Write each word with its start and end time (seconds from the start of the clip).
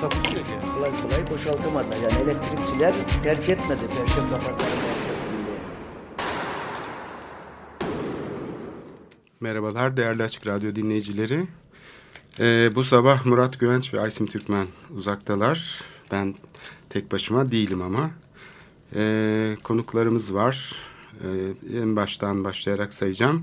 Takusuyor 0.00 0.44
ki. 0.44 0.52
Kolay 0.74 1.02
kolay 1.02 1.26
boşaltamadılar. 1.30 1.96
Yani 1.96 2.22
elektrikçiler 2.22 2.94
terk 3.22 3.48
etmedi 3.48 3.80
Perşembe 3.88 4.34
Pazarı 4.34 4.58
merkezini. 4.58 5.14
Merhabalar 9.40 9.96
değerli 9.96 10.22
Açık 10.22 10.46
Radyo 10.46 10.74
dinleyicileri. 10.74 11.46
Ee, 12.40 12.70
bu 12.74 12.84
sabah 12.84 13.26
Murat 13.26 13.60
Güvenç 13.60 13.94
ve 13.94 14.00
Aysim 14.00 14.26
Türkmen 14.26 14.66
uzaktalar. 14.96 15.80
Ben 16.12 16.34
tek 16.90 17.12
başıma 17.12 17.50
değilim 17.50 17.82
ama. 17.82 18.10
Ee, 18.94 19.56
konuklarımız 19.64 20.34
var. 20.34 20.76
Ee, 21.14 21.78
en 21.80 21.96
baştan 21.96 22.44
başlayarak 22.44 22.94
sayacağım. 22.94 23.42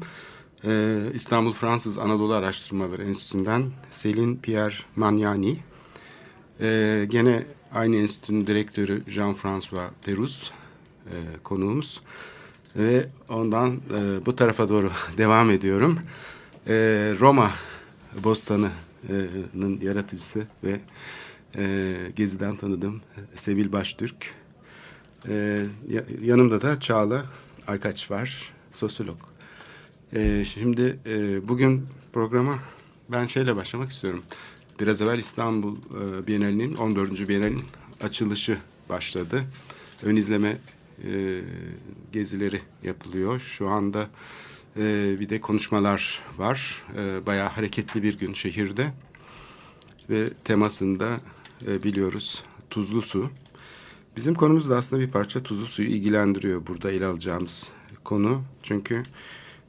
Ee, 0.65 1.03
İstanbul 1.13 1.53
Fransız 1.53 1.97
Anadolu 1.97 2.33
Araştırmaları 2.33 3.03
Enstitüsü'nden 3.03 3.71
Selin 3.89 4.37
Pierre 4.37 4.75
Magnani. 4.95 5.59
Ee, 6.61 7.05
gene 7.09 7.43
aynı 7.73 7.95
enstitünün 7.95 8.47
direktörü 8.47 9.03
Jean-François 9.07 9.89
Peruz 10.05 10.51
e, 11.05 11.15
konuğumuz. 11.43 12.01
Ve 12.75 13.05
ondan 13.29 13.69
e, 13.75 14.25
bu 14.25 14.35
tarafa 14.35 14.69
doğru 14.69 14.91
devam 15.17 15.51
ediyorum. 15.51 15.99
E, 16.67 16.73
Roma 17.19 17.51
Bostanı'nın 18.23 19.81
yaratıcısı 19.81 20.47
ve 20.63 20.79
e, 21.57 21.93
Gezi'den 22.15 22.55
tanıdığım 22.55 23.01
Sevil 23.35 23.71
Baştürk. 23.71 24.33
E, 25.27 25.65
ya- 25.89 26.03
yanımda 26.21 26.61
da 26.61 26.79
Çağla 26.79 27.25
Aykaç 27.67 28.11
var, 28.11 28.53
sosyolog. 28.71 29.17
E, 30.13 30.45
şimdi 30.45 30.99
e, 31.05 31.47
bugün 31.47 31.85
programa 32.13 32.59
ben 33.09 33.25
şeyle 33.25 33.55
başlamak 33.55 33.91
istiyorum. 33.91 34.23
Biraz 34.81 35.01
evvel 35.01 35.19
İstanbul 35.19 35.75
e, 35.75 36.27
Bienalinin 36.27 36.75
14. 36.75 37.29
Bienalinin 37.29 37.63
açılışı 38.01 38.57
başladı. 38.89 39.43
Ön 40.03 40.15
izleme 40.15 40.57
e, 41.03 41.41
gezileri 42.11 42.61
yapılıyor. 42.83 43.39
Şu 43.39 43.69
anda 43.69 44.09
e, 44.77 45.15
bir 45.19 45.29
de 45.29 45.41
konuşmalar 45.41 46.21
var. 46.37 46.83
E, 46.97 47.25
bayağı 47.25 47.49
hareketli 47.49 48.03
bir 48.03 48.19
gün 48.19 48.33
şehirde. 48.33 48.93
Ve 50.09 50.29
temasında 50.43 51.21
e, 51.67 51.83
biliyoruz 51.83 52.43
tuzlu 52.69 53.01
su. 53.01 53.29
Bizim 54.17 54.35
konumuz 54.35 54.69
da 54.69 54.77
aslında 54.77 55.01
bir 55.01 55.11
parça 55.11 55.43
tuzlu 55.43 55.65
suyu 55.65 55.87
ilgilendiriyor 55.87 56.67
burada 56.67 56.91
ele 56.91 57.05
alacağımız 57.05 57.71
konu. 58.03 58.43
Çünkü 58.63 59.03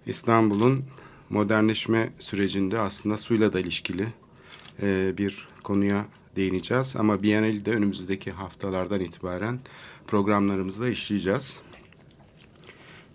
İstanbul'un 0.06 0.84
modernleşme 1.30 2.12
sürecinde 2.18 2.78
aslında 2.78 3.18
suyla 3.18 3.52
da 3.52 3.60
ilişkili 3.60 4.21
e, 4.82 5.18
bir 5.18 5.48
konuya 5.62 6.06
değineceğiz. 6.36 6.96
Ama 6.96 7.22
Biennale'de 7.22 7.70
önümüzdeki 7.70 8.30
haftalardan 8.30 9.00
itibaren 9.00 9.60
programlarımızda 10.06 10.88
işleyeceğiz. 10.88 11.60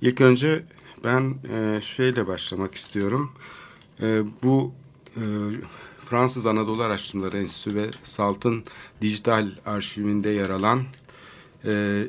İlk 0.01 0.21
önce 0.21 0.63
ben 1.03 1.35
e, 1.53 1.81
şeyle 1.81 2.27
başlamak 2.27 2.75
istiyorum. 2.75 3.31
E, 4.01 4.21
bu 4.43 4.73
e, 5.15 5.21
Fransız 6.09 6.45
Anadolu 6.45 6.83
Araştırmaları 6.83 7.37
Enstitüsü 7.37 7.75
ve 7.75 7.89
SALT'ın 8.03 8.63
dijital 9.01 9.51
arşivinde 9.65 10.29
yer 10.29 10.49
alan 10.49 10.83
e, 11.65 12.03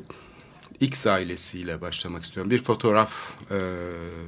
X 0.79 1.07
ailesiyle 1.07 1.81
başlamak 1.81 2.23
istiyorum. 2.23 2.51
Bir 2.51 2.63
fotoğraf 2.63 3.33
e, 3.51 3.59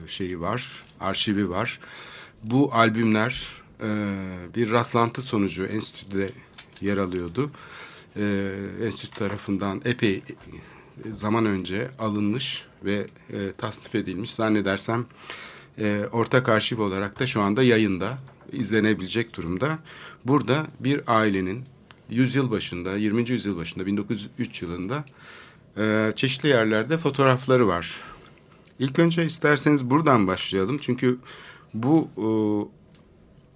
şeyi 0.08 0.42
var, 0.42 0.84
arşivi 1.00 1.50
var. 1.50 1.80
Bu 2.44 2.74
albümler 2.74 3.61
e, 3.82 3.88
bir 4.56 4.72
rastlantı 4.72 5.22
sonucu 5.22 5.66
enstitüde 5.66 6.30
yer 6.82 6.98
alıyordu. 6.98 7.52
E, 8.18 8.54
enstitü 8.84 9.20
tarafından 9.20 9.82
epey 9.86 10.22
zaman 11.14 11.46
önce 11.46 11.92
alınmış 12.00 12.66
ve 12.86 13.08
e, 13.34 13.52
tasnif 13.58 13.96
edilmiş. 13.96 14.34
Zannedersem 14.34 15.06
e, 15.78 16.06
ortak 16.12 16.50
arşiv 16.50 16.82
olarak 16.82 17.20
da 17.20 17.28
şu 17.28 17.42
anda 17.42 17.64
yayında 17.64 18.18
izlenebilecek 18.52 19.38
durumda. 19.38 19.80
Burada 20.26 20.68
bir 20.80 21.02
ailenin 21.08 21.64
yüzyıl 22.10 22.52
başında, 22.52 22.96
20. 22.96 23.30
yüzyıl 23.30 23.58
başında 23.58 23.86
1903 23.86 24.62
yılında 24.62 25.04
çeşitli 26.16 26.50
yerlerde 26.50 26.98
fotoğrafları 26.98 27.68
var. 27.68 27.98
İlk 28.80 29.00
önce 29.00 29.26
isterseniz 29.26 29.90
buradan 29.90 30.28
başlayalım. 30.28 30.78
Çünkü 30.82 31.18
bu 31.74 32.10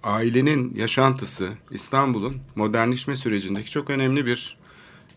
ailenin 0.06 0.74
yaşantısı 0.74 1.48
İstanbul'un 1.70 2.36
modernleşme 2.56 3.16
sürecindeki 3.16 3.70
çok 3.70 3.90
önemli 3.90 4.26
bir 4.26 4.56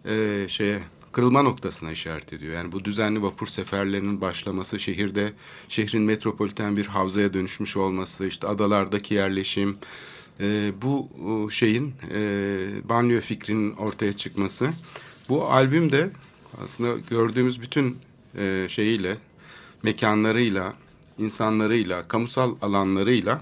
e, 0.06 0.46
şeye 0.48 0.80
kırılma 1.12 1.42
noktasına 1.42 1.92
işaret 1.92 2.34
ediyor. 2.34 2.54
Yani 2.54 2.72
bu 2.72 2.86
düzenli 2.86 3.22
vapur 3.22 3.48
seferlerinin 3.48 4.22
başlaması, 4.22 4.80
şehirde 4.80 5.34
şehrin 5.70 6.02
metropoliten 6.02 6.78
bir 6.78 6.86
havzaya 6.86 7.34
dönüşmüş 7.34 7.78
olması, 7.78 8.26
işte 8.26 8.48
adalardaki 8.48 9.14
yerleşim, 9.14 9.78
e, 10.40 10.72
bu 10.82 11.10
şeyin 11.52 11.94
e, 12.14 12.20
banliyö 12.90 13.22
fikrinin 13.22 13.74
ortaya 13.74 14.14
çıkması. 14.14 14.70
Bu 15.30 15.46
albüm 15.46 15.92
de 15.92 16.10
aslında 16.64 17.00
gördüğümüz 17.10 17.62
bütün 17.62 17.98
e, 18.38 18.66
şeyiyle, 18.70 19.18
mekanlarıyla, 19.84 20.74
insanlarıyla, 21.18 22.08
kamusal 22.08 22.56
alanlarıyla 22.62 23.42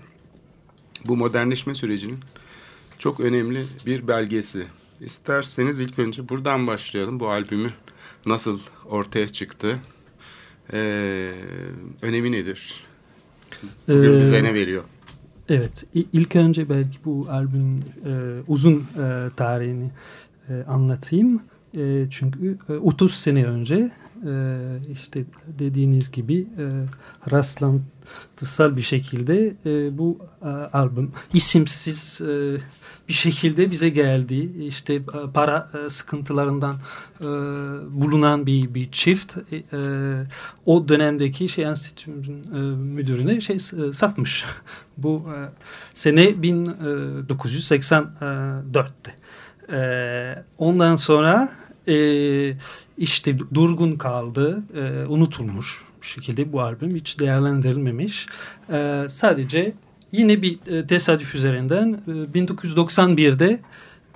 bu 1.07 1.17
modernleşme 1.17 1.75
sürecinin 1.75 2.19
çok 2.99 3.19
önemli 3.19 3.65
bir 3.85 4.07
belgesi. 4.07 4.65
İsterseniz 5.01 5.79
ilk 5.79 5.99
önce 5.99 6.29
buradan 6.29 6.67
başlayalım. 6.67 7.19
Bu 7.19 7.29
albümü 7.29 7.71
nasıl 8.25 8.59
ortaya 8.85 9.27
çıktı? 9.27 9.79
Ee, 10.73 11.33
önemi 12.01 12.31
nedir? 12.31 12.83
Ee, 13.89 14.19
bize 14.19 14.43
ne 14.43 14.53
veriyor? 14.53 14.83
Evet, 15.49 15.85
ilk 15.93 16.35
önce 16.35 16.69
belki 16.69 16.97
bu 17.05 17.27
albümün 17.29 17.81
e, 18.05 18.41
uzun 18.47 18.75
e, 18.75 19.29
tarihini 19.35 19.91
e, 20.49 20.53
anlatayım. 20.67 21.41
E, 21.77 22.07
çünkü 22.11 22.57
e, 22.69 22.73
30 22.73 23.13
sene 23.13 23.45
önce 23.45 23.91
e, 24.25 24.55
işte 24.91 25.23
dediğiniz 25.59 26.11
gibi 26.11 26.39
e, 26.39 26.45
rastlantısal 27.31 28.75
bir 28.75 28.81
şekilde 28.81 29.55
e, 29.65 29.97
bu 29.97 30.17
e, 30.41 30.45
albüm 30.47 31.11
isimsiz 31.33 32.21
e, 32.21 32.57
bir 33.07 33.13
şekilde 33.13 33.71
bize 33.71 33.89
geldi. 33.89 34.49
İşte 34.67 34.93
e, 34.93 35.01
para 35.33 35.69
e, 35.85 35.89
sıkıntılarından 35.89 36.75
e, 37.21 37.25
bulunan 38.01 38.45
bir 38.45 38.73
bir 38.73 38.91
çift 38.91 39.37
e, 39.37 39.41
e, 39.55 39.61
o 40.65 40.87
dönemdeki 40.87 41.49
şey 41.49 41.65
enstitünün 41.65 42.43
e, 42.43 42.57
müdürüne 42.75 43.41
şey 43.41 43.55
e, 43.55 43.59
satmış. 43.93 44.45
Bu 44.97 45.29
e, 45.35 45.37
sene 45.93 46.23
1984'te. 46.23 49.15
E, 49.71 50.43
ondan 50.57 50.95
sonra 50.95 51.49
e, 51.87 52.53
işte 52.97 53.37
durgun 53.53 53.95
kaldı, 53.95 54.63
e, 54.75 55.05
unutulmuş 55.07 55.83
bir 56.01 56.07
şekilde 56.07 56.53
bu 56.53 56.61
albüm 56.61 56.95
hiç 56.95 57.19
değerlendirilmemiş. 57.19 58.27
E, 58.71 59.05
sadece 59.09 59.73
yine 60.11 60.41
bir 60.41 60.59
e, 60.67 60.87
tesadüf 60.87 61.35
üzerinden 61.35 62.01
e, 62.07 62.39
1991'de 62.39 63.59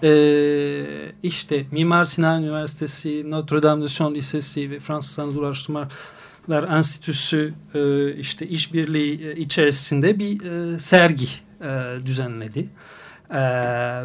e, 0.03 0.11
işte 1.23 1.65
Mimar 1.71 2.05
Sinan 2.05 2.43
Üniversitesi, 2.43 3.31
Notre 3.31 3.63
Dame 3.63 3.83
de 3.83 3.87
Sion 3.87 4.15
Lisesi 4.15 4.71
ve 4.71 4.79
Fransız 4.79 5.19
Anadolu 5.19 5.45
Araştırmalar 5.45 6.77
Enstitüsü 6.77 7.53
e, 7.75 8.13
işte 8.15 8.47
işbirliği 8.47 9.27
e, 9.27 9.35
içerisinde 9.35 10.19
bir 10.19 10.39
sergi 10.79 11.27
düzenledi. 12.05 12.69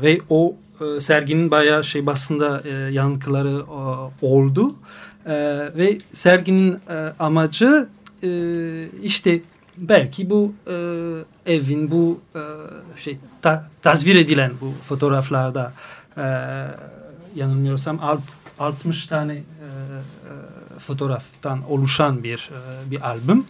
Ve 0.03 0.19
o 0.31 0.57
e, 0.81 1.01
serginin 1.01 1.51
bayağı 1.51 1.85
şey 1.85 2.07
basında 2.07 2.63
e, 2.65 2.93
yankıları 2.93 3.65
e, 3.69 4.27
oldu. 4.27 4.75
E, 5.27 5.35
ve 5.77 5.99
serginin 6.13 6.73
e, 6.73 7.13
amacı 7.19 7.89
e, 8.23 8.29
işte 9.03 9.41
belki 9.77 10.31
bu 10.31 10.55
e, 10.67 10.75
evin 11.55 11.91
bu 11.91 12.21
e, 12.35 12.41
şey 13.01 13.19
ta, 13.43 13.69
tasvir 13.83 14.17
edilen 14.17 14.53
bu 14.61 14.73
fotoğraflarda 14.89 15.73
e, 16.17 16.25
yanılmıyorsam 17.35 17.99
alt 18.03 18.21
60 18.59 19.07
tane 19.07 19.35
e, 19.35 19.37
e, 19.37 20.79
fotoğraftan 20.79 21.71
oluşan 21.71 22.23
bir 22.25 22.51
e, 22.53 22.91
bir 22.91 23.09
albüm. 23.09 23.45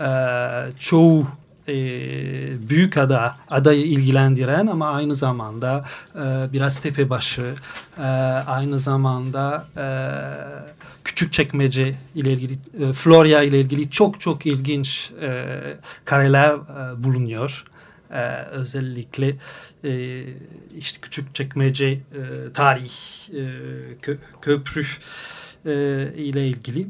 E, 0.00 0.08
çoğu 0.78 1.26
e, 1.68 1.74
büyük 2.70 2.96
ada, 2.96 3.36
adayı 3.50 3.84
ilgilendiren 3.84 4.66
ama 4.66 4.90
aynı 4.90 5.14
zamanda 5.14 5.84
e, 6.14 6.52
biraz 6.52 6.80
tepebaşı, 6.80 7.54
e, 7.98 8.02
aynı 8.46 8.78
zamanda 8.78 9.66
e, 9.76 9.86
küçük 11.04 11.32
çekmece 11.32 11.94
ile 12.14 12.32
ilgili, 12.32 12.52
e, 12.80 12.92
Florya 12.92 13.42
ile 13.42 13.60
ilgili 13.60 13.90
çok 13.90 14.20
çok 14.20 14.46
ilginç 14.46 15.10
e, 15.22 15.44
kareler 16.04 16.50
e, 16.54 17.04
bulunuyor. 17.04 17.64
E, 18.10 18.22
özellikle 18.50 19.36
e, 19.84 20.22
işte 20.78 20.98
küçük 21.02 21.34
çekmece 21.34 21.86
e, 21.86 22.00
tarih 22.54 22.92
e, 23.34 23.44
kö, 24.02 24.16
köprü 24.42 24.82
e, 25.66 25.72
ile 26.16 26.48
ilgili. 26.48 26.86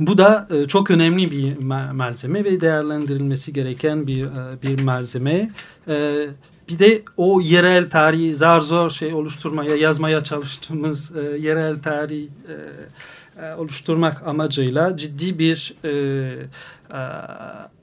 Bu 0.00 0.18
da 0.18 0.48
e, 0.50 0.66
çok 0.66 0.90
önemli 0.90 1.30
bir 1.30 1.58
malzeme 1.92 2.44
ve 2.44 2.60
değerlendirilmesi 2.60 3.52
gereken 3.52 4.06
bir 4.06 4.24
e, 4.24 4.62
bir 4.62 4.82
malzeme. 4.82 5.50
E, 5.88 6.26
bir 6.68 6.78
de 6.78 7.02
o 7.16 7.40
yerel 7.40 7.90
tarihi 7.90 8.34
zar 8.34 8.60
zor 8.60 8.90
şey 8.90 9.14
oluşturmaya, 9.14 9.76
yazmaya 9.76 10.24
çalıştığımız 10.24 11.12
yerel 11.40 11.82
tarihi 11.82 12.28
oluşturmak 13.58 14.26
amacıyla 14.26 14.96
ciddi 14.96 15.38
bir 15.38 15.74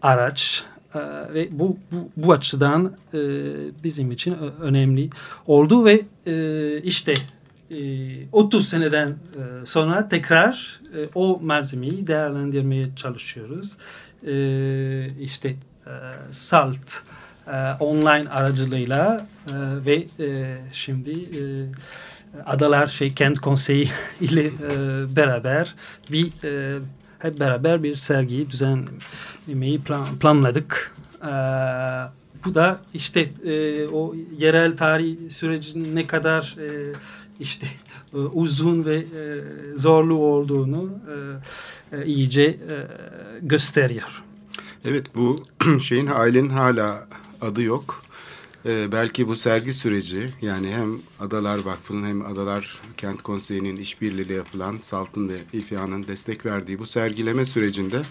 araç 0.02 0.64
ve 1.34 1.48
bu, 1.52 1.78
bu, 1.92 2.10
bu 2.18 2.32
açıdan 2.32 2.94
bizim 3.84 4.12
için 4.12 4.38
önemli 4.62 5.10
oldu 5.48 5.86
ve 5.86 6.02
işte 6.84 7.14
30 8.32 8.64
e, 8.64 8.68
seneden 8.68 9.08
e, 9.10 9.16
sonra 9.66 10.10
tekrar 10.10 10.82
e, 10.98 11.10
o 11.16 11.40
malzemeyi 11.44 12.08
değerlendirmeye 12.08 12.90
çalışıyoruz. 12.96 13.78
İşte 15.20 15.56
SALT 16.32 17.02
online 17.80 18.30
aracılığıyla 18.30 19.28
ve 19.86 20.08
şimdi 20.74 21.14
Adalar 22.46 22.88
şey 22.88 23.14
Kent 23.14 23.40
Konseyi 23.40 23.90
ile 24.22 24.52
beraber 25.16 25.76
bir 26.12 26.32
hep 27.20 27.40
beraber 27.40 27.84
bir 27.84 27.96
sergiyi 27.96 28.50
düzenlemeyi 28.50 29.82
plan, 29.82 30.06
planladık. 30.20 30.96
Bu 32.46 32.56
da 32.56 32.80
işte 32.94 33.30
o 33.94 34.16
yerel 34.38 34.78
tarih 34.78 35.18
sürecinin 35.30 35.96
ne 35.96 36.08
kadar 36.08 36.56
işte 37.44 37.68
e, 38.14 38.18
uzun 38.18 38.86
ve 38.86 38.96
e, 38.96 39.24
zorlu 39.76 40.16
olduğunu 40.16 40.90
e, 41.92 42.06
iyice 42.06 42.60
gösteriyor. 43.42 44.24
Evet 44.86 45.06
bu 45.16 45.36
şeyin 45.82 46.08
ailenin 46.08 46.50
hala 46.50 47.08
adı 47.42 47.62
yok. 47.62 48.04
Ee, 48.66 48.92
belki 48.92 49.28
bu 49.28 49.36
sergi 49.36 49.74
süreci 49.74 50.30
yani 50.42 50.72
hem 50.72 51.00
Adalar 51.20 51.60
Vakfı'nın 51.60 52.08
hem 52.08 52.26
Adalar 52.26 52.80
Kent 52.98 53.24
Konseyi'nin 53.24 53.76
işbirliğiyle 53.76 54.34
yapılan 54.34 54.78
Salt'ın 54.78 55.30
ve 55.30 55.36
İFYA'nın 55.54 56.08
destek 56.08 56.46
verdiği 56.46 56.80
bu 56.80 56.86
sergileme 56.86 57.46
sürecinde 57.46 58.02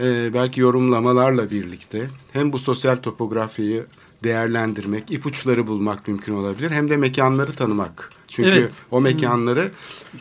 e, 0.00 0.34
belki 0.34 0.60
yorumlamalarla 0.60 1.50
birlikte 1.50 2.10
hem 2.32 2.52
bu 2.52 2.58
sosyal 2.58 2.96
topografiyi 2.96 3.82
değerlendirmek, 4.24 5.10
ipuçları 5.10 5.66
bulmak 5.66 6.08
mümkün 6.08 6.34
olabilir 6.34 6.70
hem 6.70 6.90
de 6.90 6.96
mekanları 6.96 7.52
tanımak 7.52 8.10
çünkü 8.28 8.50
evet. 8.50 8.72
o 8.90 9.00
mekanları 9.00 9.70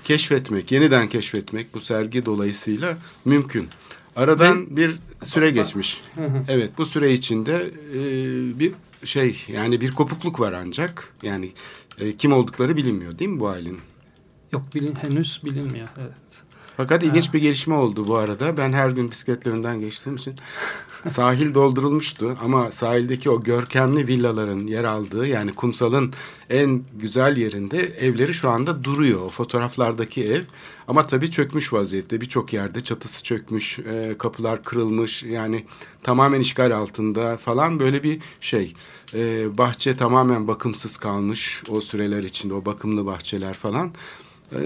keşfetmek, 0.03 0.71
yeniden 0.71 1.09
keşfetmek 1.09 1.73
bu 1.73 1.81
sergi 1.81 2.25
dolayısıyla 2.25 2.97
mümkün. 3.25 3.67
Aradan 4.15 4.65
Ve, 4.71 4.77
bir 4.77 4.95
süre 5.23 5.51
geçmiş. 5.51 6.01
evet 6.47 6.71
bu 6.77 6.85
süre 6.85 7.13
içinde 7.13 7.71
e, 7.93 7.99
bir 8.59 8.73
şey 9.03 9.45
yani 9.47 9.81
bir 9.81 9.91
kopukluk 9.91 10.39
var 10.39 10.53
ancak. 10.53 11.13
Yani 11.23 11.51
e, 11.99 12.15
kim 12.15 12.33
oldukları 12.33 12.77
bilinmiyor 12.77 13.19
değil 13.19 13.31
mi 13.31 13.39
bu 13.39 13.47
ailenin? 13.47 13.79
Yok 14.51 14.63
bilin, 14.75 14.95
henüz 14.95 15.41
bilinmiyor 15.45 15.87
evet. 15.99 16.43
Fakat 16.77 17.03
ilginç 17.03 17.33
bir 17.33 17.41
gelişme 17.41 17.75
oldu 17.75 18.07
bu 18.07 18.17
arada. 18.17 18.57
Ben 18.57 18.73
her 18.73 18.89
gün 18.89 19.11
bisikletlerinden 19.11 19.79
geçtiğim 19.79 20.15
için 20.15 20.35
sahil 21.09 21.53
doldurulmuştu 21.53 22.37
ama 22.43 22.71
sahildeki 22.71 23.29
o 23.29 23.43
görkemli 23.43 24.07
villaların 24.07 24.67
yer 24.67 24.83
aldığı 24.83 25.27
yani 25.27 25.53
kumsalın 25.53 26.13
en 26.49 26.81
güzel 26.99 27.37
yerinde 27.37 27.79
evleri 27.79 28.33
şu 28.33 28.49
anda 28.49 28.83
duruyor. 28.83 29.21
O 29.21 29.29
fotoğraflardaki 29.29 30.23
ev 30.23 30.41
ama 30.87 31.07
tabii 31.07 31.31
çökmüş 31.31 31.73
vaziyette 31.73 32.21
birçok 32.21 32.53
yerde 32.53 32.81
çatısı 32.81 33.23
çökmüş, 33.23 33.79
e, 33.79 34.15
kapılar 34.17 34.63
kırılmış 34.63 35.23
yani 35.23 35.65
tamamen 36.03 36.39
işgal 36.39 36.71
altında 36.71 37.37
falan 37.37 37.79
böyle 37.79 38.03
bir 38.03 38.19
şey. 38.41 38.73
E, 39.13 39.57
bahçe 39.57 39.97
tamamen 39.97 40.47
bakımsız 40.47 40.97
kalmış 40.97 41.63
o 41.69 41.81
süreler 41.81 42.23
içinde 42.23 42.53
o 42.53 42.65
bakımlı 42.65 43.05
bahçeler 43.05 43.53
falan. 43.53 43.91
Ee, 44.55 44.59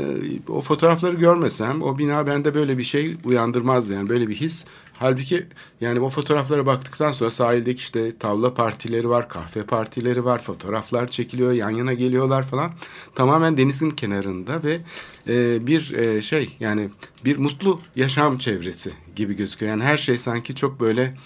o 0.48 0.62
fotoğrafları 0.62 1.16
görmesem 1.16 1.82
o 1.82 1.98
bina 1.98 2.28
bende 2.28 2.54
böyle 2.54 2.78
bir 2.78 2.84
şey 2.84 3.16
uyandırmazdı 3.26 3.94
yani 3.94 4.10
böyle 4.10 4.28
bir 4.28 4.36
his. 4.36 4.66
Halbuki 4.94 5.48
yani 5.82 6.00
o 6.00 6.10
fotoğraflara 6.10 6.66
baktıktan 6.66 7.12
sonra 7.12 7.32
sahildeki 7.32 7.80
işte 7.80 8.18
tavla 8.18 8.54
partileri 8.54 9.10
var, 9.10 9.30
kahve 9.30 9.64
partileri 9.64 10.26
var, 10.26 10.42
fotoğraflar 10.42 11.08
çekiliyor, 11.08 11.52
yan 11.52 11.70
yana 11.70 11.94
geliyorlar 11.94 12.44
falan. 12.44 12.72
Tamamen 13.16 13.58
denizin 13.58 13.90
kenarında 13.90 14.64
ve 14.64 14.80
e, 15.28 15.68
bir 15.68 15.94
e, 15.94 16.22
şey 16.22 16.58
yani 16.60 16.90
bir 17.26 17.38
mutlu 17.38 17.80
yaşam 17.96 18.38
çevresi 18.38 18.92
gibi 19.16 19.36
gözüküyor. 19.36 19.70
Yani 19.70 19.84
her 19.84 19.98
şey 19.98 20.18
sanki 20.18 20.56
çok 20.56 20.80
böyle 20.80 21.18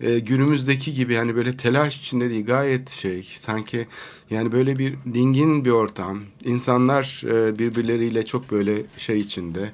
e, 0.00 0.18
günümüzdeki 0.18 0.94
gibi 0.94 1.12
yani 1.12 1.36
böyle 1.36 1.56
telaş 1.56 1.96
içinde 1.96 2.30
değil 2.30 2.46
gayet 2.46 2.90
şey 2.90 3.28
sanki 3.40 3.86
yani 4.30 4.52
böyle 4.52 4.78
bir 4.78 4.94
dingin 5.14 5.64
bir 5.64 5.70
ortam. 5.70 6.20
İnsanlar 6.44 7.22
e, 7.24 7.58
birbirleriyle 7.58 8.26
çok 8.26 8.50
böyle 8.50 8.82
şey 8.98 9.18
içinde 9.18 9.72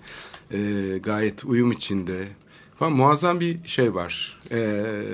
e, 0.50 0.58
gayet 1.02 1.44
uyum 1.44 1.72
içinde 1.72 2.28
falan 2.78 2.92
muazzam 2.92 3.40
bir 3.40 3.58
şey 3.64 3.94
var. 3.94 4.36
Ee, 4.50 4.56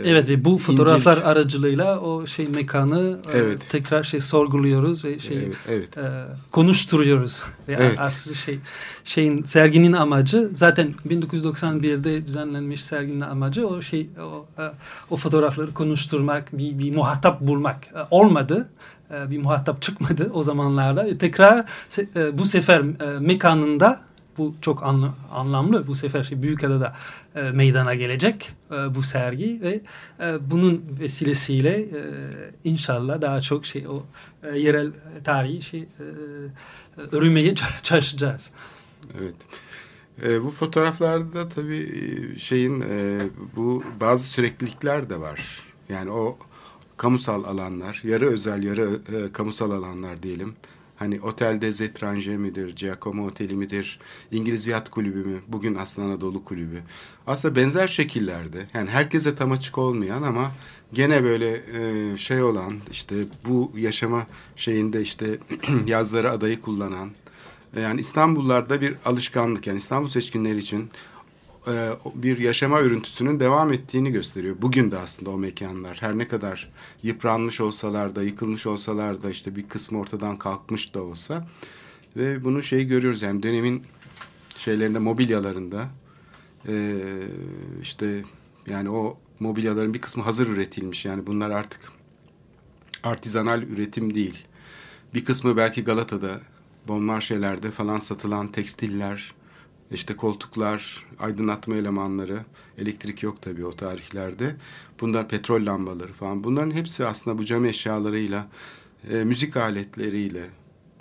evet 0.05 0.29
ve 0.29 0.45
bu 0.45 0.59
fotoğraflar 0.59 1.13
incelik. 1.13 1.27
aracılığıyla 1.27 2.01
o 2.01 2.27
şey 2.27 2.49
mekanı 2.49 3.19
e, 3.33 3.39
evet. 3.39 3.57
e, 3.57 3.69
tekrar 3.69 4.03
şey 4.03 4.21
sorguluyoruz 4.21 5.05
ve 5.05 5.19
şey 5.19 5.39
evet, 5.39 5.57
evet. 5.69 5.99
E, 5.99 6.25
konuşturuyoruz. 6.53 7.45
Ve 7.69 7.73
evet. 7.73 7.99
aslında 7.99 8.37
şey 8.37 8.59
şeyin 9.05 9.43
serginin 9.43 9.93
amacı 9.93 10.51
zaten 10.55 10.95
1991'de 11.09 12.27
düzenlenmiş 12.27 12.85
serginin 12.85 13.21
amacı 13.21 13.69
o 13.69 13.83
şey 13.83 14.11
o, 14.21 14.63
e, 14.63 14.73
o 15.11 15.17
fotoğrafları 15.17 15.75
konuşturmak, 15.75 16.59
bir, 16.59 16.79
bir 16.79 16.97
muhatap 16.97 17.41
bulmak 17.41 17.77
e, 17.95 17.99
olmadı 18.11 18.69
bir 19.11 19.39
muhatap 19.39 19.83
çıkmadı 19.83 20.31
o 20.35 20.43
zamanlarda. 20.43 21.19
Tekrar 21.19 21.67
bu 22.33 22.47
sefer 22.47 22.83
mekanında 23.21 24.08
bu 24.39 24.55
çok 24.61 24.83
anla, 24.83 25.15
anlamlı. 25.33 25.87
Bu 25.87 25.95
sefer 25.95 26.23
şey 26.23 26.43
Büyükada'da 26.43 26.97
e, 27.35 27.43
meydana 27.43 27.95
gelecek 27.95 28.53
e, 28.71 28.95
bu 28.95 29.03
sergi 29.03 29.61
ve 29.63 29.81
e, 30.21 30.51
bunun 30.51 30.85
vesilesiyle 31.01 31.79
e, 31.81 32.01
inşallah 32.65 33.21
daha 33.21 33.41
çok 33.41 33.67
şey 33.67 33.87
o 33.89 34.03
e, 34.43 34.59
yerel 34.59 34.93
tarihi 35.25 35.63
şey 35.63 35.81
e, 35.81 35.87
örülmeye 37.13 37.55
çalışacağız. 37.83 38.51
Evet. 39.21 39.37
E, 40.27 40.45
bu 40.45 40.51
fotoğraflarda 40.51 41.49
tabii 41.49 41.77
e, 41.77 42.39
şeyin 42.39 42.81
e, 42.81 43.21
bu 43.57 43.85
bazı 44.01 44.27
süreklilikler 44.27 45.11
de 45.11 45.21
var. 45.21 45.63
Yani 45.89 46.11
o 46.11 46.39
kamusal 46.97 47.45
alanlar, 47.45 48.01
yarı 48.05 48.27
özel, 48.27 48.63
yarı 48.63 49.01
e, 49.13 49.33
kamusal 49.33 49.71
alanlar 49.71 50.23
diyelim 50.23 50.55
Hani 50.99 51.21
otelde 51.21 51.73
Zetranje 51.73 52.37
midir, 52.37 52.77
Giacomo 52.77 53.27
Oteli 53.27 53.55
midir, 53.57 54.01
İngiliz 54.31 54.67
Yat 54.67 54.91
Kulübü 54.91 55.25
mü, 55.25 55.41
bugün 55.49 55.75
Aslan 55.75 56.05
Anadolu 56.05 56.45
Kulübü. 56.45 56.83
Aslında 57.27 57.57
benzer 57.57 57.87
şekillerde 57.89 58.67
yani 58.75 58.91
herkese 58.91 59.35
tam 59.35 59.53
açık 59.53 59.79
olmayan 59.79 60.23
ama 60.23 60.53
gene 60.93 61.25
böyle 61.25 61.63
e, 61.75 62.17
şey 62.17 62.43
olan 62.43 62.75
işte 62.91 63.15
bu 63.49 63.73
yaşama 63.77 64.27
şeyinde 64.57 65.03
işte 65.03 65.39
yazları 65.87 66.31
adayı 66.31 66.61
kullanan 66.61 67.11
yani 67.81 68.01
İstanbullarda 68.01 68.81
bir 68.81 68.95
alışkanlık 69.05 69.67
yani 69.67 69.79
İstanbul 69.79 70.09
seçkinleri 70.09 70.59
için 70.59 70.91
e, 71.69 71.91
bir 72.15 72.39
yaşama 72.39 72.79
örüntüsünün 72.79 73.41
devam 73.41 73.73
ettiğini 73.73 74.13
gösteriyor. 74.13 74.57
Bugün 74.63 74.91
de 74.91 74.99
aslında 74.99 75.31
o 75.31 75.39
mekanlar 75.39 75.97
her 76.01 76.19
ne 76.19 76.29
kadar 76.29 76.73
yıpranmış 77.03 77.61
olsalar 77.61 78.17
da 78.17 78.23
yıkılmış 78.23 78.67
olsalar 78.67 79.23
da 79.23 79.31
işte 79.31 79.57
bir 79.57 79.69
kısmı 79.69 79.99
ortadan 79.99 80.37
kalkmış 80.37 80.95
da 80.95 81.03
olsa 81.03 81.49
ve 82.17 82.45
bunu 82.45 82.63
şeyi 82.63 82.87
görüyoruz 82.87 83.23
yani 83.23 83.43
dönemin 83.43 83.83
şeylerinde 84.57 84.99
mobilyalarında 84.99 85.89
e, 86.69 86.97
işte 87.83 88.25
yani 88.67 88.91
o 88.91 89.19
mobilyaların 89.41 89.95
bir 89.95 90.01
kısmı 90.01 90.23
hazır 90.23 90.49
üretilmiş 90.49 91.05
yani 91.05 91.27
bunlar 91.27 91.51
artık 91.51 91.81
artizanal 93.03 93.63
üretim 93.63 94.15
değil. 94.15 94.45
Bir 95.15 95.25
kısmı 95.25 95.57
belki 95.57 95.85
Galata'da 95.85 96.41
Bon 96.89 97.03
Marche'lerde 97.03 97.71
falan 97.71 97.99
satılan 97.99 98.53
tekstiller, 98.53 99.35
işte 99.93 100.17
koltuklar, 100.17 101.07
aydınlatma 101.19 101.77
elemanları, 101.77 102.45
elektrik 102.79 103.23
yok 103.23 103.43
tabii 103.43 103.67
o 103.67 103.77
tarihlerde. 103.77 104.57
Bunlar 105.01 105.29
petrol 105.29 105.67
lambaları 105.67 106.13
falan. 106.13 106.45
Bunların 106.45 106.71
hepsi 106.71 107.07
aslında 107.07 107.39
bu 107.39 107.45
cam 107.45 107.65
eşyalarıyla, 107.65 108.49
e, 109.11 109.15
müzik 109.15 109.57
aletleriyle, 109.57 110.47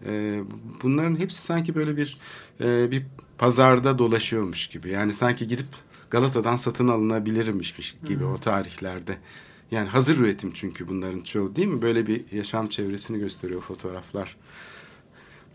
e, 0.06 0.42
bunların 0.84 1.20
hepsi 1.20 1.42
sanki 1.42 1.76
böyle 1.76 1.98
bir 1.98 2.18
e, 2.62 2.92
bir 2.92 3.06
pazarda 3.38 3.98
dolaşıyormuş 3.98 4.68
gibi. 4.68 4.90
Yani 4.90 5.14
sanki 5.14 5.48
gidip 5.48 5.68
Galata'dan 6.10 6.56
satın 6.56 6.88
alınabilirmiş 6.88 7.96
gibi 8.06 8.24
o 8.24 8.38
tarihlerde. 8.38 9.18
Yani 9.72 9.90
hazır 9.90 10.18
üretim 10.18 10.52
çünkü 10.54 10.88
bunların 10.88 11.22
çoğu 11.22 11.56
değil 11.56 11.68
mi? 11.68 11.82
Böyle 11.82 12.08
bir 12.08 12.32
yaşam 12.32 12.68
çevresini 12.68 13.20
gösteriyor 13.20 13.62
fotoğraflar. 13.62 14.38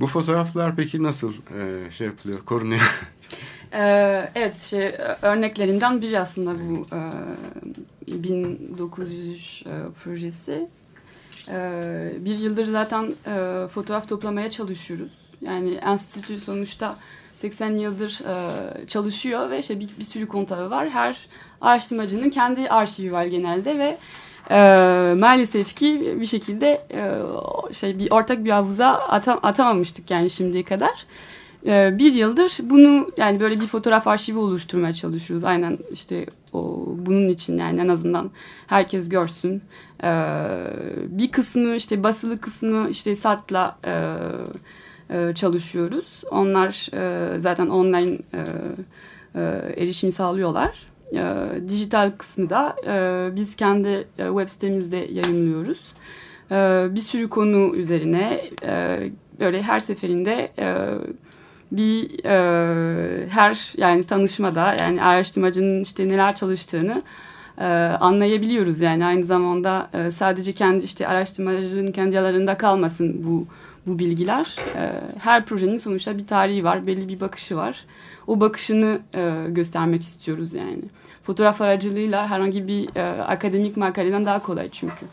Bu 0.01 0.07
fotoğraflar 0.07 0.77
peki 0.77 1.03
nasıl 1.03 1.33
e, 1.33 1.91
şey 1.91 2.07
yapılıyor, 2.07 2.45
korunuyor? 2.45 2.81
Ee, 3.75 4.31
evet 4.35 4.57
şey 4.57 4.95
örneklerinden 5.23 6.03
biri 6.03 6.21
aslında 6.21 6.55
bu 6.55 6.87
e, 8.09 8.23
1903 8.23 9.63
e, 9.67 9.71
projesi. 10.05 10.69
E, 11.49 11.81
bir 12.19 12.39
yıldır 12.39 12.65
zaten 12.65 13.15
e, 13.27 13.69
fotoğraf 13.69 14.09
toplamaya 14.09 14.51
çalışıyoruz. 14.51 15.11
Yani 15.41 15.75
enstitü 15.75 16.41
sonuçta 16.41 16.97
80 17.37 17.77
yıldır 17.77 18.21
e, 18.29 18.87
çalışıyor 18.87 19.51
ve 19.51 19.63
şey 19.63 19.81
bir, 19.81 19.89
bir 19.99 20.05
sürü 20.05 20.29
kontağı 20.29 20.71
var. 20.71 20.91
Her 20.91 21.29
araştırmacının 21.61 22.31
kendi 22.31 22.69
arşivi 22.69 23.13
var 23.13 23.25
genelde 23.25 23.79
ve 23.79 23.99
e, 24.53 25.15
maalesef 25.19 25.77
ki 25.77 26.17
bir 26.21 26.27
şekilde 26.27 26.83
e, 26.91 27.75
şey 27.75 27.99
bir 27.99 28.11
ortak 28.11 28.45
bir 28.45 28.51
havuza 28.51 28.89
atam, 28.89 29.41
atamamıştık 29.43 30.11
yani 30.11 30.31
şimdiye 30.31 30.63
kadar. 30.63 31.07
E, 31.67 31.99
bir 31.99 32.15
yıldır 32.15 32.59
bunu 32.63 33.11
yani 33.17 33.41
böyle 33.41 33.61
bir 33.61 33.67
fotoğraf 33.67 34.07
arşivi 34.07 34.39
oluşturmaya 34.39 34.93
çalışıyoruz. 34.93 35.45
Aynen 35.45 35.79
işte 35.93 36.27
o 36.53 36.85
bunun 36.89 37.29
için 37.29 37.59
yani 37.59 37.81
en 37.81 37.89
azından 37.89 38.31
herkes 38.67 39.09
görsün. 39.09 39.63
E, 40.05 40.11
bir 41.09 41.31
kısmı 41.31 41.75
işte 41.77 42.03
basılı 42.03 42.41
kısmı 42.41 42.89
işte 42.91 43.17
satla 43.17 43.79
e, 43.85 44.17
e, 45.11 45.35
çalışıyoruz. 45.35 46.23
Onlar 46.31 46.89
e, 46.95 47.41
zaten 47.41 47.67
online 47.67 48.19
e, 48.35 48.45
e, 49.35 49.41
erişimi 49.77 50.13
sağlıyorlar. 50.13 50.92
E, 51.15 51.69
dijital 51.69 52.11
kısmı 52.19 52.51
da 52.51 52.77
e, 52.87 53.37
biz 53.37 53.57
kendi 53.57 53.89
e, 54.19 54.27
web 54.27 54.49
sitemizde 54.49 54.97
yayınlıyoruz. 54.97 55.95
E, 56.51 56.87
bir 56.95 57.01
sürü 57.01 57.29
konu 57.29 57.77
üzerine 57.77 58.41
e, 58.63 58.99
böyle 59.41 59.63
her 59.63 59.81
seferinde 59.81 60.53
e, 60.59 60.77
bir 61.73 62.25
e, 62.25 63.29
her 63.29 63.73
yani 63.77 64.05
tanışmada 64.05 64.77
yani 64.81 65.03
araştırmacının 65.03 65.83
işte 65.83 66.09
neler 66.09 66.35
çalıştığını 66.35 67.03
e, 67.59 67.65
anlayabiliyoruz 68.01 68.81
yani 68.81 69.05
aynı 69.05 69.25
zamanda 69.25 69.91
e, 69.93 70.11
sadece 70.11 70.53
kendi 70.53 70.85
işte 70.85 71.09
araştırmacının 71.09 71.93
kendi 71.93 72.21
alanında 72.21 72.57
kalmasın 72.57 73.25
bu 73.25 73.47
bu 73.87 73.99
bilgiler. 73.99 74.57
E, 74.77 74.93
her 75.19 75.47
projenin 75.47 75.79
sonuçta 75.79 76.19
bir 76.19 76.27
tarihi 76.27 76.65
var, 76.65 76.87
belli 76.87 77.09
bir 77.09 77.21
bakışı 77.21 77.57
var. 77.57 77.85
O 78.27 78.41
bakışını 78.41 79.01
e, 79.15 79.47
göstermek 79.49 80.03
istiyoruz 80.03 80.55
yani. 80.55 80.83
Fotoğraf 81.23 81.61
aracılığıyla 81.61 82.31
herhangi 82.31 82.69
bir 82.69 82.97
e, 82.97 83.03
akademik 83.03 83.77
makaleden 83.77 84.27
daha 84.27 84.43
kolay 84.43 84.71
çünkü. 84.71 85.07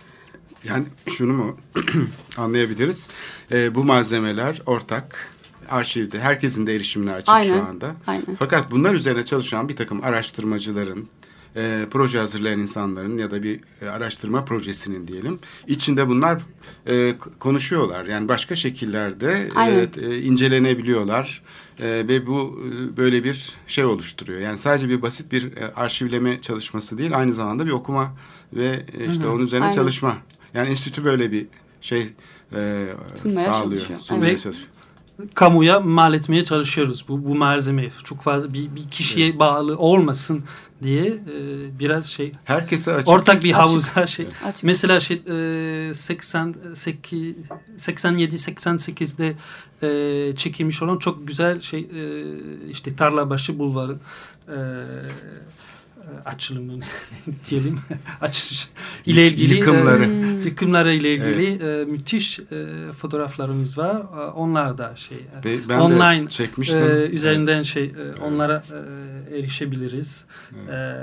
Yani 0.63 0.85
şunu 1.07 1.33
mu 1.33 1.57
anlayabiliriz? 2.37 3.09
E, 3.51 3.75
bu 3.75 3.83
malzemeler 3.83 4.61
ortak 4.65 5.29
arşivde 5.69 6.19
herkesin 6.19 6.67
de 6.67 6.75
erişimine 6.75 7.13
açık 7.13 7.29
Aynen, 7.29 7.53
şu 7.53 7.65
anda. 7.65 7.95
Aynen. 8.07 8.25
Fakat 8.39 8.71
bunlar 8.71 8.93
üzerine 8.93 9.25
çalışan 9.25 9.69
bir 9.69 9.75
takım 9.75 10.03
araştırmacıların, 10.03 11.07
e, 11.55 11.85
proje 11.91 12.19
hazırlayan 12.19 12.59
insanların 12.59 13.17
ya 13.17 13.31
da 13.31 13.43
bir 13.43 13.59
e, 13.81 13.89
araştırma 13.89 14.45
projesinin 14.45 15.07
diyelim 15.07 15.39
içinde 15.67 16.07
bunlar 16.07 16.41
e, 16.87 17.15
konuşuyorlar. 17.39 18.05
Yani 18.05 18.27
başka 18.27 18.55
şekillerde 18.55 19.49
e, 19.57 20.05
e, 20.05 20.21
incelenebiliyorlar 20.21 21.41
e, 21.79 21.87
ve 21.87 22.27
bu 22.27 22.61
e, 22.65 22.97
böyle 22.97 23.23
bir 23.23 23.55
şey 23.67 23.85
oluşturuyor. 23.85 24.39
Yani 24.39 24.57
sadece 24.57 24.89
bir 24.89 25.01
basit 25.01 25.31
bir 25.31 25.57
e, 25.57 25.73
arşivleme 25.75 26.41
çalışması 26.41 26.97
değil 26.97 27.17
aynı 27.17 27.33
zamanda 27.33 27.65
bir 27.65 27.71
okuma 27.71 28.13
ve 28.53 28.83
e, 28.99 29.05
işte 29.05 29.23
Hı-hı. 29.23 29.31
onun 29.31 29.43
üzerine 29.43 29.65
Aynen. 29.65 29.75
çalışma. 29.75 30.17
Yani 30.53 30.67
enstitü 30.67 31.05
böyle 31.05 31.31
bir 31.31 31.47
şey 31.81 32.07
e, 32.53 32.85
Sunmaya 33.15 33.53
sağlıyor. 33.53 33.81
Çalışıyor. 33.81 33.99
Sunmaya 33.99 34.37
çalışıyor 34.37 34.78
kamuya 35.33 35.79
mal 35.79 36.13
etmeye 36.13 36.45
çalışıyoruz. 36.45 37.05
Bu, 37.07 37.25
bu 37.25 37.35
malzeme 37.35 37.89
çok 38.03 38.21
fazla 38.21 38.53
bir, 38.53 38.75
bir 38.75 38.89
kişiye 38.89 39.27
evet. 39.27 39.39
bağlı 39.39 39.77
olmasın 39.77 40.43
diye 40.83 41.05
e, 41.05 41.79
biraz 41.79 42.05
şey 42.05 42.31
herkese 42.43 42.93
açık 42.93 43.09
ortak 43.09 43.43
bir 43.43 43.51
havuza 43.51 44.07
şey 44.07 44.27
açık. 44.45 44.63
mesela 44.63 44.99
şey 44.99 45.21
e, 45.89 45.93
88 45.93 47.35
87 47.77 48.35
88'de 48.35 49.35
e, 49.83 50.35
çekilmiş 50.35 50.81
olan 50.81 50.97
çok 50.97 51.27
güzel 51.27 51.61
şey 51.61 51.79
e, 51.79 52.23
işte 52.69 52.95
Tarlabaşı 52.95 53.59
Bulvarı 53.59 53.97
e, 54.47 54.57
açılımı 56.25 56.73
diyelim 57.49 57.79
açış 58.21 58.69
ile 59.05 59.27
ilgili 59.27 59.55
yıkımları 59.57 60.03
e, 60.03 60.45
yıkımları 60.45 60.93
ile 60.93 61.13
ilgili 61.13 61.63
evet. 61.63 61.87
e, 61.87 61.91
müthiş 61.91 62.39
e, 62.39 62.65
fotoğraflarımız 62.97 63.77
var. 63.77 63.95
E, 63.95 64.31
onlar 64.31 64.77
da 64.77 64.95
şey 64.95 65.17
e, 65.17 65.69
ben 65.69 65.79
online 65.79 66.25
de 66.25 66.29
çekmiştim. 66.29 66.83
E, 66.83 66.89
üzerinden 66.89 67.55
evet. 67.55 67.65
şey 67.65 67.83
e, 67.85 68.21
onlara 68.21 68.63
e, 69.31 69.37
erişebiliriz. 69.37 70.25
Evet. 70.55 70.69
E, 70.69 70.97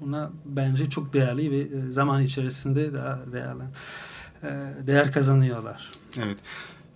buna 0.00 0.30
bence 0.44 0.90
çok 0.90 1.12
değerli 1.12 1.50
ve 1.50 1.58
e, 1.58 1.90
zaman 1.90 2.22
içerisinde 2.22 2.94
daha 2.94 3.18
değerli 3.32 3.62
e, 4.42 4.48
değer 4.86 5.12
kazanıyorlar. 5.12 5.90
Evet. 6.18 6.36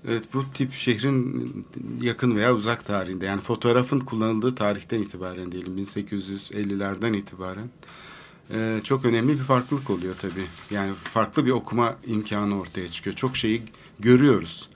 Evet 0.08 0.24
bu 0.34 0.44
tip 0.54 0.72
şehrin 0.72 1.66
yakın 2.00 2.36
veya 2.36 2.54
uzak 2.54 2.86
tarihinde 2.86 3.26
yani 3.26 3.40
fotoğrafın 3.40 4.00
kullanıldığı 4.00 4.54
tarihten 4.54 5.02
itibaren 5.02 5.52
diyelim 5.52 5.78
1850'lerden 5.78 7.12
itibaren 7.12 7.68
e, 8.54 8.80
çok 8.84 9.04
önemli 9.04 9.32
bir 9.32 9.44
farklılık 9.44 9.90
oluyor 9.90 10.14
tabii. 10.18 10.46
Yani 10.70 10.92
farklı 10.94 11.46
bir 11.46 11.50
okuma 11.50 11.96
imkanı 12.06 12.60
ortaya 12.60 12.88
çıkıyor. 12.88 13.16
Çok 13.16 13.36
şeyi 13.36 13.62
görüyoruz. 13.98 14.68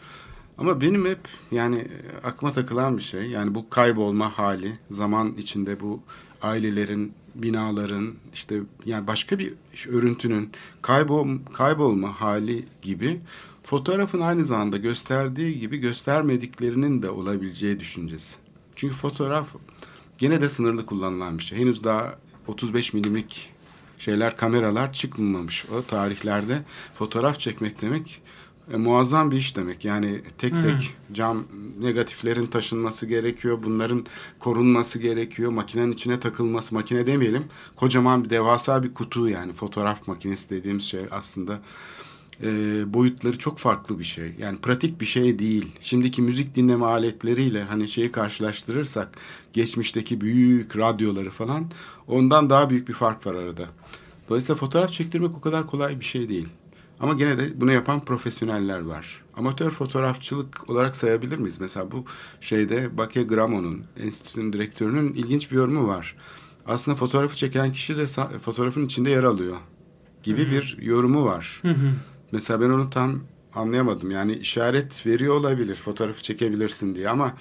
Ama 0.58 0.80
benim 0.80 1.06
hep 1.06 1.18
yani 1.52 1.88
aklıma 2.24 2.52
takılan 2.52 2.98
bir 2.98 3.02
şey 3.02 3.26
yani 3.26 3.54
bu 3.54 3.70
kaybolma 3.70 4.38
hali 4.38 4.78
zaman 4.90 5.34
içinde 5.38 5.80
bu 5.80 6.00
ailelerin 6.42 7.12
binaların 7.34 8.14
işte 8.32 8.60
yani 8.86 9.06
başka 9.06 9.38
bir 9.38 9.54
örüntünün 9.88 10.50
kaybol 10.82 11.28
kaybolma 11.52 12.20
hali 12.20 12.64
gibi 12.82 13.20
fotoğrafın 13.64 14.20
aynı 14.20 14.44
zamanda 14.44 14.76
gösterdiği 14.76 15.58
gibi 15.58 15.76
göstermediklerinin 15.76 17.02
de 17.02 17.10
olabileceği 17.10 17.80
düşüncesi. 17.80 18.36
Çünkü 18.76 18.94
fotoğraf 18.94 19.48
gene 20.18 20.40
de 20.40 20.48
sınırlı 20.48 20.86
kullanılan 20.86 21.38
bir 21.38 21.42
şey. 21.42 21.58
Henüz 21.58 21.84
daha 21.84 22.18
35 22.46 22.92
milimlik 22.92 23.50
şeyler, 23.98 24.36
kameralar 24.36 24.92
çıkmamış 24.92 25.64
o 25.70 25.82
tarihlerde. 25.82 26.62
Fotoğraf 26.94 27.40
çekmek 27.40 27.82
demek 27.82 28.22
e, 28.72 28.76
muazzam 28.76 29.30
bir 29.30 29.36
iş 29.36 29.56
demek. 29.56 29.84
Yani 29.84 30.22
tek 30.38 30.54
tek 30.54 30.64
hmm. 30.64 31.14
cam 31.14 31.44
negatiflerin 31.80 32.46
taşınması 32.46 33.06
gerekiyor. 33.06 33.58
Bunların 33.62 34.06
korunması 34.38 34.98
gerekiyor. 34.98 35.50
Makinenin 35.50 35.92
içine 35.92 36.20
takılması, 36.20 36.74
makine 36.74 37.06
demeyelim. 37.06 37.44
Kocaman 37.76 38.24
bir 38.24 38.30
devasa 38.30 38.82
bir 38.82 38.94
kutu 38.94 39.28
yani 39.28 39.52
fotoğraf 39.52 40.08
makinesi 40.08 40.50
dediğimiz 40.50 40.84
şey 40.84 41.06
aslında 41.10 41.60
e, 42.42 42.48
boyutları 42.94 43.38
çok 43.38 43.58
farklı 43.58 43.98
bir 43.98 44.04
şey. 44.04 44.32
Yani 44.38 44.58
pratik 44.58 45.00
bir 45.00 45.06
şey 45.06 45.38
değil. 45.38 45.72
Şimdiki 45.80 46.22
müzik 46.22 46.54
dinleme 46.54 46.84
aletleriyle 46.84 47.62
hani 47.62 47.88
şeyi 47.88 48.12
karşılaştırırsak 48.12 49.18
geçmişteki 49.52 50.20
büyük 50.20 50.76
radyoları 50.76 51.30
falan 51.30 51.70
ondan 52.08 52.50
daha 52.50 52.70
büyük 52.70 52.88
bir 52.88 52.94
fark 52.94 53.26
var 53.26 53.34
arada. 53.34 53.64
Dolayısıyla 54.28 54.56
fotoğraf 54.56 54.92
çektirmek 54.92 55.30
o 55.36 55.40
kadar 55.40 55.66
kolay 55.66 56.00
bir 56.00 56.04
şey 56.04 56.28
değil. 56.28 56.48
Ama 57.00 57.12
gene 57.12 57.38
de 57.38 57.60
bunu 57.60 57.72
yapan 57.72 58.00
profesyoneller 58.00 58.80
var. 58.80 59.22
Amatör 59.36 59.70
fotoğrafçılık 59.70 60.70
olarak 60.70 60.96
sayabilir 60.96 61.38
miyiz? 61.38 61.56
Mesela 61.60 61.92
bu 61.92 62.04
şeyde 62.40 62.98
Bakya 62.98 63.22
Gramo'nun, 63.22 63.84
enstitünün 64.00 64.52
direktörünün 64.52 65.14
ilginç 65.14 65.50
bir 65.50 65.56
yorumu 65.56 65.88
var. 65.88 66.16
Aslında 66.66 66.96
fotoğrafı 66.96 67.36
çeken 67.36 67.72
kişi 67.72 67.96
de 67.98 68.06
fotoğrafın 68.38 68.86
içinde 68.86 69.10
yer 69.10 69.22
alıyor 69.22 69.56
gibi 70.22 70.42
Hı-hı. 70.42 70.50
bir 70.50 70.78
yorumu 70.80 71.24
var. 71.24 71.58
Hı-hı. 71.62 71.92
Mesela 72.34 72.60
ben 72.60 72.70
onu 72.70 72.90
tam 72.90 73.20
anlayamadım. 73.54 74.10
Yani 74.10 74.36
işaret 74.36 75.06
veriyor 75.06 75.34
olabilir, 75.34 75.74
fotoğrafı 75.74 76.22
çekebilirsin 76.22 76.94
diye 76.94 77.08
ama 77.08 77.34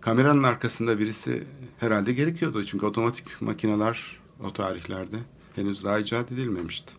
kameranın 0.00 0.42
arkasında 0.42 0.98
birisi 0.98 1.44
herhalde 1.78 2.12
gerekiyordu. 2.12 2.64
Çünkü 2.64 2.86
otomatik 2.86 3.42
makineler 3.42 4.20
o 4.44 4.52
tarihlerde 4.52 5.16
henüz 5.54 5.84
daha 5.84 5.98
icat 5.98 6.32
edilmemişti. 6.32 6.92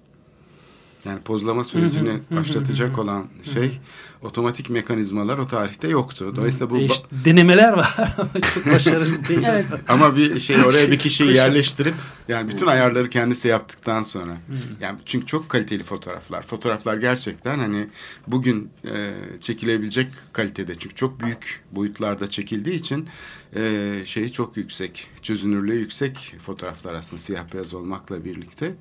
Yani 1.05 1.19
pozlama 1.19 1.63
sürecini 1.63 2.19
başlatacak 2.31 2.99
olan 2.99 3.25
şey 3.53 3.79
otomatik 4.21 4.69
mekanizmalar 4.69 5.37
o 5.37 5.47
tarihte 5.47 5.87
yoktu. 5.87 6.33
Dolayısıyla 6.35 6.69
bu 6.69 6.75
Değiş, 6.75 7.01
denemeler 7.11 7.73
var 7.73 7.95
ama 8.17 8.41
çok 8.53 8.65
başarılı 8.73 9.27
değil. 9.27 9.41
Evet. 9.45 9.65
ama 9.87 10.17
bir 10.17 10.39
şey 10.39 10.63
oraya 10.63 10.91
bir 10.91 10.99
kişiyi 10.99 11.33
yerleştirip 11.33 11.93
yani 12.27 12.51
bütün 12.51 12.67
ayarları 12.67 13.09
kendisi 13.09 13.47
yaptıktan 13.47 14.03
sonra. 14.03 14.37
Yani 14.81 14.99
çünkü 15.05 15.25
çok 15.25 15.49
kaliteli 15.49 15.83
fotoğraflar. 15.83 16.41
Fotoğraflar 16.41 16.97
gerçekten 16.97 17.59
hani 17.59 17.87
bugün 18.27 18.69
e, 18.85 19.13
çekilebilecek 19.41 20.07
kalitede. 20.33 20.75
Çünkü 20.75 20.95
çok 20.95 21.19
büyük 21.19 21.63
boyutlarda 21.71 22.29
çekildiği 22.29 22.75
için 22.75 23.07
e, 23.55 24.01
şeyi 24.05 24.31
çok 24.31 24.57
yüksek. 24.57 25.07
Çözünürlüğü 25.21 25.75
yüksek 25.75 26.35
fotoğraflar 26.45 26.93
aslında 26.93 27.21
siyah 27.21 27.53
beyaz 27.53 27.73
olmakla 27.73 28.25
birlikte. 28.25 28.73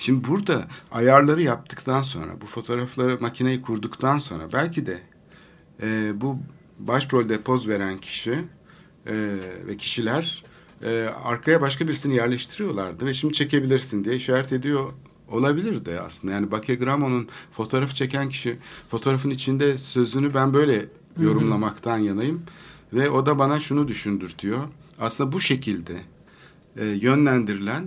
Şimdi 0.00 0.28
burada 0.28 0.68
ayarları 0.92 1.42
yaptıktan 1.42 2.02
sonra 2.02 2.40
bu 2.40 2.46
fotoğrafları 2.46 3.18
makineyi 3.20 3.62
kurduktan 3.62 4.18
sonra 4.18 4.52
belki 4.52 4.86
de 4.86 5.02
e, 5.82 6.12
bu 6.20 6.38
başrolde 6.78 7.40
poz 7.40 7.68
veren 7.68 7.98
kişi 7.98 8.44
e, 9.06 9.14
ve 9.66 9.76
kişiler 9.76 10.44
e, 10.82 11.10
arkaya 11.24 11.60
başka 11.60 11.88
birisini 11.88 12.14
yerleştiriyorlardı 12.14 13.06
ve 13.06 13.14
şimdi 13.14 13.34
çekebilirsin 13.34 14.04
diye 14.04 14.14
işaret 14.14 14.52
ediyor 14.52 14.92
olabilir 15.28 15.84
de 15.84 16.00
aslında. 16.00 16.32
Yani 16.32 16.50
Bake 16.50 16.74
Gramo'nun 16.74 17.28
fotoğrafı 17.52 17.94
çeken 17.94 18.28
kişi 18.28 18.58
fotoğrafın 18.90 19.30
içinde 19.30 19.78
sözünü 19.78 20.34
ben 20.34 20.54
böyle 20.54 20.86
yorumlamaktan 21.18 21.98
yanayım 21.98 22.42
ve 22.92 23.10
o 23.10 23.26
da 23.26 23.38
bana 23.38 23.60
şunu 23.60 23.88
düşündürtüyor. 23.88 24.68
Aslında 24.98 25.32
bu 25.32 25.40
şekilde 25.40 26.00
e, 26.76 26.86
yönlendirilen 26.86 27.84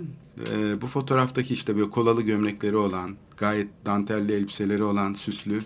e, 0.50 0.80
bu 0.80 0.86
fotoğraftaki 0.86 1.54
işte 1.54 1.76
böyle 1.76 1.90
kolalı 1.90 2.22
gömlekleri 2.22 2.76
olan, 2.76 3.16
gayet 3.36 3.68
dantelli 3.86 4.32
elbiseleri 4.32 4.82
olan, 4.82 5.14
süslü, 5.14 5.62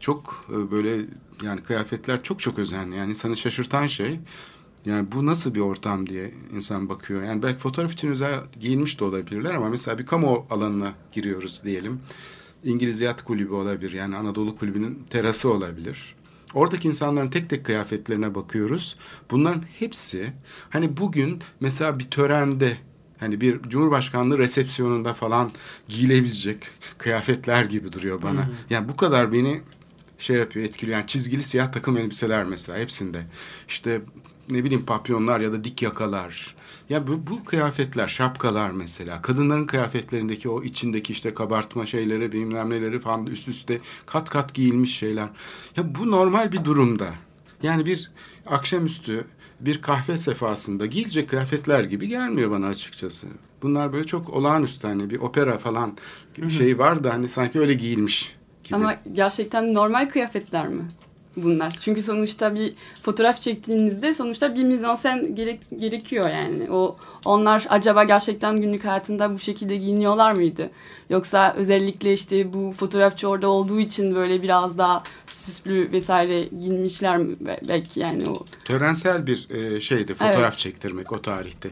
çok 0.00 0.46
e, 0.50 0.70
böyle 0.70 1.06
yani 1.42 1.62
kıyafetler 1.62 2.22
çok 2.22 2.40
çok 2.40 2.58
özenli. 2.58 2.96
Yani 2.96 3.10
insanı 3.10 3.36
şaşırtan 3.36 3.86
şey 3.86 4.20
yani 4.84 5.12
bu 5.12 5.26
nasıl 5.26 5.54
bir 5.54 5.60
ortam 5.60 6.08
diye 6.08 6.34
insan 6.54 6.88
bakıyor. 6.88 7.22
Yani 7.22 7.42
belki 7.42 7.58
fotoğraf 7.58 7.92
için 7.92 8.10
özel 8.10 8.40
giyinmiş 8.60 9.00
de 9.00 9.04
olabilirler 9.04 9.54
ama 9.54 9.68
mesela 9.68 9.98
bir 9.98 10.06
kamu 10.06 10.46
alanına 10.50 10.94
giriyoruz 11.12 11.64
diyelim. 11.64 12.00
İngiliz 12.64 13.00
Yat 13.00 13.24
Kulübü 13.24 13.52
olabilir. 13.52 13.92
Yani 13.92 14.16
Anadolu 14.16 14.56
Kulübü'nün 14.56 15.04
terası 15.10 15.52
olabilir. 15.52 16.14
Oradaki 16.54 16.88
insanların 16.88 17.30
tek 17.30 17.50
tek 17.50 17.64
kıyafetlerine 17.64 18.34
bakıyoruz. 18.34 18.96
Bunların 19.30 19.62
hepsi 19.78 20.32
hani 20.70 20.96
bugün 20.96 21.42
mesela 21.60 21.98
bir 21.98 22.10
törende 22.10 22.76
hani 23.20 23.40
bir 23.40 23.62
cumhurbaşkanlığı 23.62 24.38
resepsiyonunda 24.38 25.14
falan 25.14 25.50
giyilebilecek 25.88 26.58
kıyafetler 26.98 27.64
gibi 27.64 27.92
duruyor 27.92 28.22
bana. 28.22 28.48
Yani 28.70 28.88
bu 28.88 28.96
kadar 28.96 29.32
beni 29.32 29.60
şey 30.18 30.36
yapıyor 30.36 30.66
etkiliyor. 30.66 30.98
Yani 30.98 31.06
çizgili 31.06 31.42
siyah 31.42 31.72
takım 31.72 31.96
elbiseler 31.96 32.44
mesela 32.44 32.78
hepsinde. 32.78 33.22
İşte 33.68 34.00
ne 34.50 34.64
bileyim 34.64 34.86
papyonlar 34.86 35.40
ya 35.40 35.52
da 35.52 35.64
dik 35.64 35.82
yakalar. 35.82 36.54
Ya 36.88 37.06
bu, 37.06 37.26
bu 37.26 37.44
kıyafetler, 37.44 38.08
şapkalar 38.08 38.70
mesela. 38.70 39.22
Kadınların 39.22 39.66
kıyafetlerindeki 39.66 40.48
o 40.48 40.62
içindeki 40.62 41.12
işte 41.12 41.34
kabartma 41.34 41.86
şeyleri, 41.86 42.32
bilmem 42.32 42.70
neleri 42.70 43.00
falan 43.00 43.26
üst 43.26 43.48
üste 43.48 43.80
kat 44.06 44.30
kat 44.30 44.54
giyilmiş 44.54 44.96
şeyler. 44.96 45.28
Ya 45.76 45.94
bu 45.94 46.10
normal 46.10 46.52
bir 46.52 46.64
durumda. 46.64 47.14
Yani 47.62 47.86
bir 47.86 48.10
akşamüstü 48.46 49.24
bir 49.60 49.82
kahve 49.82 50.18
sefasında 50.18 50.86
giyilecek 50.86 51.28
kıyafetler 51.30 51.84
gibi 51.84 52.08
gelmiyor 52.08 52.50
bana 52.50 52.66
açıkçası. 52.66 53.26
Bunlar 53.62 53.92
böyle 53.92 54.06
çok 54.06 54.30
olağanüstü 54.30 54.86
hani 54.86 55.10
bir 55.10 55.18
opera 55.18 55.58
falan 55.58 55.96
şey 56.48 56.78
var 56.78 57.04
da 57.04 57.12
hani 57.12 57.28
sanki 57.28 57.60
öyle 57.60 57.74
giyilmiş 57.74 58.36
gibi. 58.64 58.76
Ama 58.76 58.98
gerçekten 59.12 59.74
normal 59.74 60.08
kıyafetler 60.08 60.68
mi 60.68 60.82
bunlar? 61.42 61.78
Çünkü 61.80 62.02
sonuçta 62.02 62.54
bir 62.54 62.74
fotoğraf 63.02 63.40
çektiğinizde 63.40 64.14
sonuçta 64.14 64.54
bir 64.54 64.64
mizansen 64.64 65.34
gerek, 65.34 65.60
gerekiyor 65.78 66.30
yani. 66.30 66.70
O 66.70 66.96
onlar 67.24 67.66
acaba 67.68 68.04
gerçekten 68.04 68.60
günlük 68.60 68.84
hayatında 68.84 69.34
bu 69.34 69.38
şekilde 69.38 69.76
giyiniyorlar 69.76 70.32
mıydı? 70.32 70.70
Yoksa 71.10 71.54
özellikle 71.56 72.12
işte 72.12 72.52
bu 72.52 72.72
fotoğrafçı 72.76 73.28
orada 73.28 73.48
olduğu 73.48 73.80
için 73.80 74.14
böyle 74.14 74.42
biraz 74.42 74.78
daha 74.78 75.02
süslü 75.26 75.92
vesaire 75.92 76.44
giyinmişler 76.60 77.18
mi 77.18 77.36
belki 77.68 78.00
yani 78.00 78.22
o. 78.28 78.44
Törensel 78.64 79.26
bir 79.26 79.50
e, 79.50 79.80
şeydi 79.80 80.14
fotoğraf 80.14 80.52
Evet. 80.52 80.58
çektirmek 80.58 81.12
o 81.12 81.22
tarihte. 81.22 81.70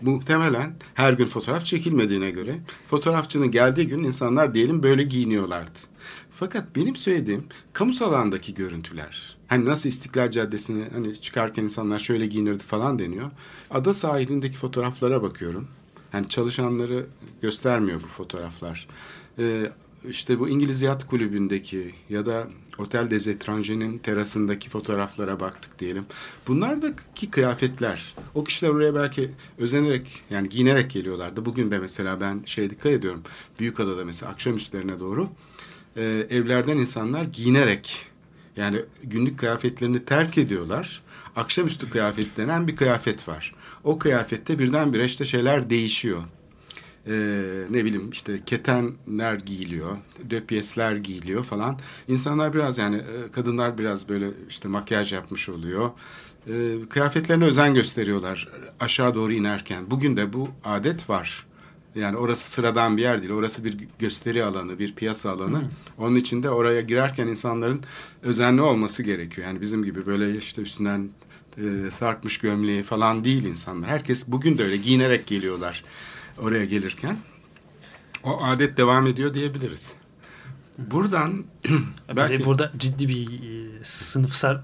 Muhtemelen 0.00 0.74
her 0.94 1.12
gün 1.12 1.26
fotoğraf 1.26 1.64
çekilmediğine 1.66 2.30
göre 2.30 2.54
fotoğrafçının 2.90 3.50
geldiği 3.50 3.86
gün 3.88 4.04
insanlar 4.04 4.54
diyelim 4.54 4.82
böyle 4.82 5.02
giyiniyorlardı. 5.02 5.78
Fakat 6.36 6.76
benim 6.76 6.96
söylediğim 6.96 7.44
kamusal 7.72 8.12
alandaki 8.12 8.54
görüntüler. 8.54 9.36
Hani 9.46 9.64
nasıl 9.64 9.88
İstiklal 9.88 10.30
Caddesi'ne 10.30 10.88
hani 10.92 11.20
çıkarken 11.20 11.62
insanlar 11.62 11.98
şöyle 11.98 12.26
giyinirdi 12.26 12.62
falan 12.62 12.98
deniyor. 12.98 13.30
Ada 13.70 13.94
sahilindeki 13.94 14.56
fotoğraflara 14.56 15.22
bakıyorum. 15.22 15.68
Yani 16.12 16.28
çalışanları 16.28 17.06
göstermiyor 17.42 18.02
bu 18.02 18.06
fotoğraflar. 18.06 18.88
Ee, 19.38 19.72
işte 20.08 20.40
bu 20.40 20.48
İngiliz 20.48 20.82
Yat 20.82 21.06
Kulübü'ndeki 21.06 21.94
ya 22.08 22.26
da 22.26 22.48
Otel 22.78 23.10
des 23.10 23.26
Etrangers'in 23.26 23.98
terasındaki 23.98 24.70
fotoğraflara 24.70 25.40
baktık 25.40 25.78
diyelim. 25.78 26.04
Bunlardaki 26.48 27.30
kıyafetler, 27.30 28.14
o 28.34 28.44
kişiler 28.44 28.70
oraya 28.70 28.94
belki 28.94 29.30
özenerek 29.58 30.22
yani 30.30 30.48
giyinerek 30.48 30.90
geliyorlardı. 30.90 31.44
Bugün 31.44 31.70
de 31.70 31.78
mesela 31.78 32.20
ben 32.20 32.42
şey 32.46 32.70
dikkat 32.70 32.92
ediyorum. 32.92 33.22
Büyükada'da 33.60 34.04
mesela 34.04 34.32
akşamüstlerine 34.32 35.00
doğru 35.00 35.28
e, 35.96 36.26
evlerden 36.30 36.78
insanlar 36.78 37.24
giyinerek 37.24 38.06
yani 38.56 38.78
günlük 39.02 39.38
kıyafetlerini 39.38 40.04
terk 40.04 40.38
ediyorlar. 40.38 41.02
Akşamüstü 41.36 41.90
kıyafet 41.90 42.36
denen 42.36 42.68
bir 42.68 42.76
kıyafet 42.76 43.28
var. 43.28 43.54
O 43.84 43.98
kıyafette 43.98 44.58
birdenbire 44.58 45.04
işte 45.04 45.24
şeyler 45.24 45.70
değişiyor. 45.70 46.22
Ee, 47.06 47.64
ne 47.70 47.84
bileyim 47.84 48.10
işte 48.10 48.40
ketenler 48.46 49.34
giyiliyor, 49.34 49.96
döpyesler 50.30 50.96
giyiliyor 50.96 51.44
falan. 51.44 51.78
İnsanlar 52.08 52.54
biraz 52.54 52.78
yani 52.78 52.96
e, 52.96 53.32
kadınlar 53.32 53.78
biraz 53.78 54.08
böyle 54.08 54.30
işte 54.48 54.68
makyaj 54.68 55.12
yapmış 55.12 55.48
oluyor. 55.48 55.90
Ee, 56.48 56.52
kıyafetlerine 56.90 57.44
özen 57.44 57.74
gösteriyorlar 57.74 58.48
aşağı 58.80 59.14
doğru 59.14 59.32
inerken. 59.32 59.90
Bugün 59.90 60.16
de 60.16 60.32
bu 60.32 60.48
adet 60.64 61.10
var. 61.10 61.46
Yani 61.94 62.16
orası 62.16 62.50
sıradan 62.50 62.96
bir 62.96 63.02
yer 63.02 63.22
değil. 63.22 63.32
Orası 63.32 63.64
bir 63.64 63.78
gösteri 63.98 64.44
alanı, 64.44 64.78
bir 64.78 64.94
piyasa 64.94 65.30
alanı. 65.30 65.62
Onun 65.98 66.16
için 66.16 66.42
de 66.42 66.50
oraya 66.50 66.80
girerken 66.80 67.26
insanların 67.26 67.80
özenli 68.22 68.62
olması 68.62 69.02
gerekiyor. 69.02 69.46
Yani 69.46 69.60
bizim 69.60 69.84
gibi 69.84 70.06
böyle 70.06 70.38
işte 70.38 70.62
üstünden 70.62 71.08
e, 71.58 71.90
sarkmış 71.90 72.38
gömleği 72.38 72.82
falan 72.82 73.24
değil 73.24 73.44
insanlar. 73.44 73.90
Herkes 73.90 74.28
bugün 74.28 74.58
de 74.58 74.64
öyle 74.64 74.76
giyinerek 74.76 75.26
geliyorlar 75.26 75.84
oraya 76.38 76.64
gelirken. 76.64 77.16
O 78.24 78.44
adet 78.44 78.76
devam 78.76 79.06
ediyor 79.06 79.34
diyebiliriz. 79.34 79.92
Buradan 80.78 81.44
Belki... 82.16 82.44
Burada 82.44 82.72
ciddi 82.78 83.08
bir 83.08 83.26
e, 83.26 83.84
sınıfsal 83.84 84.54
e, 84.54 84.60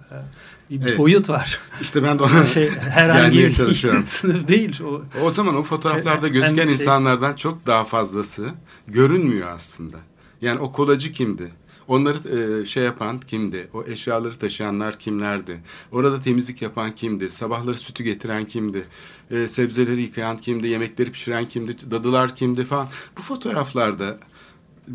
bir 0.70 0.86
Evet. 0.86 0.98
boyut 0.98 1.28
var. 1.28 1.58
işte 1.80 2.02
ben 2.02 2.18
de 2.18 2.22
ona 2.22 2.46
şey 2.54 2.70
herhangi 2.70 3.54
çalışıyorum. 3.54 4.02
sınıf 4.06 4.48
değil. 4.48 4.80
O 4.82 5.02
O 5.22 5.30
zaman 5.30 5.56
o 5.56 5.62
fotoğraflarda 5.62 6.26
Hem 6.26 6.32
gözüken 6.32 6.64
şey- 6.66 6.72
insanlardan 6.72 7.32
çok 7.36 7.66
daha 7.66 7.84
fazlası 7.84 8.48
görünmüyor 8.88 9.48
aslında. 9.48 9.96
Yani 10.40 10.60
o 10.60 10.72
kolacı 10.72 11.12
kimdi? 11.12 11.52
Onları 11.88 12.18
e, 12.62 12.66
şey 12.66 12.82
yapan 12.84 13.20
kimdi? 13.20 13.68
O 13.74 13.84
eşyaları 13.84 14.36
taşıyanlar 14.38 14.98
kimlerdi? 14.98 15.60
Orada 15.92 16.20
temizlik 16.20 16.62
yapan 16.62 16.94
kimdi? 16.94 17.30
Sabahları 17.30 17.78
sütü 17.78 18.04
getiren 18.04 18.44
kimdi? 18.44 18.84
E, 19.30 19.48
sebzeleri 19.48 20.02
yıkayan 20.02 20.38
kimdi? 20.38 20.66
Yemekleri 20.66 21.12
pişiren 21.12 21.44
kimdi? 21.46 21.90
Dadılar 21.90 22.36
kimdi 22.36 22.64
falan. 22.64 22.88
Bu 23.18 23.22
fotoğraflarda 23.22 24.18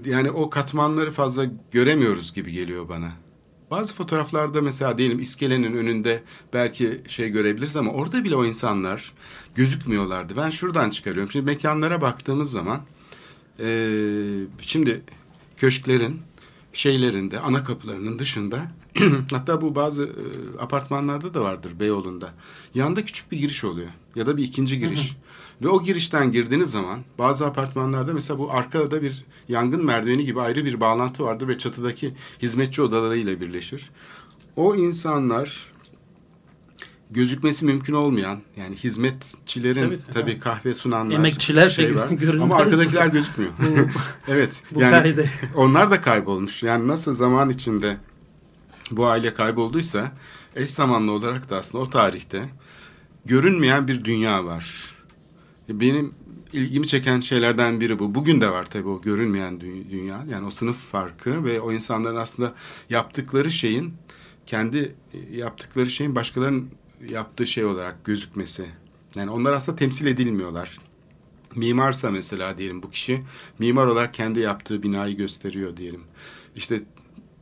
yani 0.06 0.32
o 0.32 0.50
katmanları 0.50 1.12
fazla 1.12 1.46
göremiyoruz 1.72 2.34
gibi 2.34 2.52
geliyor 2.52 2.90
bana. 2.90 3.12
Bazı 3.72 3.94
fotoğraflarda 3.94 4.62
mesela 4.62 4.98
diyelim 4.98 5.20
iskelenin 5.20 5.78
önünde 5.78 6.24
belki 6.54 7.02
şey 7.08 7.30
görebiliriz 7.30 7.76
ama 7.76 7.92
orada 7.92 8.24
bile 8.24 8.36
o 8.36 8.46
insanlar 8.46 9.14
gözükmüyorlardı. 9.56 10.38
Ben 10.38 10.50
şuradan 10.50 10.90
çıkarıyorum. 10.90 11.32
Şimdi 11.32 11.46
mekanlara 11.46 12.02
baktığımız 12.02 12.52
zaman 12.52 12.82
eee, 13.60 13.66
şimdi 14.62 15.02
köşklerin 15.58 16.22
şeylerinde 16.74 17.40
ana 17.40 17.64
kapılarının 17.64 18.20
dışında 18.20 18.72
hatta 19.32 19.62
bu 19.62 19.76
bazı 19.76 20.04
e, 20.04 20.60
apartmanlarda 20.60 21.34
da 21.34 21.42
vardır 21.42 21.72
Beyoğlu'nda. 21.80 22.34
Yanda 22.76 23.06
küçük 23.06 23.32
bir 23.32 23.40
giriş 23.40 23.64
oluyor 23.64 23.90
ya 24.16 24.26
da 24.26 24.38
bir 24.38 24.44
ikinci 24.44 24.80
giriş. 24.80 25.16
Ve 25.62 25.70
o 25.70 25.84
girişten 25.84 26.32
girdiğiniz 26.32 26.72
zaman 26.72 27.00
bazı 27.18 27.46
apartmanlarda 27.46 28.14
mesela 28.14 28.40
bu 28.40 28.52
arkada 28.52 29.02
bir 29.02 29.26
yangın 29.48 29.86
merdiveni 29.86 30.26
gibi 30.26 30.42
ayrı 30.42 30.66
bir 30.66 30.80
bağlantı 30.80 31.24
vardır 31.24 31.48
ve 31.48 31.58
çatıdaki 31.58 32.14
hizmetçi 32.42 32.82
odalarıyla 32.82 33.42
birleşir. 33.42 33.92
O 34.56 34.76
insanlar 34.76 35.72
gözükmesi 37.12 37.66
mümkün 37.66 37.94
olmayan 37.94 38.40
yani 38.58 38.76
hizmetçilerin 38.76 39.86
Tabii, 39.86 40.00
tabii, 40.00 40.14
tabii. 40.14 40.40
kahve 40.40 40.74
sunanlar 40.74 41.16
Emekçiler 41.16 41.70
şey 41.70 41.96
var. 41.96 42.10
Ama 42.34 42.46
mi? 42.46 42.54
arkadakiler 42.54 43.08
gözükmüyor. 43.08 43.52
evet. 44.28 44.64
Bu 44.72 44.82
yani 44.82 44.92
kaide. 44.92 45.30
onlar 45.56 45.92
da 45.92 46.02
kaybolmuş. 46.02 46.64
Yani 46.64 46.88
nasıl 46.88 47.16
zaman 47.16 47.50
içinde 47.50 47.98
bu 48.92 49.08
aile 49.08 49.34
kaybolduysa 49.34 50.12
eş 50.56 50.70
zamanlı 50.70 51.12
olarak 51.12 51.50
da 51.50 51.58
aslında 51.58 51.84
o 51.84 51.90
tarihte 51.90 52.50
görünmeyen 53.26 53.88
bir 53.88 54.04
dünya 54.06 54.46
var. 54.46 54.95
Benim 55.70 56.14
ilgimi 56.54 56.88
çeken 56.88 57.20
şeylerden 57.20 57.80
biri 57.82 58.00
bu. 58.00 58.16
Bugün 58.16 58.42
de 58.42 58.52
var 58.52 58.66
tabii 58.66 58.88
o 58.88 59.02
görünmeyen 59.02 59.54
dü- 59.54 59.90
dünya. 59.90 60.26
Yani 60.30 60.46
o 60.46 60.52
sınıf 60.52 60.78
farkı 60.78 61.46
ve 61.46 61.62
o 61.62 61.72
insanların 61.72 62.16
aslında 62.16 62.54
yaptıkları 62.90 63.52
şeyin 63.52 63.94
kendi 64.46 64.96
e, 65.14 65.38
yaptıkları 65.38 65.90
şeyin 65.90 66.16
başkalarının 66.16 66.70
yaptığı 67.10 67.48
şey 67.48 67.66
olarak 67.66 68.06
gözükmesi. 68.06 68.66
Yani 69.16 69.32
onlar 69.32 69.54
aslında 69.54 69.78
temsil 69.78 70.06
edilmiyorlar. 70.06 70.78
Mimarsa 71.56 72.12
mesela 72.12 72.58
diyelim 72.58 72.84
bu 72.84 72.92
kişi 72.92 73.24
mimar 73.60 73.88
olarak 73.88 74.14
kendi 74.14 74.40
yaptığı 74.40 74.84
binayı 74.84 75.16
gösteriyor 75.18 75.78
diyelim. 75.78 76.02
İşte 76.56 76.82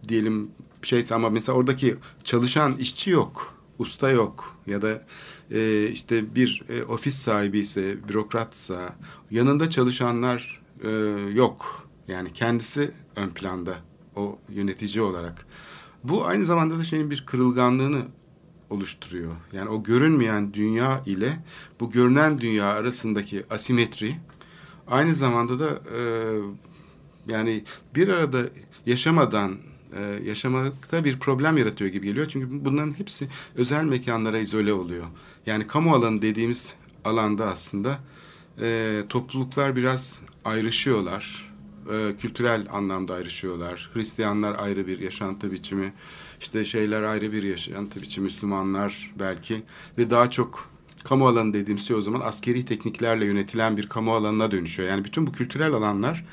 diyelim 0.07 0.51
şeyse 0.81 1.15
ama 1.15 1.29
mesela 1.29 1.57
oradaki 1.57 1.95
çalışan 2.23 2.77
işçi 2.77 3.09
yok, 3.09 3.55
usta 3.79 4.09
yok 4.09 4.57
ya 4.67 4.81
da 4.81 5.05
e, 5.51 5.87
işte 5.87 6.35
bir 6.35 6.63
e, 6.69 6.83
ofis 6.83 7.17
sahibi 7.17 7.59
ise, 7.59 7.97
bürokratsa 8.09 8.95
yanında 9.31 9.69
çalışanlar 9.69 10.61
e, 10.83 10.89
yok. 11.33 11.87
Yani 12.07 12.33
kendisi 12.33 12.91
ön 13.15 13.29
planda 13.29 13.75
o 14.15 14.39
yönetici 14.49 15.03
olarak. 15.03 15.45
Bu 16.03 16.25
aynı 16.25 16.45
zamanda 16.45 16.79
da 16.79 16.83
şeyin 16.83 17.11
bir 17.11 17.25
kırılganlığını 17.25 18.01
oluşturuyor. 18.69 19.31
Yani 19.53 19.69
o 19.69 19.83
görünmeyen 19.83 20.53
dünya 20.53 21.03
ile 21.05 21.39
bu 21.79 21.91
görünen 21.91 22.39
dünya 22.39 22.65
arasındaki 22.65 23.43
asimetri 23.49 24.15
aynı 24.87 25.15
zamanda 25.15 25.59
da 25.59 25.69
e, 25.69 25.99
yani 27.27 27.63
bir 27.95 28.07
arada 28.07 28.41
yaşamadan 28.85 29.57
e, 29.97 30.29
yaşamakta 30.29 31.05
bir 31.05 31.19
problem 31.19 31.57
yaratıyor 31.57 31.91
gibi 31.91 32.07
geliyor. 32.07 32.27
Çünkü 32.29 32.65
bunların 32.65 32.99
hepsi 32.99 33.27
özel 33.55 33.83
mekanlara 33.83 34.39
izole 34.39 34.73
oluyor. 34.73 35.05
Yani 35.45 35.67
kamu 35.67 35.93
alanı 35.93 36.21
dediğimiz 36.21 36.75
alanda 37.05 37.47
aslında 37.47 37.99
e, 38.61 39.01
topluluklar 39.09 39.75
biraz 39.75 40.21
ayrışıyorlar. 40.45 41.53
E, 41.93 42.17
kültürel 42.17 42.67
anlamda 42.71 43.13
ayrışıyorlar. 43.13 43.89
Hristiyanlar 43.93 44.55
ayrı 44.59 44.87
bir 44.87 44.99
yaşantı 44.99 45.51
biçimi, 45.51 45.93
işte 46.41 46.65
şeyler 46.65 47.03
ayrı 47.03 47.31
bir 47.31 47.43
yaşantı 47.43 48.01
biçimi, 48.01 48.23
Müslümanlar 48.23 49.13
belki 49.19 49.63
ve 49.97 50.09
daha 50.09 50.29
çok 50.29 50.69
kamu 51.03 51.27
alanı 51.27 51.53
dediğimiz 51.53 51.87
şey 51.87 51.95
o 51.95 52.01
zaman 52.01 52.21
askeri 52.21 52.65
tekniklerle 52.65 53.25
yönetilen 53.25 53.77
bir 53.77 53.89
kamu 53.89 54.13
alanına 54.13 54.51
dönüşüyor. 54.51 54.89
Yani 54.89 55.05
bütün 55.05 55.27
bu 55.27 55.31
kültürel 55.31 55.73
alanlar 55.73 56.25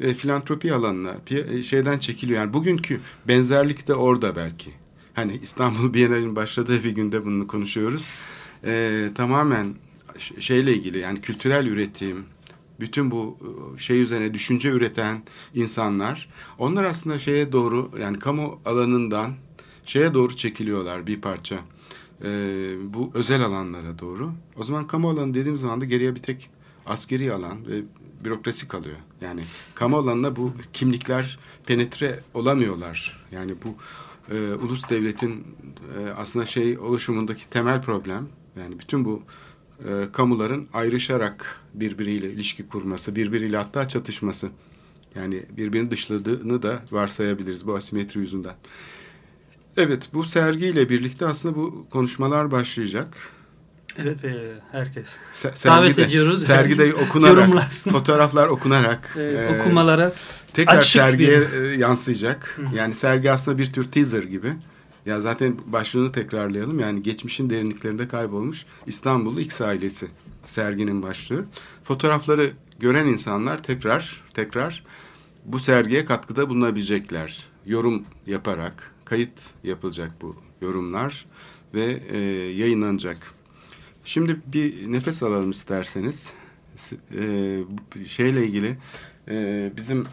e, 0.00 0.14
filantropi 0.14 0.74
alanına 0.74 1.16
e, 1.30 1.62
şeyden 1.62 1.98
çekiliyor. 1.98 2.38
Yani 2.38 2.52
bugünkü 2.52 3.00
benzerlik 3.28 3.88
de 3.88 3.94
orada 3.94 4.36
belki. 4.36 4.70
Hani 5.14 5.38
İstanbul 5.42 5.94
Bienali'nin 5.94 6.36
başladığı 6.36 6.84
bir 6.84 6.90
günde 6.90 7.24
bunu 7.24 7.46
konuşuyoruz. 7.46 8.10
E, 8.64 9.08
tamamen 9.14 9.74
şeyle 10.38 10.74
ilgili 10.74 10.98
yani 10.98 11.20
kültürel 11.20 11.66
üretim, 11.66 12.24
bütün 12.80 13.10
bu 13.10 13.38
e, 13.40 13.78
şey 13.78 14.02
üzerine 14.02 14.34
düşünce 14.34 14.70
üreten 14.70 15.22
insanlar, 15.54 16.28
onlar 16.58 16.84
aslında 16.84 17.18
şeye 17.18 17.52
doğru 17.52 17.90
yani 18.00 18.18
kamu 18.18 18.60
alanından 18.64 19.34
şeye 19.84 20.14
doğru 20.14 20.36
çekiliyorlar 20.36 21.06
bir 21.06 21.20
parça. 21.20 21.58
E, 22.24 22.28
bu 22.84 23.10
özel 23.14 23.42
alanlara 23.42 23.98
doğru. 23.98 24.32
O 24.56 24.64
zaman 24.64 24.86
kamu 24.86 25.10
alanı 25.10 25.34
dediğim 25.34 25.58
zaman 25.58 25.80
da 25.80 25.84
geriye 25.84 26.14
bir 26.14 26.22
tek 26.22 26.50
askeri 26.86 27.32
alan 27.32 27.66
ve 27.66 27.82
bürokrasi 28.24 28.68
kalıyor. 28.68 28.96
Yani 29.20 29.42
kamu 29.74 29.96
alanına 29.96 30.36
bu 30.36 30.52
kimlikler 30.72 31.38
penetre 31.66 32.20
olamıyorlar. 32.34 33.26
Yani 33.32 33.54
bu 33.64 33.76
e, 34.34 34.54
ulus 34.54 34.90
devletin 34.90 35.46
e, 35.98 36.10
aslında 36.10 36.46
şey 36.46 36.78
oluşumundaki 36.78 37.50
temel 37.50 37.82
problem 37.82 38.28
yani 38.60 38.78
bütün 38.78 39.04
bu 39.04 39.22
e, 39.88 40.04
kamuların 40.12 40.68
ayrışarak 40.72 41.60
birbiriyle 41.74 42.30
ilişki 42.32 42.68
kurması, 42.68 43.16
birbiriyle 43.16 43.56
hatta 43.56 43.88
çatışması. 43.88 44.48
Yani 45.14 45.42
birbirini 45.56 45.90
dışladığını 45.90 46.62
da 46.62 46.82
varsayabiliriz 46.90 47.66
bu 47.66 47.74
asimetri 47.74 48.20
yüzünden. 48.20 48.54
Evet 49.76 50.08
bu 50.14 50.22
sergiyle 50.22 50.88
birlikte 50.88 51.26
aslında 51.26 51.56
bu 51.56 51.86
konuşmalar 51.90 52.50
başlayacak. 52.50 53.16
Evet 54.02 54.24
ve 54.24 54.30
herkes. 54.72 55.06
Se- 55.32 55.68
Davet 55.68 55.98
ediyoruz. 55.98 56.42
Sergide 56.44 56.82
Herkes 56.86 57.08
okunarak, 57.08 57.72
fotoğraflar 57.72 58.48
okunarak 58.48 59.14
e, 59.16 59.22
e, 59.22 59.60
okumalara 59.60 60.12
tekrar 60.52 60.82
sergiye 60.82 61.40
bir- 61.40 61.62
e, 61.62 61.76
yansıyacak. 61.76 62.58
Yani 62.74 62.94
sergi 62.94 63.32
aslında 63.32 63.58
bir 63.58 63.72
tür 63.72 63.84
teaser 63.92 64.22
gibi. 64.22 64.52
Ya 65.06 65.20
zaten 65.20 65.56
başlığını 65.66 66.12
tekrarlayalım. 66.12 66.78
Yani 66.78 67.02
geçmişin 67.02 67.50
derinliklerinde 67.50 68.08
kaybolmuş 68.08 68.64
İstanbullu 68.86 69.40
X 69.40 69.60
ailesi 69.60 70.06
serginin 70.44 71.02
başlığı. 71.02 71.44
Fotoğrafları 71.84 72.50
gören 72.78 73.06
insanlar 73.06 73.62
tekrar 73.62 74.22
tekrar 74.34 74.84
bu 75.44 75.60
sergiye 75.60 76.04
katkıda 76.04 76.48
bulunabilecekler. 76.48 77.44
Yorum 77.66 78.02
yaparak 78.26 78.90
kayıt 79.04 79.40
yapılacak 79.64 80.10
bu 80.22 80.36
yorumlar 80.62 81.26
ve 81.74 82.00
e, 82.12 82.18
yayınlanacak. 82.52 83.16
Şimdi 84.10 84.40
bir 84.46 84.92
nefes 84.92 85.22
alalım 85.22 85.50
isterseniz. 85.50 86.32
E, 87.14 87.22
bu 87.68 88.04
şeyle 88.04 88.46
ilgili 88.46 88.76
e, 89.28 89.72
bizim 89.76 90.04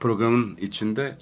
programın 0.00 0.56
içinde 0.56 1.18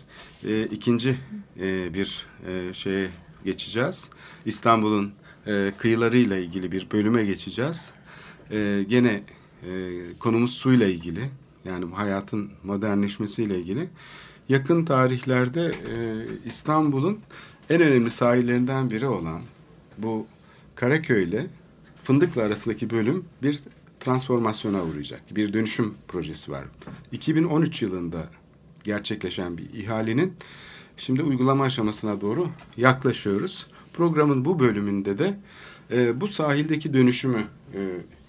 e, 0.49 0.63
ikinci 0.63 1.19
e, 1.61 1.95
bir 1.95 2.27
e, 2.49 2.75
şeye 2.75 3.09
geçeceğiz. 3.45 4.11
İstanbul'un 4.47 5.13
e, 5.47 5.73
kıyılarıyla 5.79 6.37
ilgili 6.37 6.73
bir 6.73 6.91
bölüme 6.93 7.25
geçeceğiz. 7.25 7.93
E, 8.51 8.85
gene 8.89 9.23
e, 9.63 9.71
konumuz 10.19 10.53
suyla 10.53 10.87
ilgili. 10.87 11.31
Yani 11.65 11.95
hayatın 11.95 12.51
modernleşmesiyle 12.65 13.59
ilgili. 13.59 13.89
Yakın 14.49 14.85
tarihlerde 14.85 15.67
e, 15.67 15.95
İstanbul'un 16.45 17.19
en 17.71 17.81
önemli 17.81 18.11
sahillerinden 18.11 18.91
biri 18.91 19.07
olan 19.07 19.41
bu 19.99 20.27
Karaköy 20.75 21.25
ile 21.25 21.47
Fındıklı 22.09 22.43
arasındaki 22.43 22.91
bölüm 22.91 23.25
bir 23.43 23.61
transformasyona 24.01 24.83
uğrayacak. 24.83 25.21
Bir 25.37 25.53
dönüşüm 25.53 25.95
projesi 26.09 26.53
var. 26.53 26.65
2013 27.13 27.83
yılında 27.83 28.19
gerçekleşen 28.85 29.59
bir 29.59 29.73
ihalenin 29.73 30.33
şimdi 30.97 31.23
uygulama 31.23 31.65
aşamasına 31.65 32.21
doğru 32.21 32.49
yaklaşıyoruz. 32.77 33.67
Programın 33.93 34.45
bu 34.45 34.59
bölümünde 34.61 35.19
de 35.19 35.39
e, 35.93 36.21
bu 36.21 36.29
sahildeki 36.29 36.95
dönüşümü 36.95 37.45
e, 37.75 37.81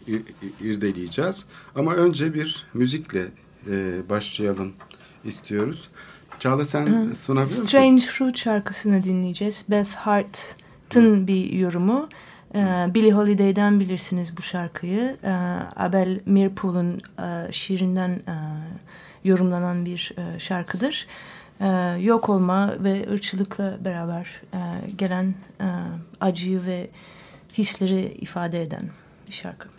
ir- 0.07 0.23
irdeleyeceğiz. 0.61 1.45
Ama 1.75 1.93
önce 1.95 2.33
bir 2.33 2.65
müzikle 2.73 3.27
e, 3.69 4.01
başlayalım 4.09 4.73
istiyoruz. 5.25 5.89
Çağla 6.39 6.65
sen 6.65 7.11
sunabilir 7.13 7.51
misin? 7.51 7.63
Strange 7.65 8.01
Fruit 8.01 8.37
şarkısını 8.37 9.03
dinleyeceğiz. 9.03 9.65
Beth 9.69 9.95
Hart'ın 9.95 11.27
bir 11.27 11.53
yorumu. 11.53 12.09
Ee, 12.55 12.87
Billie 12.93 13.11
Holiday'den 13.11 13.79
bilirsiniz 13.79 14.37
bu 14.37 14.41
şarkıyı. 14.41 15.17
Ee, 15.23 15.29
Abel 15.75 16.19
Mirpool'un 16.25 17.01
e, 17.19 17.51
şiirinden 17.51 18.09
e, 18.09 18.35
yorumlanan 19.23 19.85
bir 19.85 20.11
e, 20.17 20.39
şarkıdır. 20.39 21.07
Ee, 21.61 21.67
yok 21.99 22.29
olma 22.29 22.83
ve 22.83 23.11
ırkçılıkla 23.11 23.85
beraber 23.85 24.41
gelen 24.97 25.33
acıyı 26.21 26.65
ve 26.65 26.89
hisleri 27.57 28.01
ifade 28.01 28.61
eden 28.61 28.89
bir 29.27 29.33
şarkı. 29.33 29.78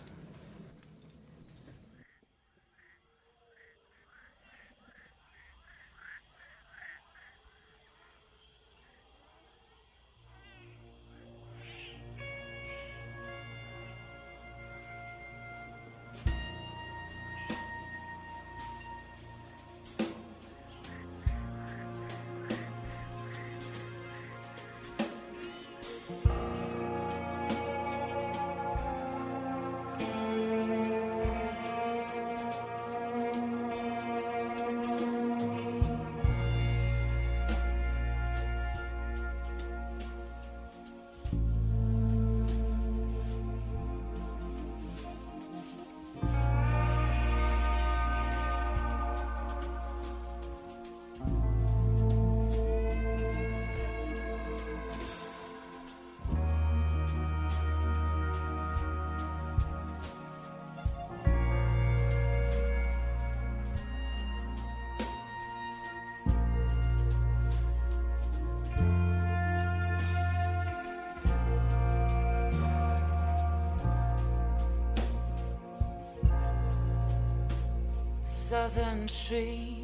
Southern 78.51 79.07
trees 79.07 79.80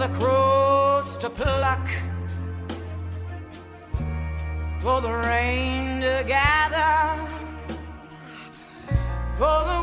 the 0.00 0.08
crows 0.18 1.18
to 1.18 1.28
pluck, 1.28 1.86
for 4.80 5.02
the 5.02 5.12
rain 5.12 6.00
to 6.00 6.24
gather, 6.26 7.20
for 9.36 9.58
the 9.70 9.79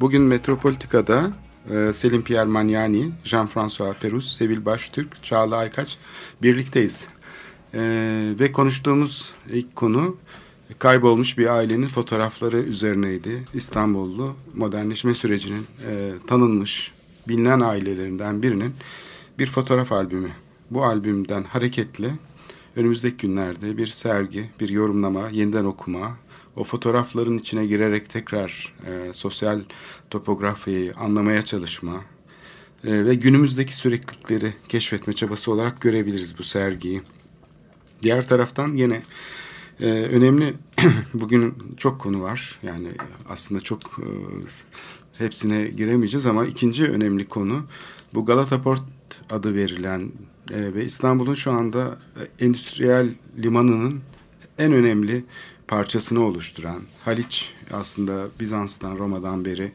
Bugün 0.00 0.22
Metropolitika'da 0.22 1.30
e, 1.70 1.92
Selim 1.92 2.22
Pierre 2.22 2.44
Magnani, 2.44 3.12
Jean-François 3.24 3.94
Perus, 3.94 4.36
Sevil 4.36 4.64
Baştürk, 4.64 5.24
Çağla 5.24 5.56
Aykaç 5.56 5.98
birlikteyiz. 6.42 7.06
E, 7.74 7.80
ve 8.40 8.52
konuştuğumuz 8.52 9.32
ilk 9.50 9.76
konu 9.76 10.16
kaybolmuş 10.78 11.38
bir 11.38 11.46
ailenin 11.46 11.88
fotoğrafları 11.88 12.56
üzerineydi. 12.56 13.44
İstanbullu 13.54 14.36
modernleşme 14.54 15.14
sürecinin 15.14 15.66
e, 15.90 16.12
tanınmış, 16.26 16.92
bilinen 17.28 17.60
ailelerinden 17.60 18.42
birinin 18.42 18.74
bir 19.38 19.46
fotoğraf 19.46 19.92
albümü. 19.92 20.30
Bu 20.70 20.84
albümden 20.84 21.42
hareketle 21.42 22.10
önümüzdeki 22.76 23.16
günlerde 23.16 23.76
bir 23.76 23.86
sergi, 23.86 24.50
bir 24.60 24.68
yorumlama, 24.68 25.28
yeniden 25.28 25.64
okuma, 25.64 26.16
o 26.56 26.64
fotoğrafların 26.64 27.38
içine 27.38 27.66
girerek 27.66 28.10
tekrar 28.10 28.74
e, 28.86 29.12
sosyal 29.12 29.60
topografyayı 30.10 30.94
anlamaya 30.96 31.42
çalışma 31.42 31.94
e, 32.84 33.04
ve 33.04 33.14
günümüzdeki 33.14 33.76
süreklilikleri 33.76 34.54
keşfetme 34.68 35.12
çabası 35.12 35.52
olarak 35.52 35.80
görebiliriz 35.80 36.38
bu 36.38 36.42
sergiyi. 36.42 37.02
Diğer 38.02 38.28
taraftan 38.28 38.74
yine 38.74 39.02
e, 39.80 39.86
önemli 39.90 40.54
bugün 41.14 41.54
çok 41.76 42.00
konu 42.00 42.20
var 42.20 42.58
yani 42.62 42.88
aslında 43.28 43.60
çok 43.60 43.80
e, 43.82 44.08
hepsine 45.18 45.64
giremeyeceğiz 45.64 46.26
ama 46.26 46.46
ikinci 46.46 46.84
önemli 46.84 47.28
konu 47.28 47.66
bu 48.14 48.26
Galata 48.26 48.62
Port 48.62 48.82
adı 49.30 49.54
verilen 49.54 50.12
e, 50.50 50.74
ve 50.74 50.84
İstanbul'un 50.84 51.34
şu 51.34 51.52
anda 51.52 51.98
e, 52.40 52.44
endüstriyel 52.44 53.14
limanının 53.38 54.00
en 54.58 54.72
önemli 54.72 55.24
parçasını 55.70 56.24
oluşturan 56.24 56.82
Haliç 57.04 57.52
aslında 57.72 58.28
Bizans'tan 58.40 58.98
Roma'dan 58.98 59.44
beri 59.44 59.72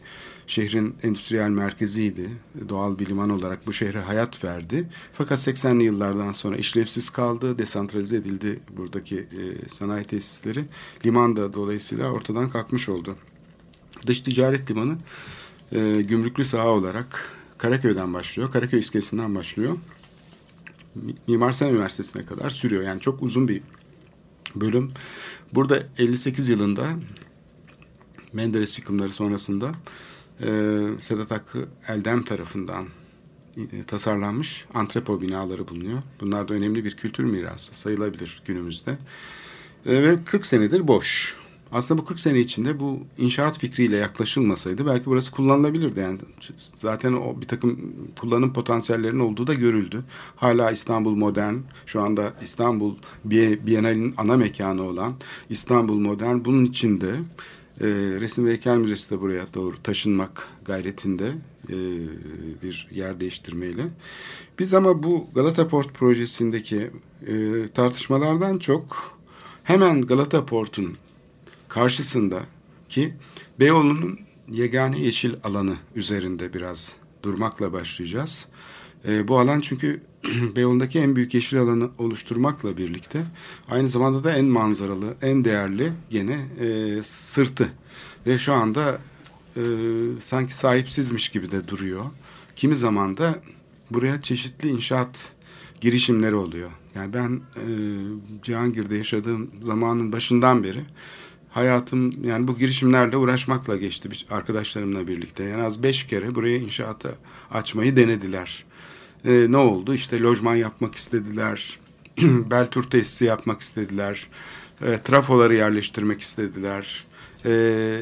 şehrin 0.47 0.95
endüstriyel 1.03 1.49
merkeziydi. 1.49 2.29
Doğal 2.69 2.99
bir 2.99 3.07
liman 3.07 3.29
olarak 3.29 3.67
bu 3.67 3.73
şehre 3.73 3.99
hayat 3.99 4.43
verdi. 4.43 4.89
Fakat 5.13 5.39
80'li 5.39 5.83
yıllardan 5.83 6.31
sonra 6.31 6.57
işlevsiz 6.57 7.09
kaldı, 7.09 7.57
desantralize 7.57 8.15
edildi 8.15 8.59
buradaki 8.77 9.19
e, 9.19 9.69
sanayi 9.69 10.05
tesisleri. 10.05 10.65
Liman 11.05 11.35
da 11.35 11.53
dolayısıyla 11.53 12.11
ortadan 12.11 12.49
kalkmış 12.49 12.89
oldu. 12.89 13.15
Dış 14.07 14.19
ticaret 14.19 14.71
limanı 14.71 14.97
e, 15.71 16.01
gümrüklü 16.01 16.45
saha 16.45 16.67
olarak 16.67 17.29
Karaköy'den 17.57 18.13
başlıyor. 18.13 18.51
Karaköy 18.51 18.79
iskelesinden 18.79 19.35
başlıyor. 19.35 19.77
Mimar 21.27 21.51
Sinan 21.51 21.73
Üniversitesi'ne 21.73 22.25
kadar 22.25 22.49
sürüyor. 22.49 22.83
Yani 22.83 23.01
çok 23.01 23.23
uzun 23.23 23.47
bir 23.47 23.61
bölüm. 24.55 24.91
Burada 25.55 25.83
58 25.97 26.49
yılında 26.49 26.89
Menderes 28.33 28.79
yıkımları 28.79 29.11
sonrasında 29.11 29.71
e, 30.41 30.47
Sedat 30.99 31.31
Hakkı 31.31 31.67
Eldem 31.87 32.23
tarafından 32.23 32.85
e, 33.57 33.83
tasarlanmış 33.83 34.65
antrepo 34.73 35.21
binaları 35.21 35.67
bulunuyor. 35.67 36.01
Bunlar 36.21 36.47
da 36.47 36.53
önemli 36.53 36.85
bir 36.85 36.97
kültür 36.97 37.23
mirası 37.23 37.75
sayılabilir 37.75 38.41
günümüzde. 38.45 38.97
E, 39.85 40.03
ve 40.03 40.23
40 40.25 40.45
senedir 40.45 40.87
boş. 40.87 41.35
Aslında 41.71 42.01
bu 42.01 42.05
40 42.05 42.19
sene 42.19 42.39
içinde 42.39 42.79
bu 42.79 42.99
inşaat 43.17 43.59
fikriyle 43.59 43.97
yaklaşılmasaydı 43.97 44.85
belki 44.85 45.05
burası 45.05 45.31
kullanılabilirdi. 45.31 45.99
Yani 45.99 46.19
zaten 46.75 47.13
o 47.13 47.41
bir 47.41 47.47
takım 47.47 47.93
kullanım 48.19 48.53
potansiyellerinin 48.53 49.19
olduğu 49.19 49.47
da 49.47 49.53
görüldü. 49.53 50.03
Hala 50.35 50.71
İstanbul 50.71 51.15
Modern, 51.15 51.55
şu 51.85 52.01
anda 52.01 52.33
İstanbul 52.41 52.95
Bienalinin 53.25 54.13
ana 54.17 54.37
mekanı 54.37 54.83
olan 54.83 55.13
İstanbul 55.49 55.97
Modern 55.97 56.45
bunun 56.45 56.65
içinde 56.65 57.15
e, 57.81 57.87
Resim 58.19 58.45
ve 58.45 58.49
Heykel 58.49 58.77
Müzesi 58.77 59.11
de 59.11 59.21
buraya 59.21 59.45
doğru 59.53 59.83
taşınmak 59.83 60.47
gayretinde 60.65 61.31
e, 61.69 61.77
bir 62.63 62.87
yer 62.91 63.19
değiştirmeyle. 63.19 63.83
Biz 64.59 64.73
ama 64.73 65.03
bu 65.03 65.27
Galata 65.35 65.67
Port 65.67 65.93
projesindeki 65.93 66.91
e, 67.27 67.67
tartışmalardan 67.73 68.57
çok 68.57 69.17
hemen 69.63 70.01
Galata 70.01 70.45
Port'un 70.45 70.93
karşısında 71.75 72.41
ki 72.89 73.13
Beyoğlu'nun 73.59 74.19
yegane 74.49 74.99
yeşil 74.99 75.33
alanı 75.43 75.75
üzerinde 75.95 76.53
biraz 76.53 76.95
durmakla 77.23 77.73
başlayacağız. 77.73 78.47
E, 79.07 79.27
bu 79.27 79.39
alan 79.39 79.61
çünkü 79.61 80.01
Beyoğlu'ndaki 80.55 80.99
en 80.99 81.15
büyük 81.15 81.33
yeşil 81.33 81.59
alanı 81.59 81.89
oluşturmakla 81.97 82.77
birlikte 82.77 83.23
aynı 83.69 83.87
zamanda 83.87 84.23
da 84.23 84.35
en 84.35 84.45
manzaralı, 84.45 85.15
en 85.21 85.45
değerli 85.45 85.91
gene 86.09 86.45
e, 86.59 86.99
sırtı. 87.03 87.69
Ve 88.27 88.37
şu 88.37 88.53
anda 88.53 88.99
e, 89.57 89.61
sanki 90.21 90.55
sahipsizmiş 90.55 91.29
gibi 91.29 91.51
de 91.51 91.67
duruyor. 91.67 92.05
Kimi 92.55 92.75
zaman 92.75 93.17
da 93.17 93.35
buraya 93.91 94.21
çeşitli 94.21 94.69
inşaat 94.69 95.31
girişimleri 95.81 96.35
oluyor. 96.35 96.69
Yani 96.95 97.13
ben 97.13 97.41
e, 97.55 97.65
Cihangir'de 98.43 98.95
yaşadığım 98.95 99.51
zamanın 99.61 100.11
başından 100.11 100.63
beri 100.63 100.81
hayatım 101.55 102.25
yani 102.25 102.47
bu 102.47 102.57
girişimlerle 102.57 103.17
uğraşmakla 103.17 103.75
geçti 103.75 104.09
arkadaşlarımla 104.29 105.07
birlikte. 105.07 105.43
Yani 105.43 105.63
az 105.63 105.83
beş 105.83 106.07
kere 106.07 106.35
buraya 106.35 106.57
inşaata 106.57 107.09
açmayı 107.51 107.95
denediler. 107.95 108.65
Ee, 109.25 109.45
ne 109.49 109.57
oldu? 109.57 109.93
İşte 109.93 110.21
lojman 110.21 110.55
yapmak 110.55 110.95
istediler. 110.95 111.79
Beltur 112.21 112.83
tesisi 112.83 113.25
yapmak 113.25 113.61
istediler. 113.61 114.27
E, 114.81 115.01
trafoları 115.03 115.55
yerleştirmek 115.55 116.21
istediler. 116.21 117.05
E, 117.45 117.51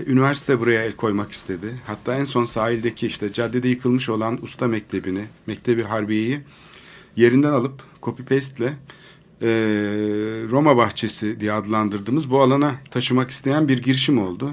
üniversite 0.07 0.59
buraya 0.59 0.83
el 0.83 0.95
koymak 0.95 1.31
istedi. 1.31 1.81
Hatta 1.87 2.15
en 2.15 2.23
son 2.23 2.45
sahildeki 2.45 3.07
işte 3.07 3.33
caddede 3.33 3.67
yıkılmış 3.67 4.09
olan 4.09 4.43
usta 4.43 4.67
mektebini, 4.67 5.25
Mektebi 5.47 5.83
Harbiye'yi 5.83 6.39
yerinden 7.15 7.51
alıp 7.51 7.83
copy 8.03 8.23
paste 8.23 8.63
ile 8.63 8.73
e, 9.43 9.47
Roma 10.51 10.77
Bahçesi 10.77 11.39
diye 11.39 11.53
adlandırdığımız 11.53 12.29
bu 12.29 12.41
alana 12.41 12.75
taşımak 12.91 13.31
isteyen 13.31 13.67
bir 13.67 13.77
girişim 13.77 14.21
oldu. 14.21 14.51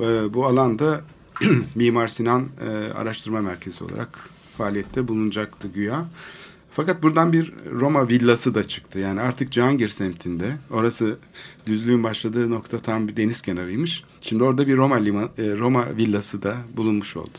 E, 0.00 0.34
bu 0.34 0.46
alanda 0.46 1.04
Mimar 1.74 2.08
Sinan 2.08 2.48
e, 2.68 2.92
Araştırma 2.92 3.40
Merkezi 3.40 3.84
olarak 3.84 4.28
faaliyette 4.58 5.08
bulunacaktı 5.08 5.68
güya. 5.68 6.04
Fakat 6.72 7.02
buradan 7.02 7.32
bir 7.32 7.52
Roma 7.72 8.08
villası 8.08 8.54
da 8.54 8.64
çıktı. 8.64 8.98
Yani 8.98 9.20
artık 9.20 9.52
Cihangir 9.52 9.88
semtinde. 9.88 10.56
Orası 10.70 11.18
düzlüğün 11.66 12.04
başladığı 12.04 12.50
nokta 12.50 12.78
tam 12.78 13.08
bir 13.08 13.16
deniz 13.16 13.42
kenarıymış. 13.42 14.04
Şimdi 14.20 14.44
orada 14.44 14.66
bir 14.66 14.76
Roma 14.76 14.96
liman, 14.96 15.30
e, 15.38 15.58
Roma 15.58 15.96
villası 15.96 16.42
da 16.42 16.56
bulunmuş 16.76 17.16
oldu. 17.16 17.38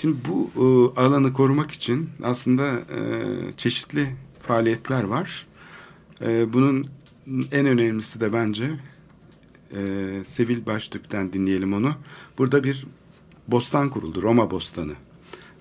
Şimdi 0.00 0.16
bu 0.28 0.50
e, 0.56 1.00
alanı 1.00 1.32
korumak 1.32 1.70
için 1.70 2.10
aslında 2.22 2.64
e, 2.72 2.98
çeşitli 3.56 4.06
faaliyetler 4.42 5.04
var. 5.04 5.45
E, 6.22 6.52
bunun 6.52 6.86
en 7.52 7.66
önemlisi 7.66 8.20
de 8.20 8.32
bence 8.32 8.70
e, 9.72 9.80
Sevil 10.24 10.66
Baştürk'ten 10.66 11.32
dinleyelim 11.32 11.72
onu. 11.72 11.92
Burada 12.38 12.64
bir 12.64 12.86
bostan 13.48 13.90
kuruldu, 13.90 14.22
Roma 14.22 14.50
Bostanı. 14.50 14.94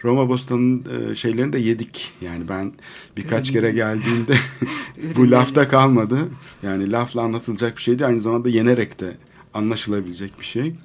Roma 0.04 0.30
Bostan'ın 0.30 0.86
e, 1.12 1.16
şeylerini 1.16 1.54
de 1.54 1.60
yedik. 1.60 2.14
Yani 2.22 2.50
ben 2.50 2.74
birkaç 3.18 3.52
kere 3.52 3.72
geldiğimde 3.72 4.36
bu 5.16 5.32
lafta 5.32 5.68
kalmadı. 5.68 6.20
Yani 6.64 6.92
lafla 6.92 7.22
anlatılacak 7.22 7.78
bir 7.78 7.82
şeydi. 7.82 8.06
Aynı 8.06 8.22
zamanda 8.22 8.50
yenerek 8.50 9.00
de 9.00 9.18
anlaşılabilecek 9.54 10.40
bir 10.40 10.46
şey. 10.46 10.76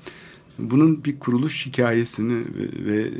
Bunun 0.60 1.04
bir 1.04 1.18
kuruluş 1.18 1.66
hikayesini 1.66 2.34
ve, 2.34 2.92
ve 2.92 3.10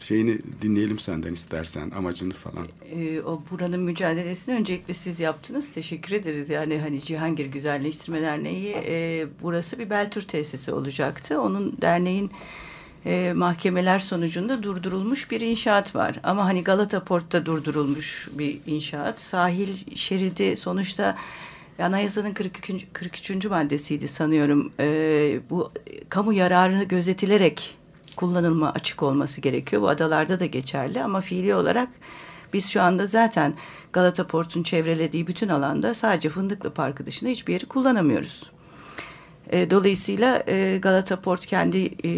şeyini 0.00 0.38
dinleyelim 0.62 0.98
senden 0.98 1.32
istersen 1.32 1.90
amacını 1.90 2.32
falan. 2.32 2.66
E, 2.92 3.20
o 3.20 3.42
buranın 3.50 3.80
mücadelesini 3.80 4.54
öncelikle 4.54 4.94
siz 4.94 5.20
yaptınız. 5.20 5.72
Teşekkür 5.72 6.16
ederiz. 6.16 6.50
Yani 6.50 6.78
hani 6.78 7.00
Cihangir 7.00 7.46
Güzelleştirme 7.46 8.22
Derneği 8.22 8.76
e, 8.86 9.26
burası 9.42 9.78
bir 9.78 9.90
Beltür 9.90 10.22
tesisi 10.22 10.72
olacaktı. 10.72 11.40
Onun 11.40 11.76
derneğin 11.82 12.30
e, 13.06 13.32
mahkemeler 13.36 13.98
sonucunda 13.98 14.62
durdurulmuş 14.62 15.30
bir 15.30 15.40
inşaat 15.40 15.94
var. 15.94 16.20
Ama 16.22 16.44
hani 16.44 16.64
Galata 16.64 17.04
Port'ta 17.04 17.46
durdurulmuş 17.46 18.28
bir 18.32 18.58
inşaat. 18.66 19.20
Sahil 19.20 19.96
şeridi 19.96 20.56
sonuçta 20.56 21.16
Anayasanın 21.82 22.34
43. 22.34 22.86
43. 22.92 23.46
maddesiydi 23.46 24.08
sanıyorum. 24.08 24.72
E, 24.80 25.40
bu 25.50 25.72
kamu 26.08 26.32
yararını 26.32 26.84
gözetilerek 26.84 27.76
kullanılma 28.16 28.72
açık 28.72 29.02
olması 29.02 29.40
gerekiyor. 29.40 29.82
Bu 29.82 29.88
adalarda 29.88 30.40
da 30.40 30.46
geçerli 30.46 31.02
ama 31.02 31.20
fiili 31.20 31.54
olarak 31.54 31.88
biz 32.52 32.66
şu 32.66 32.82
anda 32.82 33.06
zaten 33.06 33.54
Galata 33.92 34.26
Port'un 34.26 34.62
çevrelediği 34.62 35.26
bütün 35.26 35.48
alanda 35.48 35.94
sadece 35.94 36.28
Fındıklı 36.28 36.70
Parkı 36.70 37.06
dışında 37.06 37.30
hiçbir 37.30 37.52
yeri 37.52 37.66
kullanamıyoruz. 37.66 38.50
E, 39.50 39.70
dolayısıyla 39.70 40.42
e, 40.48 40.78
Galata 40.82 41.20
Port 41.20 41.46
kendi 41.46 41.90
e, 42.04 42.10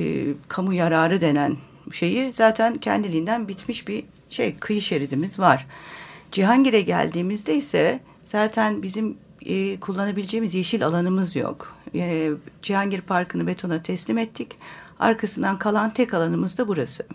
kamu 0.49 0.75
yararı 0.75 1.21
denen 1.21 1.57
şeyi 1.93 2.33
zaten 2.33 2.79
kendiliğinden 2.79 3.49
bitmiş 3.49 3.89
bir 3.89 4.05
şey 4.31 4.57
kıyı 4.57 4.81
şeridimiz 4.81 5.39
var. 5.39 5.67
Cihangir'e 6.33 6.81
geldiğimizde 6.81 7.55
ise 7.55 8.01
zaten 8.25 8.83
bizim 8.83 9.17
e, 9.47 9.81
kullanabileceğimiz 9.81 10.55
yeşil 10.55 10.87
alanımız 10.87 11.37
yok. 11.37 11.77
E, 11.95 12.31
Cihangir 12.63 13.01
Parkı'nı 13.01 13.47
betona 13.47 13.83
teslim 13.83 14.19
ettik. 14.19 14.57
Arkasından 14.99 15.59
kalan 15.59 15.93
tek 15.93 16.15
alanımız 16.15 16.59
da 16.59 16.69
burası. 16.69 17.07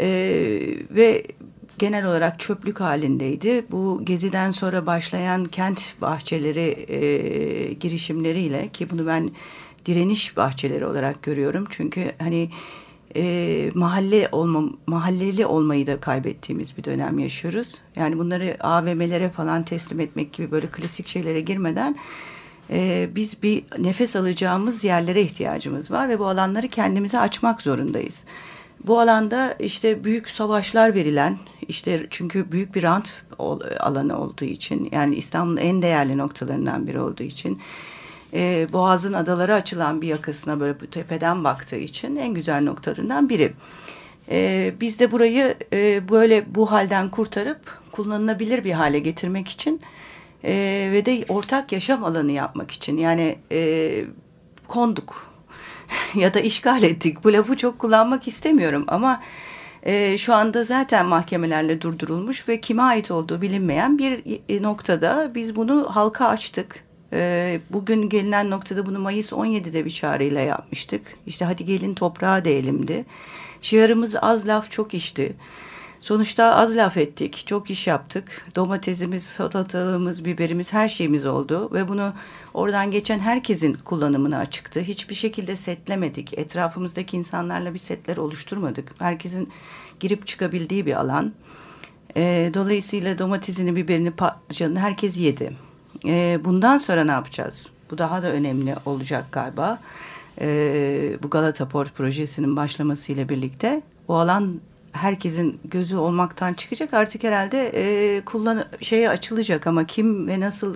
E, 0.00 0.08
ve 0.90 1.26
genel 1.78 2.06
olarak 2.06 2.40
çöplük 2.40 2.80
halindeydi. 2.80 3.64
Bu 3.70 4.00
geziden 4.04 4.50
sonra 4.50 4.86
başlayan 4.86 5.44
kent 5.44 5.94
bahçeleri 6.00 6.92
e, 6.92 7.72
girişimleriyle 7.72 8.68
ki 8.68 8.90
bunu 8.90 9.06
ben 9.06 9.30
direniş 9.86 10.36
bahçeleri 10.36 10.86
olarak 10.86 11.22
görüyorum. 11.22 11.66
Çünkü 11.70 12.12
hani 12.18 12.50
e, 13.16 13.70
mahalle 13.74 14.28
olma, 14.32 14.62
mahalleli 14.86 15.46
olmayı 15.46 15.86
da 15.86 16.00
kaybettiğimiz 16.00 16.76
bir 16.76 16.84
dönem 16.84 17.18
yaşıyoruz. 17.18 17.74
Yani 17.96 18.18
bunları 18.18 18.56
AVM'lere 18.60 19.28
falan 19.28 19.64
teslim 19.64 20.00
etmek 20.00 20.32
gibi 20.32 20.50
böyle 20.50 20.66
klasik 20.66 21.08
şeylere 21.08 21.40
girmeden 21.40 21.96
e, 22.70 23.08
biz 23.14 23.42
bir 23.42 23.64
nefes 23.78 24.16
alacağımız 24.16 24.84
yerlere 24.84 25.22
ihtiyacımız 25.22 25.90
var 25.90 26.08
ve 26.08 26.18
bu 26.18 26.26
alanları 26.26 26.68
kendimize 26.68 27.18
açmak 27.18 27.62
zorundayız. 27.62 28.24
Bu 28.86 29.00
alanda 29.00 29.56
işte 29.58 30.04
büyük 30.04 30.28
savaşlar 30.28 30.94
verilen 30.94 31.38
işte 31.68 32.06
çünkü 32.10 32.52
büyük 32.52 32.74
bir 32.74 32.82
rant 32.82 33.10
alanı 33.80 34.20
olduğu 34.20 34.44
için 34.44 34.88
yani 34.92 35.14
İstanbul'un 35.14 35.56
en 35.56 35.82
değerli 35.82 36.18
noktalarından 36.18 36.86
biri 36.86 37.00
olduğu 37.00 37.22
için 37.22 37.60
e, 38.34 38.66
Boğaz'ın 38.72 39.12
adaları 39.12 39.54
açılan 39.54 40.02
bir 40.02 40.08
yakasına 40.08 40.60
böyle 40.60 40.78
tepeden 40.78 41.44
baktığı 41.44 41.76
için 41.76 42.16
en 42.16 42.34
güzel 42.34 42.62
noktalarından 42.62 43.28
biri. 43.28 43.52
E, 44.30 44.72
biz 44.80 45.00
de 45.00 45.10
burayı 45.10 45.54
e, 45.72 46.08
böyle 46.08 46.54
bu 46.54 46.70
halden 46.70 47.08
kurtarıp 47.08 47.78
kullanılabilir 47.92 48.64
bir 48.64 48.72
hale 48.72 48.98
getirmek 48.98 49.48
için 49.48 49.80
e, 50.44 50.52
ve 50.92 51.06
de 51.06 51.24
ortak 51.28 51.72
yaşam 51.72 52.04
alanı 52.04 52.32
yapmak 52.32 52.70
için 52.70 52.96
yani 52.96 53.38
e, 53.52 54.04
konduk 54.68 55.32
ya 56.14 56.34
da 56.34 56.40
işgal 56.40 56.82
ettik. 56.82 57.24
Bu 57.24 57.32
lafı 57.32 57.56
çok 57.56 57.78
kullanmak 57.78 58.28
istemiyorum 58.28 58.84
ama 58.88 59.22
e, 59.82 60.18
şu 60.18 60.34
anda 60.34 60.64
zaten 60.64 61.06
mahkemelerle 61.06 61.80
durdurulmuş 61.80 62.48
ve 62.48 62.60
kime 62.60 62.82
ait 62.82 63.10
olduğu 63.10 63.42
bilinmeyen 63.42 63.98
bir 63.98 64.40
e, 64.48 64.62
noktada 64.62 65.30
biz 65.34 65.56
bunu 65.56 65.86
halka 65.90 66.26
açtık. 66.26 66.84
E, 67.12 67.60
bugün 67.70 68.08
gelinen 68.08 68.50
noktada 68.50 68.86
bunu 68.86 68.98
Mayıs 68.98 69.32
17'de 69.32 69.84
bir 69.84 69.90
çağrıyla 69.90 70.40
yapmıştık. 70.40 71.16
İşte 71.26 71.44
hadi 71.44 71.64
gelin 71.64 71.94
toprağa 71.94 72.44
değelimdi. 72.44 73.04
Şiarımız 73.62 74.16
az 74.22 74.48
laf 74.48 74.70
çok 74.70 74.94
işti. 74.94 75.36
Sonuçta 76.00 76.54
az 76.54 76.76
laf 76.76 76.96
ettik, 76.96 77.46
çok 77.46 77.70
iş 77.70 77.86
yaptık. 77.86 78.46
Domatesimiz, 78.54 79.22
salatalığımız, 79.22 80.24
biberimiz, 80.24 80.72
her 80.72 80.88
şeyimiz 80.88 81.26
oldu. 81.26 81.70
Ve 81.72 81.88
bunu 81.88 82.12
oradan 82.54 82.90
geçen 82.90 83.18
herkesin 83.18 83.74
kullanımına 83.74 84.38
açıktı. 84.38 84.80
Hiçbir 84.80 85.14
şekilde 85.14 85.56
setlemedik. 85.56 86.38
Etrafımızdaki 86.38 87.16
insanlarla 87.16 87.74
bir 87.74 87.78
setler 87.78 88.16
oluşturmadık. 88.16 88.94
Herkesin 88.98 89.52
girip 90.00 90.26
çıkabildiği 90.26 90.86
bir 90.86 91.00
alan. 91.00 91.32
E, 92.16 92.50
dolayısıyla 92.54 93.18
domatesini, 93.18 93.76
biberini, 93.76 94.10
patlıcanını 94.10 94.80
herkes 94.80 95.18
yedi. 95.18 95.52
E, 96.06 96.40
bundan 96.44 96.78
sonra 96.78 97.04
ne 97.04 97.10
yapacağız? 97.10 97.66
Bu 97.90 97.98
daha 97.98 98.22
da 98.22 98.32
önemli 98.32 98.74
olacak 98.86 99.24
galiba. 99.32 99.78
E, 100.40 101.16
bu 101.22 101.30
Galata 101.30 101.68
Port 101.68 101.94
projesinin 101.94 102.56
başlamasıyla 102.56 103.28
birlikte 103.28 103.82
bu 104.08 104.14
alan 104.14 104.60
herkesin 104.92 105.60
gözü 105.64 105.96
olmaktan 105.96 106.54
çıkacak. 106.54 106.94
Artık 106.94 107.24
herhalde 107.24 107.72
e, 107.74 108.20
kullan 108.24 108.64
şeye 108.80 109.10
açılacak 109.10 109.66
ama 109.66 109.86
kim 109.86 110.28
ve 110.28 110.40
nasıl 110.40 110.74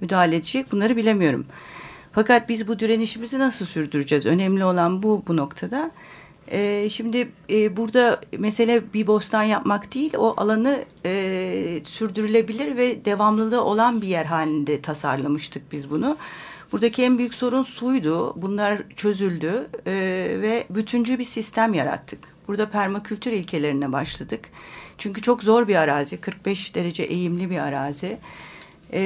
müdahale 0.00 0.36
edecek 0.36 0.72
bunları 0.72 0.96
bilemiyorum. 0.96 1.46
Fakat 2.12 2.48
biz 2.48 2.68
bu 2.68 2.78
direnişimizi 2.78 3.38
nasıl 3.38 3.66
sürdüreceğiz? 3.66 4.26
Önemli 4.26 4.64
olan 4.64 5.02
bu 5.02 5.22
bu 5.28 5.36
noktada. 5.36 5.90
E, 6.50 6.88
şimdi 6.90 7.28
e, 7.50 7.76
burada 7.76 8.20
mesele 8.38 8.92
bir 8.94 9.06
bostan 9.06 9.42
yapmak 9.42 9.94
değil, 9.94 10.14
o 10.18 10.34
alanı 10.36 10.84
e, 11.06 11.80
sürdürülebilir 11.84 12.76
ve 12.76 13.04
devamlılığı 13.04 13.64
olan 13.64 14.02
bir 14.02 14.08
yer 14.08 14.24
halinde 14.24 14.80
tasarlamıştık 14.80 15.72
biz 15.72 15.90
bunu. 15.90 16.16
Buradaki 16.72 17.02
en 17.02 17.18
büyük 17.18 17.34
sorun 17.34 17.62
suydu. 17.62 18.42
Bunlar 18.42 18.82
çözüldü 18.96 19.68
e, 19.86 19.92
ve 20.42 20.66
bütüncü 20.70 21.18
bir 21.18 21.24
sistem 21.24 21.74
yarattık. 21.74 22.18
Burada 22.48 22.68
permakültür 22.68 23.32
ilkelerine 23.32 23.92
başladık. 23.92 24.48
Çünkü 24.98 25.22
çok 25.22 25.42
zor 25.42 25.68
bir 25.68 25.76
arazi, 25.76 26.16
45 26.16 26.74
derece 26.74 27.02
eğimli 27.02 27.50
bir 27.50 27.58
arazi. 27.58 28.18
E, 28.92 29.00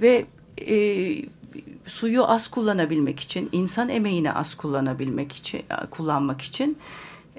ve 0.00 0.24
e, 0.66 0.76
suyu 1.88 2.30
az 2.30 2.48
kullanabilmek 2.48 3.20
için, 3.20 3.48
insan 3.52 3.88
emeğini 3.88 4.32
az 4.32 4.54
kullanabilmek 4.54 5.32
için, 5.32 5.62
kullanmak 5.90 6.42
için 6.42 6.78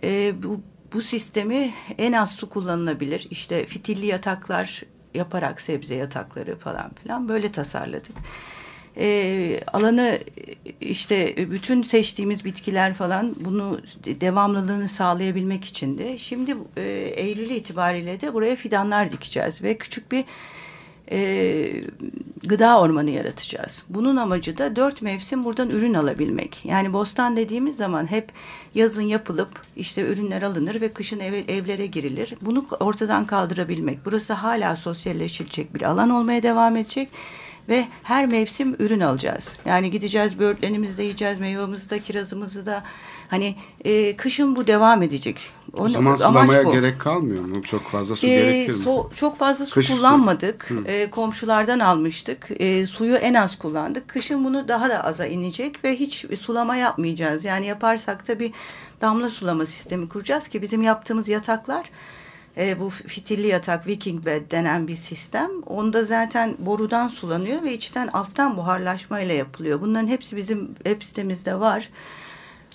e, 0.04 0.34
bu, 0.44 0.62
bu 0.94 1.02
sistemi 1.02 1.74
en 1.98 2.14
az 2.14 2.36
su 2.36 2.50
kullanılabilir. 2.50 3.28
İşte 3.32 3.66
fitilli 3.66 4.06
yataklar 4.06 4.84
yaparak 5.14 5.62
sebze 5.62 5.96
yatakları 5.96 6.56
falan 6.56 6.92
filan 7.04 7.30
böyle 7.30 7.52
tasarladık. 7.52 8.16
E, 8.98 9.60
alanı 9.74 10.20
işte 10.82 11.36
bütün 11.52 11.82
seçtiğimiz 11.82 12.46
bitkiler 12.46 12.94
falan 12.94 13.36
bunu 13.40 13.80
devamlılığını 14.06 14.90
sağlayabilmek 14.90 15.66
için 15.66 15.98
de 15.98 16.18
şimdi 16.18 16.58
e, 16.78 16.82
Eylül 17.16 17.50
itibariyle 17.50 18.22
de 18.22 18.34
buraya 18.34 18.56
fidanlar 18.56 19.12
dikeceğiz 19.12 19.64
ve 19.64 19.78
küçük 19.78 20.12
bir 20.12 20.26
e, 21.12 21.72
gıda 22.46 22.80
ormanı 22.80 23.10
yaratacağız. 23.10 23.84
Bunun 23.90 24.16
amacı 24.16 24.58
da 24.58 24.76
dört 24.76 25.02
mevsim 25.02 25.46
buradan 25.46 25.70
ürün 25.70 25.94
alabilmek. 25.94 26.66
Yani 26.66 26.94
bostan 26.94 27.38
dediğimiz 27.38 27.76
zaman 27.76 28.12
hep 28.12 28.32
yazın 28.76 29.02
yapılıp 29.02 29.50
işte 29.76 30.02
ürünler 30.02 30.42
alınır 30.42 30.82
ve 30.82 30.94
kışın 30.94 31.20
ev, 31.20 31.34
evlere 31.34 31.86
girilir. 31.86 32.34
Bunu 32.42 32.66
ortadan 32.80 33.26
kaldırabilmek. 33.26 34.06
Burası 34.06 34.34
hala 34.34 34.76
sosyalleşilecek 34.76 35.76
bir 35.76 35.82
alan 35.82 36.10
olmaya 36.10 36.44
devam 36.44 36.76
edecek 36.76 37.10
ve 37.70 37.88
her 38.04 38.26
mevsim 38.26 38.76
ürün 38.80 39.00
alacağız. 39.00 39.58
Yani 39.66 39.92
gideceğiz 39.92 40.40
böğürtlenimizi 40.40 40.98
de 40.98 41.04
yiyeceğiz, 41.04 41.40
meyvamızı 41.40 41.90
da, 41.90 42.00
kirazımızı 42.00 42.66
da. 42.66 42.84
Hani 43.30 43.56
e, 43.86 44.16
kışın 44.16 44.56
bu 44.56 44.68
devam 44.68 45.04
edecek. 45.04 45.50
O, 45.74 45.84
o 45.84 45.90
zaman 45.90 46.16
sulamaya 46.16 46.64
gerek 46.64 47.00
kalmıyor 47.00 47.44
mu? 47.44 47.64
Çok 47.64 47.82
fazla 47.82 48.16
su 48.16 48.28
e, 48.28 48.30
gerekir 48.30 48.74
mi? 48.74 48.80
So, 48.80 49.10
çok 49.16 49.38
fazla 49.38 49.66
su 49.66 49.74
Kış 49.74 49.88
kullanmadık. 49.88 50.66
Su. 50.68 50.84
E, 50.88 51.10
komşulardan 51.10 51.80
almıştık. 51.80 52.48
E, 52.60 52.88
suyu 52.88 53.16
en 53.16 53.34
az 53.34 53.58
kullandık. 53.58 54.08
Kışın 54.08 54.46
bunu 54.46 54.68
daha 54.68 54.90
da 54.90 55.04
aza 55.04 55.26
inecek 55.26 55.84
ve 55.84 55.96
hiç 55.96 56.26
sulama 56.40 56.76
yapmayacağız. 56.76 57.46
Yani 57.46 57.66
yaparsak 57.66 58.28
da 58.28 58.40
bir 58.40 58.52
damla 59.02 59.30
sulama 59.30 59.66
sistemi 59.66 60.10
kuracağız 60.10 60.48
ki 60.48 60.62
bizim 60.62 60.82
yaptığımız 60.82 61.30
yataklar 61.30 61.86
e, 62.60 62.80
bu 62.80 62.90
fitilli 62.90 63.48
yatak 63.48 63.88
Viking 63.88 64.26
bed 64.26 64.52
denen 64.52 64.88
bir 64.88 64.96
sistem. 64.96 65.50
Onda 65.66 66.04
zaten 66.04 66.56
borudan 66.60 67.08
sulanıyor 67.08 67.64
ve 67.64 67.74
içten 67.74 68.08
alttan 68.08 68.58
buharlaşmayla 68.58 69.36
yapılıyor. 69.36 69.82
Bunların 69.82 70.08
hepsi 70.08 70.38
bizim 70.38 70.74
web 70.76 71.02
sitemizde 71.02 71.60
var. 71.60 71.90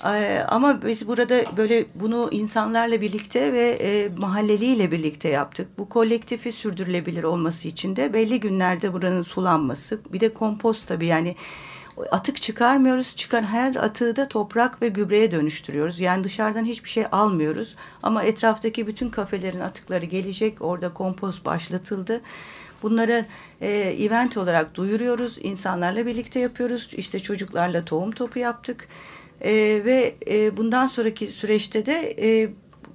Ee, 0.04 0.44
ama 0.48 0.82
biz 0.82 1.08
burada 1.08 1.56
böyle 1.56 1.84
bunu 1.94 2.28
insanlarla 2.30 3.00
birlikte 3.00 3.52
ve 3.52 3.78
e, 3.80 4.08
mahalleliyle 4.18 4.90
birlikte 4.90 5.28
yaptık. 5.28 5.68
Bu 5.78 5.88
kolektifi 5.88 6.52
sürdürülebilir 6.52 7.24
olması 7.24 7.68
için 7.68 7.96
de 7.96 8.12
belli 8.12 8.40
günlerde 8.40 8.92
buranın 8.92 9.22
sulanması, 9.22 10.00
bir 10.12 10.20
de 10.20 10.34
kompost 10.34 10.86
tabii 10.86 11.06
yani 11.06 11.36
atık 12.10 12.42
çıkarmıyoruz. 12.42 13.16
Çıkan 13.16 13.42
her 13.42 13.74
atığı 13.74 14.16
da 14.16 14.28
toprak 14.28 14.82
ve 14.82 14.88
gübreye 14.88 15.32
dönüştürüyoruz. 15.32 16.00
Yani 16.00 16.24
dışarıdan 16.24 16.64
hiçbir 16.64 16.88
şey 16.88 17.04
almıyoruz. 17.12 17.76
Ama 18.02 18.22
etraftaki 18.22 18.86
bütün 18.86 19.08
kafelerin 19.08 19.60
atıkları 19.60 20.06
gelecek. 20.06 20.62
Orada 20.62 20.92
kompost 20.92 21.44
başlatıldı. 21.44 22.20
Bunları 22.82 23.26
e, 23.60 23.68
event 24.00 24.36
olarak 24.36 24.74
duyuruyoruz. 24.74 25.38
İnsanlarla 25.42 26.06
birlikte 26.06 26.40
yapıyoruz. 26.40 26.88
İşte 26.96 27.20
çocuklarla 27.20 27.84
tohum 27.84 28.10
topu 28.10 28.38
yaptık. 28.38 28.88
E, 29.40 29.52
ve 29.84 30.14
e, 30.30 30.56
bundan 30.56 30.86
sonraki 30.86 31.26
süreçte 31.26 31.86
de 31.86 32.16
e, 32.18 32.50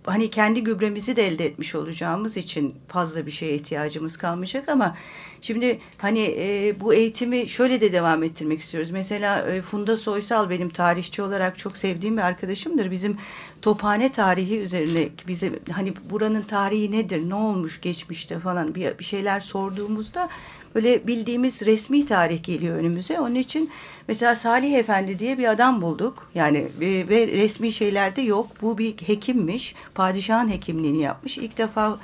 hani 0.05 0.29
kendi 0.29 0.63
gübremizi 0.63 1.15
de 1.15 1.27
elde 1.27 1.45
etmiş 1.45 1.75
olacağımız 1.75 2.37
için 2.37 2.75
fazla 2.87 3.25
bir 3.25 3.31
şeye 3.31 3.55
ihtiyacımız 3.55 4.17
kalmayacak 4.17 4.69
ama 4.69 4.95
şimdi 5.41 5.79
hani 5.97 6.35
e, 6.37 6.75
bu 6.79 6.93
eğitimi 6.93 7.49
şöyle 7.49 7.81
de 7.81 7.93
devam 7.93 8.23
ettirmek 8.23 8.59
istiyoruz. 8.59 8.91
Mesela 8.91 9.41
e, 9.41 9.61
Funda 9.61 9.97
Soysal 9.97 10.49
benim 10.49 10.69
tarihçi 10.69 11.21
olarak 11.21 11.57
çok 11.57 11.77
sevdiğim 11.77 12.17
bir 12.17 12.21
arkadaşımdır. 12.21 12.91
Bizim 12.91 13.17
tophane 13.61 14.11
tarihi 14.11 14.59
üzerine 14.59 15.09
bize 15.27 15.59
hani 15.71 15.93
buranın 16.09 16.41
tarihi 16.41 16.91
nedir, 16.91 17.29
ne 17.29 17.35
olmuş 17.35 17.81
geçmişte 17.81 18.39
falan 18.39 18.75
bir, 18.75 18.99
bir 18.99 19.03
şeyler 19.03 19.39
sorduğumuzda 19.39 20.29
böyle 20.75 21.07
bildiğimiz 21.07 21.61
resmi 21.61 22.05
tarih 22.05 22.43
geliyor 22.43 22.77
önümüze. 22.77 23.19
Onun 23.19 23.35
için 23.35 23.69
mesela 24.07 24.35
Salih 24.35 24.73
Efendi 24.73 25.19
diye 25.19 25.37
bir 25.37 25.51
adam 25.51 25.81
bulduk. 25.81 26.31
Yani 26.35 26.57
e, 26.57 27.09
ve 27.09 27.27
resmi 27.27 27.71
şeylerde 27.71 28.21
yok. 28.21 28.47
Bu 28.61 28.77
bir 28.77 28.93
hekimmiş. 28.97 29.75
Padişahın 29.95 30.49
hekimliğini 30.49 31.01
yapmış. 31.01 31.37
İlk 31.37 31.57
defa 31.57 31.99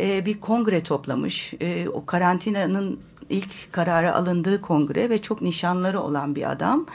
e, 0.00 0.26
bir 0.26 0.40
kongre 0.40 0.82
toplamış. 0.82 1.54
E, 1.60 1.88
o 1.88 2.06
karantinanın 2.06 3.00
ilk 3.30 3.72
kararı 3.72 4.14
alındığı 4.14 4.60
kongre 4.60 5.10
ve 5.10 5.22
çok 5.22 5.42
nişanları 5.42 6.00
olan 6.00 6.34
bir 6.34 6.50
adam 6.50 6.86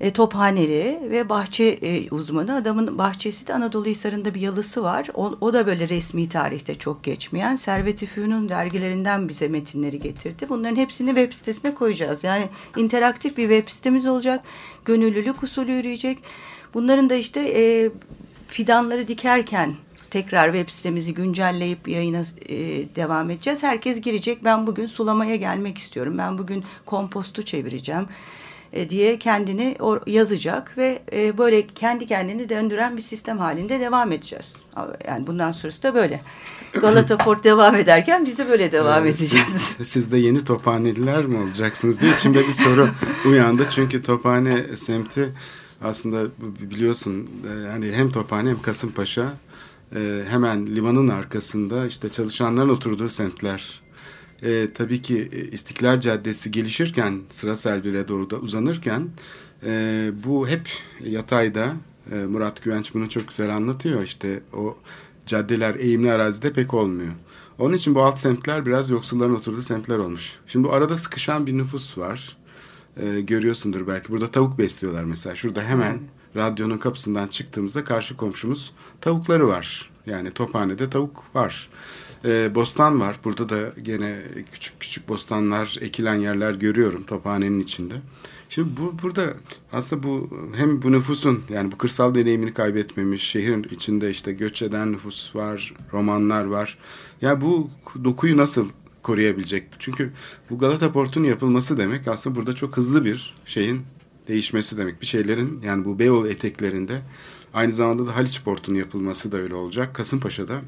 e, 0.00 0.10
tophaneli 0.10 1.00
ve 1.10 1.28
bahçe 1.28 1.64
e, 1.64 2.10
uzmanı. 2.10 2.54
Adamın 2.54 2.98
bahçesi 2.98 3.46
de 3.46 3.54
Anadolu 3.54 3.86
Hisarı'nda 3.86 4.34
bir 4.34 4.40
yalısı 4.40 4.82
var. 4.82 5.06
O, 5.14 5.32
o 5.40 5.52
da 5.52 5.66
böyle 5.66 5.88
resmi 5.88 6.28
tarihte 6.28 6.74
çok 6.74 7.04
geçmeyen. 7.04 7.56
Servet-i 7.56 8.06
Fünun 8.06 8.48
dergilerinden 8.48 9.28
bize 9.28 9.48
metinleri 9.48 10.00
getirdi. 10.00 10.46
Bunların 10.48 10.76
hepsini 10.76 11.08
web 11.08 11.32
sitesine 11.32 11.74
koyacağız. 11.74 12.24
Yani 12.24 12.48
interaktif 12.76 13.36
bir 13.36 13.48
web 13.48 13.68
sitemiz 13.68 14.06
olacak. 14.06 14.44
Gönüllülük 14.84 15.42
usulü 15.42 15.72
yürüyecek. 15.72 16.18
Bunların 16.74 17.10
da 17.10 17.14
işte 17.14 17.40
e, 17.40 17.90
fidanları 18.48 19.08
dikerken 19.08 19.74
tekrar 20.10 20.52
web 20.52 20.68
sitemizi 20.68 21.14
güncelleyip 21.14 21.88
yayına 21.88 22.22
e, 22.48 22.56
devam 22.96 23.30
edeceğiz. 23.30 23.62
Herkes 23.62 24.00
girecek. 24.00 24.44
Ben 24.44 24.66
bugün 24.66 24.86
sulamaya 24.86 25.36
gelmek 25.36 25.78
istiyorum. 25.78 26.18
Ben 26.18 26.38
bugün 26.38 26.64
kompostu 26.86 27.42
çevireceğim 27.42 28.06
e, 28.72 28.90
diye 28.90 29.18
kendini 29.18 29.76
yazacak 30.06 30.78
ve 30.78 31.02
e, 31.12 31.38
böyle 31.38 31.66
kendi 31.66 32.06
kendini 32.06 32.48
döndüren 32.48 32.96
bir 32.96 33.02
sistem 33.02 33.38
halinde 33.38 33.80
devam 33.80 34.12
edeceğiz. 34.12 34.56
Yani 35.06 35.26
bundan 35.26 35.52
sonrası 35.52 35.82
da 35.82 35.94
böyle. 35.94 36.20
Galata 36.80 37.16
Port 37.18 37.44
devam 37.44 37.74
ederken 37.74 38.26
biz 38.26 38.38
de 38.38 38.48
böyle 38.48 38.72
devam 38.72 39.02
evet, 39.02 39.14
edeceğiz. 39.14 39.46
Siz, 39.46 39.76
siz 39.88 40.12
de 40.12 40.18
yeni 40.18 40.44
tophaneliler 40.44 41.26
mi 41.26 41.38
olacaksınız 41.38 42.00
diye 42.00 42.12
içimde 42.12 42.48
bir 42.48 42.52
soru 42.52 42.88
uyandı. 43.28 43.66
Çünkü 43.70 44.02
tophane 44.02 44.76
semti 44.76 45.32
aslında 45.82 46.26
biliyorsun 46.38 47.30
yani 47.66 47.92
hem 47.92 48.12
Tophane 48.12 48.50
hem 48.50 48.62
Kasımpaşa 48.62 49.32
hemen 50.28 50.66
limanın 50.66 51.08
arkasında 51.08 51.86
işte 51.86 52.08
çalışanların 52.08 52.68
oturduğu 52.68 53.08
semtler 53.08 53.79
e, 54.42 54.68
tabii 54.74 55.02
ki 55.02 55.28
e, 55.32 55.38
İstiklal 55.38 56.00
Caddesi 56.00 56.50
gelişirken 56.50 57.20
sıra 57.30 57.56
Selvi'ye 57.56 58.08
doğru 58.08 58.30
da 58.30 58.36
uzanırken 58.36 59.08
e, 59.66 60.10
bu 60.24 60.48
hep 60.48 60.68
yatayda 61.00 61.72
e, 62.12 62.14
Murat 62.14 62.62
Güvenç 62.62 62.94
bunu 62.94 63.08
çok 63.08 63.28
güzel 63.28 63.56
anlatıyor 63.56 64.02
işte 64.02 64.42
o 64.52 64.76
caddeler 65.26 65.74
eğimli 65.74 66.12
arazide 66.12 66.52
pek 66.52 66.74
olmuyor. 66.74 67.12
Onun 67.58 67.74
için 67.74 67.94
bu 67.94 68.02
alt 68.02 68.18
semtler 68.18 68.66
biraz 68.66 68.90
yoksulların 68.90 69.34
oturduğu 69.34 69.62
semtler 69.62 69.98
olmuş. 69.98 70.32
Şimdi 70.46 70.68
bu 70.68 70.72
arada 70.72 70.96
sıkışan 70.96 71.46
bir 71.46 71.58
nüfus 71.58 71.98
var. 71.98 72.36
Ee, 72.96 73.20
görüyorsundur 73.20 73.86
belki. 73.86 74.08
Burada 74.08 74.30
tavuk 74.30 74.58
besliyorlar 74.58 75.04
mesela. 75.04 75.36
Şurada 75.36 75.62
hemen 75.62 76.00
radyonun 76.36 76.78
kapısından 76.78 77.28
çıktığımızda 77.28 77.84
karşı 77.84 78.16
komşumuz 78.16 78.72
tavukları 79.00 79.48
var. 79.48 79.90
Yani 80.06 80.30
Tophane'de 80.30 80.90
tavuk 80.90 81.24
var. 81.34 81.68
E, 82.24 82.54
bostan 82.54 83.00
var. 83.00 83.16
Burada 83.24 83.48
da 83.48 83.72
gene 83.82 84.22
küçük 84.52 84.80
küçük 84.80 85.08
bostanlar, 85.08 85.78
ekilen 85.80 86.14
yerler 86.14 86.54
görüyorum 86.54 87.02
Tophane'nin 87.02 87.60
içinde. 87.60 87.94
Şimdi 88.48 88.68
bu 88.80 89.02
burada 89.02 89.34
aslında 89.72 90.02
bu 90.02 90.28
hem 90.56 90.82
bu 90.82 90.92
nüfusun 90.92 91.42
yani 91.48 91.72
bu 91.72 91.78
kırsal 91.78 92.14
deneyimini 92.14 92.54
kaybetmemiş 92.54 93.22
şehrin 93.22 93.66
içinde 93.70 94.10
işte 94.10 94.32
göç 94.32 94.62
eden 94.62 94.92
nüfus 94.92 95.36
var, 95.36 95.74
romanlar 95.92 96.44
var. 96.44 96.78
Ya 97.22 97.28
yani 97.28 97.40
bu 97.40 97.70
dokuyu 98.04 98.36
nasıl 98.36 98.68
koruyabilecek? 99.02 99.64
Çünkü 99.78 100.12
bu 100.50 100.58
Galata 100.58 100.92
Port'un 100.92 101.24
yapılması 101.24 101.78
demek 101.78 102.08
aslında 102.08 102.36
burada 102.36 102.54
çok 102.54 102.76
hızlı 102.76 103.04
bir 103.04 103.34
şeyin 103.46 103.82
değişmesi 104.28 104.76
demek. 104.76 105.00
Bir 105.00 105.06
şeylerin 105.06 105.62
yani 105.64 105.84
bu 105.84 105.98
Beyoğlu 105.98 106.28
eteklerinde 106.28 107.02
aynı 107.54 107.72
zamanda 107.72 108.06
da 108.06 108.16
Haliç 108.16 108.42
Port'un 108.42 108.74
yapılması 108.74 109.32
da 109.32 109.36
öyle 109.36 109.54
olacak. 109.54 109.94
Kasımpaşa'da 109.94 110.60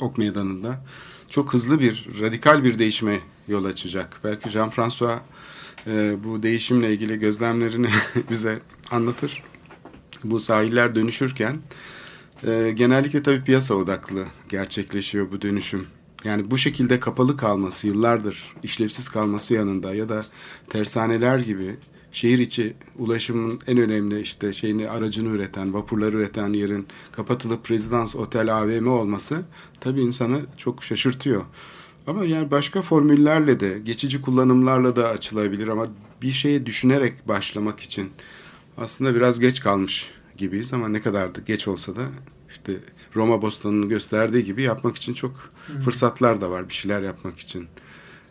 Ok 0.00 0.18
Meydanı'nda 0.18 0.84
çok 1.30 1.54
hızlı 1.54 1.80
bir 1.80 2.08
radikal 2.20 2.64
bir 2.64 2.78
değişime 2.78 3.20
yol 3.48 3.64
açacak. 3.64 4.20
Belki 4.24 4.48
Jean-François 4.48 5.18
e, 5.86 6.16
bu 6.24 6.42
değişimle 6.42 6.92
ilgili 6.92 7.18
gözlemlerini 7.18 7.88
bize 8.30 8.58
anlatır. 8.90 9.42
Bu 10.24 10.40
sahiller 10.40 10.94
dönüşürken 10.94 11.58
e, 12.46 12.72
genellikle 12.74 13.22
tabii 13.22 13.44
piyasa 13.44 13.74
odaklı 13.74 14.24
gerçekleşiyor 14.48 15.30
bu 15.30 15.42
dönüşüm. 15.42 15.86
Yani 16.24 16.50
bu 16.50 16.58
şekilde 16.58 17.00
kapalı 17.00 17.36
kalması, 17.36 17.86
yıllardır 17.86 18.54
işlevsiz 18.62 19.08
kalması 19.08 19.54
yanında 19.54 19.94
ya 19.94 20.08
da 20.08 20.24
tersaneler 20.70 21.38
gibi 21.38 21.76
şehir 22.16 22.38
içi 22.38 22.74
ulaşımın 22.98 23.60
en 23.66 23.78
önemli 23.78 24.20
işte 24.20 24.52
şeyini 24.52 24.90
aracını 24.90 25.28
üreten, 25.28 25.74
vapurları 25.74 26.16
üreten 26.16 26.52
yerin 26.52 26.86
kapatılıp 27.12 27.70
rezidans, 27.70 28.16
otel, 28.16 28.56
AVM 28.56 28.86
olması 28.86 29.42
tabii 29.80 30.00
insanı 30.00 30.40
çok 30.56 30.84
şaşırtıyor. 30.84 31.44
Ama 32.06 32.24
yani 32.24 32.50
başka 32.50 32.82
formüllerle 32.82 33.60
de, 33.60 33.78
geçici 33.78 34.22
kullanımlarla 34.22 34.96
da 34.96 35.08
açılabilir 35.08 35.68
ama 35.68 35.86
bir 36.22 36.32
şeyi 36.32 36.66
düşünerek 36.66 37.28
başlamak 37.28 37.80
için 37.80 38.10
aslında 38.78 39.14
biraz 39.14 39.40
geç 39.40 39.60
kalmış 39.60 40.10
gibiyiz 40.36 40.72
ama 40.72 40.88
ne 40.88 41.00
kadar 41.00 41.34
da 41.34 41.40
geç 41.46 41.68
olsa 41.68 41.96
da 41.96 42.02
işte 42.50 42.72
Roma 43.16 43.42
Bostanı'nın 43.42 43.88
gösterdiği 43.88 44.44
gibi 44.44 44.62
yapmak 44.62 44.96
için 44.96 45.14
çok 45.14 45.50
fırsatlar 45.84 46.40
da 46.40 46.50
var 46.50 46.68
bir 46.68 46.74
şeyler 46.74 47.02
yapmak 47.02 47.38
için. 47.38 47.66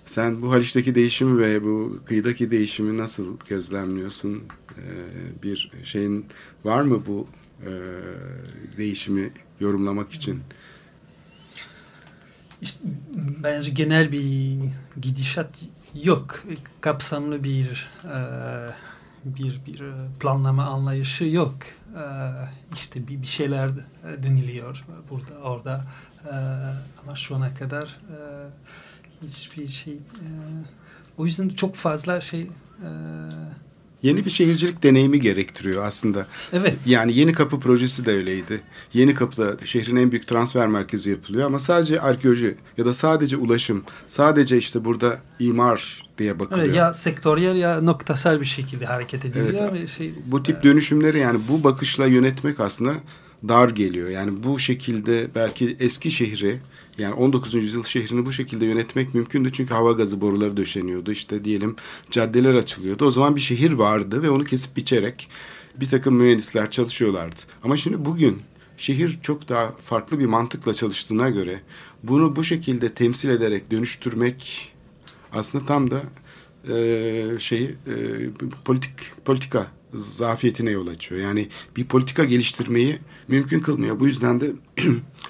Sen 0.06 0.42
bu 0.42 0.52
Haliç'teki 0.52 0.96
değişimi 0.96 1.40
ve 1.40 1.64
bu 1.64 2.00
kıyıdaki 2.06 2.52
değişimi 2.52 2.98
nasıl 2.98 3.38
gözlemliyorsun? 3.50 4.44
Ee, 4.78 5.44
bir 5.44 5.72
şeyin 5.84 6.26
var 6.64 6.82
mı 6.82 7.04
bu 7.08 7.28
e, 7.62 7.72
değişimi 8.78 9.32
yorumlamak 9.60 10.12
için? 10.12 10.42
İşte, 12.62 12.80
bence 13.44 13.72
genel 13.72 14.12
bir 14.12 14.58
gidişat 15.02 15.62
yok. 15.94 16.44
Kapsamlı 16.82 17.44
bir 17.44 17.90
e, 18.04 18.18
bir 19.26 19.62
bir 19.66 19.84
planlama 20.20 20.64
anlayışı 20.66 21.26
yok. 21.26 21.56
E, 21.96 22.04
işte 22.74 23.08
bir, 23.08 23.22
bir 23.22 23.28
şeyler 23.28 23.70
deniliyor 24.24 24.86
burada 25.10 25.40
orada 25.44 25.86
e, 26.26 26.36
ama 27.04 27.16
şu 27.16 27.36
ana 27.36 27.54
kadar 27.54 27.84
e, 27.86 28.18
hiçbir 29.28 29.68
şey 29.68 29.94
e, 29.94 30.28
o 31.18 31.26
yüzden 31.26 31.50
çok 31.50 31.76
fazla 31.76 32.22
şey 32.22 32.42
e, 32.42 32.90
Yeni 34.06 34.26
bir 34.26 34.30
şehircilik 34.30 34.84
deneyimi 34.84 35.20
gerektiriyor 35.20 35.84
aslında. 35.84 36.28
Evet. 36.54 36.78
Yani 36.86 37.18
Yeni 37.18 37.34
Kapı 37.34 37.60
projesi 37.60 38.06
de 38.06 38.12
öyleydi. 38.12 38.62
Yeni 38.94 39.14
Kapı'da 39.14 39.66
şehrin 39.66 39.96
en 39.96 40.12
büyük 40.12 40.28
transfer 40.28 40.68
merkezi 40.68 41.10
yapılıyor 41.10 41.46
ama 41.46 41.60
sadece 41.60 42.02
arkeoloji 42.02 42.58
ya 42.78 42.86
da 42.86 42.94
sadece 42.94 43.38
ulaşım, 43.38 43.84
sadece 44.08 44.58
işte 44.58 44.86
burada 44.86 45.20
imar 45.40 46.04
diye 46.18 46.40
bakılıyor. 46.40 46.66
Evet, 46.66 46.76
ya 46.76 46.94
sektörel 46.94 47.56
ya 47.56 47.82
noktasal 47.82 48.40
bir 48.40 48.46
şekilde 48.46 48.86
hareket 48.86 49.26
ediliyor. 49.26 49.70
Evet. 49.72 49.90
Şey, 49.90 50.14
bu 50.26 50.44
tip 50.44 50.64
dönüşümleri 50.64 51.20
yani 51.20 51.40
bu 51.50 51.64
bakışla 51.64 52.06
yönetmek 52.06 52.60
aslında 52.60 52.94
dar 53.48 53.70
geliyor. 53.70 54.10
Yani 54.10 54.44
bu 54.44 54.60
şekilde 54.60 55.28
belki 55.36 55.78
eski 55.80 56.12
şehri 56.12 56.60
yani 56.98 57.14
19. 57.14 57.54
yüzyıl 57.54 57.84
şehrini 57.84 58.26
bu 58.26 58.34
şekilde 58.34 58.66
yönetmek 58.66 59.14
mümkündü. 59.14 59.52
Çünkü 59.54 59.74
hava 59.74 59.92
gazı 59.92 60.22
boruları 60.22 60.58
döşeniyordu. 60.58 61.12
İşte 61.12 61.46
diyelim 61.46 61.76
caddeler 62.12 62.56
açılıyordu. 62.56 63.06
O 63.06 63.12
zaman 63.12 63.36
bir 63.36 63.42
şehir 63.42 63.72
vardı 63.72 64.24
ve 64.24 64.30
onu 64.30 64.44
kesip 64.44 64.78
biçerek 64.78 65.30
bir 65.76 65.90
takım 65.90 66.16
mühendisler 66.16 66.72
çalışıyorlardı. 66.72 67.42
Ama 67.64 67.78
şimdi 67.78 68.06
bugün 68.06 68.42
şehir 68.78 69.20
çok 69.22 69.50
daha 69.50 69.72
farklı 69.72 70.20
bir 70.20 70.26
mantıkla 70.26 70.74
çalıştığına 70.74 71.30
göre 71.30 71.62
bunu 72.04 72.36
bu 72.36 72.44
şekilde 72.44 72.94
temsil 72.94 73.30
ederek 73.30 73.72
dönüştürmek 73.72 74.72
aslında 75.34 75.66
tam 75.66 75.92
da 75.92 76.04
e, 76.74 77.40
şeyi 77.40 77.68
e, 77.68 77.96
politik 78.66 79.26
politika 79.26 79.68
zafiyetine 79.94 80.72
yol 80.72 80.88
açıyor. 80.88 81.22
Yani 81.22 81.48
bir 81.78 81.86
politika 81.86 82.26
geliştirmeyi 82.26 83.00
mümkün 83.28 83.60
kılmıyor. 83.60 84.00
Bu 84.00 84.08
yüzden 84.08 84.42
de 84.42 84.52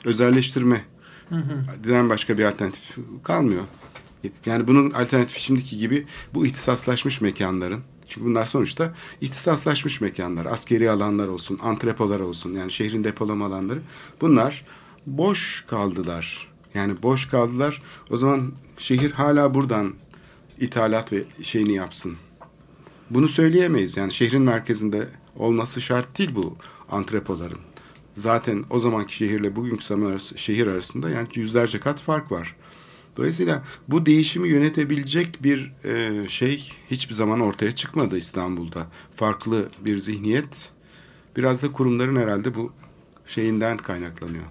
özelleştirme 0.06 0.86
den 1.84 2.10
başka 2.10 2.38
bir 2.38 2.44
alternatif 2.44 2.98
kalmıyor. 3.24 3.64
Yani 4.46 4.68
bunun 4.68 4.92
alternatifi 4.92 5.42
şimdiki 5.42 5.78
gibi 5.78 6.06
bu 6.34 6.46
ihtisaslaşmış 6.46 7.22
mekanların 7.22 7.84
çünkü 8.08 8.28
bunlar 8.28 8.46
sonuçta 8.46 8.94
ihtisaslaşmış 9.22 10.02
mekanlar. 10.02 10.46
Askeri 10.46 10.90
alanlar 10.90 11.28
olsun, 11.28 11.60
antrepolar 11.64 12.20
olsun 12.20 12.54
yani 12.54 12.72
şehrin 12.72 13.04
depolama 13.04 13.46
alanları. 13.46 13.80
Bunlar 14.22 14.66
boş 15.06 15.64
kaldılar. 15.68 16.48
Yani 16.74 17.04
boş 17.04 17.30
kaldılar. 17.30 17.82
O 18.10 18.18
zaman 18.18 18.52
şehir 18.78 19.12
hala 19.12 19.54
buradan 19.54 19.94
ithalat 20.60 21.14
ve 21.14 21.24
şeyini 21.42 21.74
yapsın. 21.74 22.16
Bunu 23.10 23.28
söyleyemeyiz. 23.28 23.98
Yani 23.98 24.14
şehrin 24.14 24.42
merkezinde 24.42 25.08
olması 25.36 25.82
şart 25.82 26.18
değil 26.18 26.36
bu 26.36 26.58
antrepoların 26.92 27.60
zaten 28.18 28.66
o 28.70 28.80
zamanki 28.80 29.16
şehirle 29.16 29.56
bugünkü 29.56 29.86
zaman 29.86 30.12
arası, 30.12 30.38
şehir 30.38 30.68
arasında 30.68 31.10
yani 31.10 31.28
yüzlerce 31.36 31.80
kat 31.80 32.02
fark 32.02 32.32
var. 32.32 32.56
Dolayısıyla 33.18 33.64
bu 33.88 34.06
değişimi 34.06 34.50
yönetebilecek 34.50 35.44
bir 35.44 35.74
e, 35.84 36.28
şey 36.28 36.72
hiçbir 36.92 37.14
zaman 37.14 37.40
ortaya 37.40 37.72
çıkmadı 37.72 38.18
İstanbul'da. 38.18 38.88
Farklı 39.16 39.70
bir 39.86 39.98
zihniyet 39.98 40.70
biraz 41.38 41.64
da 41.64 41.72
kurumların 41.72 42.16
herhalde 42.16 42.56
bu 42.56 42.72
şeyinden 43.26 43.78
kaynaklanıyor. 43.78 44.46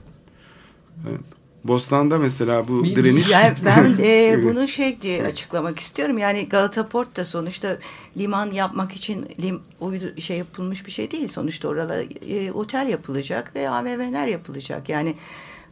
Evet. 1.08 1.20
Bostan'da 1.64 2.18
mesela 2.18 2.68
bu 2.68 2.84
direniş... 2.84 3.30
Yani 3.30 3.54
ben 3.64 3.94
e, 4.02 4.40
bunu 4.44 4.68
şey 4.68 5.00
diye 5.02 5.26
açıklamak 5.26 5.78
istiyorum. 5.78 6.18
Yani 6.18 6.48
Galata 6.48 6.88
Port 6.88 7.16
da 7.16 7.24
sonuçta 7.24 7.78
liman 8.16 8.50
yapmak 8.50 8.92
için 8.92 9.26
lim, 9.42 9.60
uydu, 9.80 10.20
şey 10.20 10.38
yapılmış 10.38 10.86
bir 10.86 10.90
şey 10.90 11.10
değil. 11.10 11.28
Sonuçta 11.28 11.68
oralara 11.68 12.02
e, 12.28 12.52
otel 12.52 12.88
yapılacak 12.88 13.56
ve 13.56 13.70
AVM'ler 13.70 14.26
yapılacak. 14.26 14.88
Yani 14.88 15.14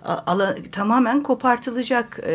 ala, 0.04 0.56
tamamen 0.72 1.22
kopartılacak 1.22 2.20
e, 2.26 2.32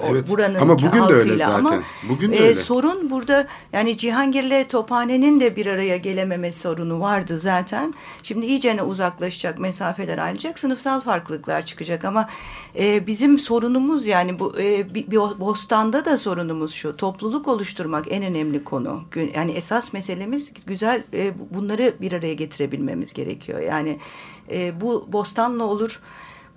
evet. 0.00 0.28
buranın 0.28 0.54
ama 0.54 0.74
bugün 0.74 1.08
de 1.08 1.12
öyle 1.12 1.36
zaten. 1.36 1.54
Ama 1.54 1.74
bugün 2.08 2.32
de 2.32 2.36
e, 2.36 2.42
öyle. 2.42 2.54
sorun 2.54 3.10
burada 3.10 3.46
yani 3.72 3.96
Cihangir'le 3.96 4.68
Tophane'nin 4.68 5.40
de 5.40 5.56
bir 5.56 5.66
araya 5.66 5.96
gelememe 5.96 6.52
sorunu 6.52 7.00
vardı 7.00 7.40
zaten. 7.40 7.94
Şimdi 8.22 8.46
iyicene 8.46 8.82
uzaklaşacak, 8.82 9.58
mesafeler 9.58 10.18
ayrılacak, 10.18 10.58
sınıfsal 10.58 11.00
farklılıklar 11.00 11.66
çıkacak 11.66 12.04
ama 12.04 12.28
e, 12.78 13.06
bizim 13.06 13.38
sorunumuz 13.38 14.06
yani 14.06 14.38
bu 14.38 14.60
e, 14.60 14.94
bir, 14.94 15.10
bir 15.10 15.16
bostanda 15.16 16.04
da 16.04 16.18
sorunumuz 16.18 16.72
şu. 16.72 16.96
Topluluk 16.96 17.48
oluşturmak 17.48 18.06
en 18.10 18.22
önemli 18.22 18.64
konu. 18.64 19.02
Yani 19.34 19.52
esas 19.52 19.92
meselemiz 19.92 20.52
güzel 20.66 21.02
e, 21.14 21.32
bunları 21.54 21.94
bir 22.00 22.12
araya 22.12 22.34
getirebilmemiz 22.34 23.12
gerekiyor. 23.12 23.60
Yani 23.60 23.98
e, 24.50 24.80
bu 24.80 25.12
bostanla 25.12 25.64
olur 25.64 26.00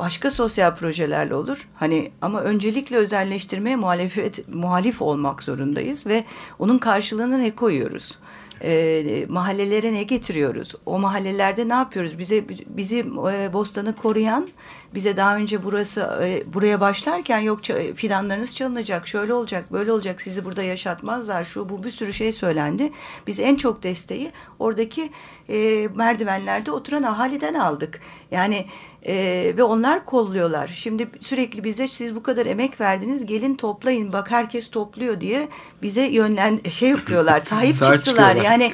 başka 0.02 0.32
sosyal 0.32 0.76
projelerle 0.76 1.36
olur. 1.36 1.68
Hani 1.76 2.12
ama 2.22 2.42
öncelikle 2.42 2.98
özelleştirmeye 2.98 3.76
muhalefet 3.76 4.48
muhalif 4.48 5.02
olmak 5.02 5.44
zorundayız 5.44 6.06
ve 6.06 6.24
onun 6.60 6.78
karşılığını 6.78 7.40
ne 7.40 7.56
koyuyoruz? 7.56 8.20
E, 8.64 9.26
mahallelere 9.30 9.94
ne 9.94 10.04
getiriyoruz? 10.04 10.76
O 10.86 11.00
mahallelerde 11.00 11.70
ne 11.70 11.74
yapıyoruz? 11.74 12.18
Bize 12.20 12.46
bizi 12.68 13.00
e, 13.34 13.54
bostanı 13.54 13.96
koruyan 13.96 14.48
bize 14.94 15.18
daha 15.18 15.38
önce 15.38 15.64
burası 15.64 16.20
e, 16.24 16.54
buraya 16.54 16.82
başlarken 16.82 17.40
yok 17.40 17.60
fidanlarınız 17.96 18.56
çalınacak, 18.56 19.08
şöyle 19.08 19.34
olacak, 19.34 19.72
böyle 19.72 19.92
olacak, 19.92 20.22
sizi 20.22 20.46
burada 20.46 20.64
yaşatmazlar. 20.64 21.44
Şu 21.44 21.70
bu 21.70 21.84
bir 21.84 21.92
sürü 21.92 22.14
şey 22.14 22.32
söylendi. 22.32 22.92
Biz 23.28 23.40
en 23.40 23.56
çok 23.56 23.84
desteği 23.84 24.32
oradaki 24.60 25.10
e, 25.50 25.88
merdivenlerde 25.96 26.72
oturan 26.72 27.04
ahaliden 27.04 27.54
aldık. 27.54 28.02
Yani 28.32 28.66
e, 29.08 29.54
ve 29.58 29.64
onlar 29.64 30.06
kolluyorlar. 30.06 30.68
Şimdi 30.68 31.10
sürekli 31.20 31.64
bize 31.64 31.88
siz 31.88 32.16
bu 32.16 32.24
kadar 32.24 32.46
emek 32.46 32.82
verdiniz 32.82 33.26
gelin 33.26 33.56
toplayın 33.56 34.14
bak 34.14 34.32
herkes 34.32 34.70
topluyor 34.70 35.22
diye 35.22 35.48
bize 35.82 36.02
yönlen 36.02 36.60
şey 36.70 36.90
yapıyorlar 36.90 37.42
sahip 37.44 37.76
çıktılar. 37.76 38.36
Yani 38.36 38.74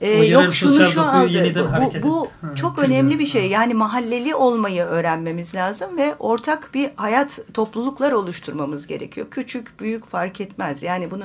e, 0.00 0.24
yok 0.24 0.54
şunu 0.54 0.84
şu 0.84 1.00
aldı. 1.02 1.54
Bu, 1.54 1.72
hareket 1.72 2.02
bu 2.02 2.28
Ha, 2.40 2.54
çok 2.54 2.76
bilmiyorum. 2.76 2.94
önemli 2.94 3.18
bir 3.18 3.26
şey. 3.26 3.48
Yani 3.48 3.74
mahalleli 3.74 4.34
olmayı 4.34 4.82
öğrenmemiz 4.82 5.54
lazım 5.54 5.96
ve 5.96 6.14
ortak 6.18 6.70
bir 6.74 6.90
hayat 6.96 7.38
topluluklar 7.54 8.12
oluşturmamız 8.12 8.86
gerekiyor. 8.86 9.26
Küçük, 9.30 9.80
büyük 9.80 10.06
fark 10.06 10.40
etmez. 10.40 10.82
Yani 10.82 11.10
bunu 11.10 11.24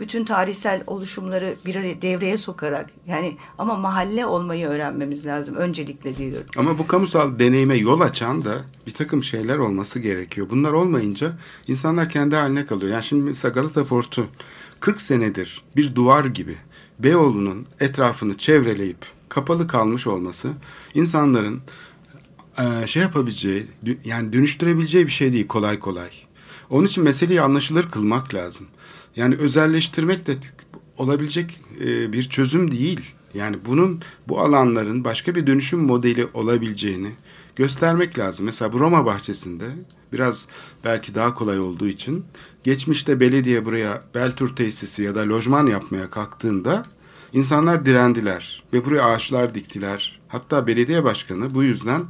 bütün 0.00 0.24
tarihsel 0.24 0.82
oluşumları 0.86 1.54
bir 1.66 1.74
devreye 2.02 2.38
sokarak 2.38 2.90
yani 3.06 3.36
ama 3.58 3.76
mahalle 3.76 4.26
olmayı 4.26 4.66
öğrenmemiz 4.66 5.26
lazım 5.26 5.54
öncelikle 5.54 6.16
diyorum. 6.16 6.46
Ama 6.56 6.78
bu 6.78 6.86
kamusal 6.86 7.38
deneyime 7.38 7.76
yol 7.76 8.00
açan 8.00 8.44
da 8.44 8.56
bir 8.86 8.94
takım 8.94 9.24
şeyler 9.24 9.56
olması 9.56 9.98
gerekiyor. 9.98 10.46
Bunlar 10.50 10.72
olmayınca 10.72 11.32
insanlar 11.68 12.08
kendi 12.08 12.36
haline 12.36 12.66
kalıyor. 12.66 12.92
Yani 12.92 13.04
şimdi 13.04 13.22
mesela 13.22 13.52
Galata 13.52 13.84
Portu 13.84 14.26
40 14.80 15.00
senedir 15.00 15.62
bir 15.76 15.94
duvar 15.94 16.24
gibi 16.24 16.56
Beyoğlu'nun 16.98 17.66
etrafını 17.80 18.36
çevreleyip 18.36 19.06
kapalı 19.28 19.66
kalmış 19.66 20.06
olması 20.06 20.50
insanların 20.94 21.62
e, 22.58 22.86
şey 22.86 23.02
yapabileceği 23.02 23.66
yani 24.04 24.32
dönüştürebileceği 24.32 25.06
bir 25.06 25.12
şey 25.12 25.32
değil 25.32 25.46
kolay 25.46 25.78
kolay. 25.78 26.10
Onun 26.70 26.86
için 26.86 27.04
meseleyi 27.04 27.40
anlaşılır 27.40 27.90
kılmak 27.90 28.34
lazım. 28.34 28.66
Yani 29.16 29.34
özelleştirmek 29.34 30.26
de 30.26 30.36
olabilecek 30.98 31.60
e, 31.84 32.12
bir 32.12 32.22
çözüm 32.22 32.72
değil. 32.72 33.00
Yani 33.34 33.56
bunun 33.66 34.02
bu 34.28 34.40
alanların 34.40 35.04
başka 35.04 35.34
bir 35.34 35.46
dönüşüm 35.46 35.80
modeli 35.80 36.26
olabileceğini 36.34 37.10
göstermek 37.56 38.18
lazım. 38.18 38.46
Mesela 38.46 38.72
bu 38.72 38.80
Roma 38.80 39.06
bahçesinde 39.06 39.64
biraz 40.12 40.48
belki 40.84 41.14
daha 41.14 41.34
kolay 41.34 41.60
olduğu 41.60 41.88
için 41.88 42.24
geçmişte 42.64 43.20
belediye 43.20 43.64
buraya 43.64 44.02
Beltur 44.14 44.56
tesisi 44.56 45.02
ya 45.02 45.14
da 45.14 45.28
lojman 45.28 45.66
yapmaya 45.66 46.10
kalktığında 46.10 46.86
insanlar 47.32 47.86
direndiler 47.86 48.62
ve 48.72 48.84
buraya 48.84 49.02
ağaçlar 49.02 49.54
diktiler. 49.54 50.20
Hatta 50.28 50.66
belediye 50.66 51.04
başkanı 51.04 51.54
bu 51.54 51.62
yüzden 51.62 52.02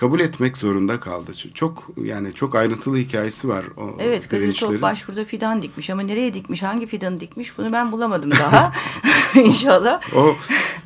kabul 0.00 0.20
etmek 0.20 0.56
zorunda 0.56 1.00
kaldı. 1.00 1.32
Çok 1.54 1.90
yani 2.04 2.34
çok 2.34 2.54
ayrıntılı 2.54 2.96
hikayesi 2.96 3.48
var 3.48 3.64
o 3.76 3.96
Evet 3.98 4.30
direnişlerin. 4.30 4.70
Gazi 4.70 4.82
başvuruda 4.82 5.24
fidan 5.24 5.62
dikmiş 5.62 5.90
ama 5.90 6.02
nereye 6.02 6.34
dikmiş, 6.34 6.62
hangi 6.62 6.86
fidanı 6.86 7.20
dikmiş 7.20 7.58
bunu 7.58 7.72
ben 7.72 7.92
bulamadım 7.92 8.30
daha. 8.30 8.72
İnşallah. 9.34 10.16
O 10.16 10.36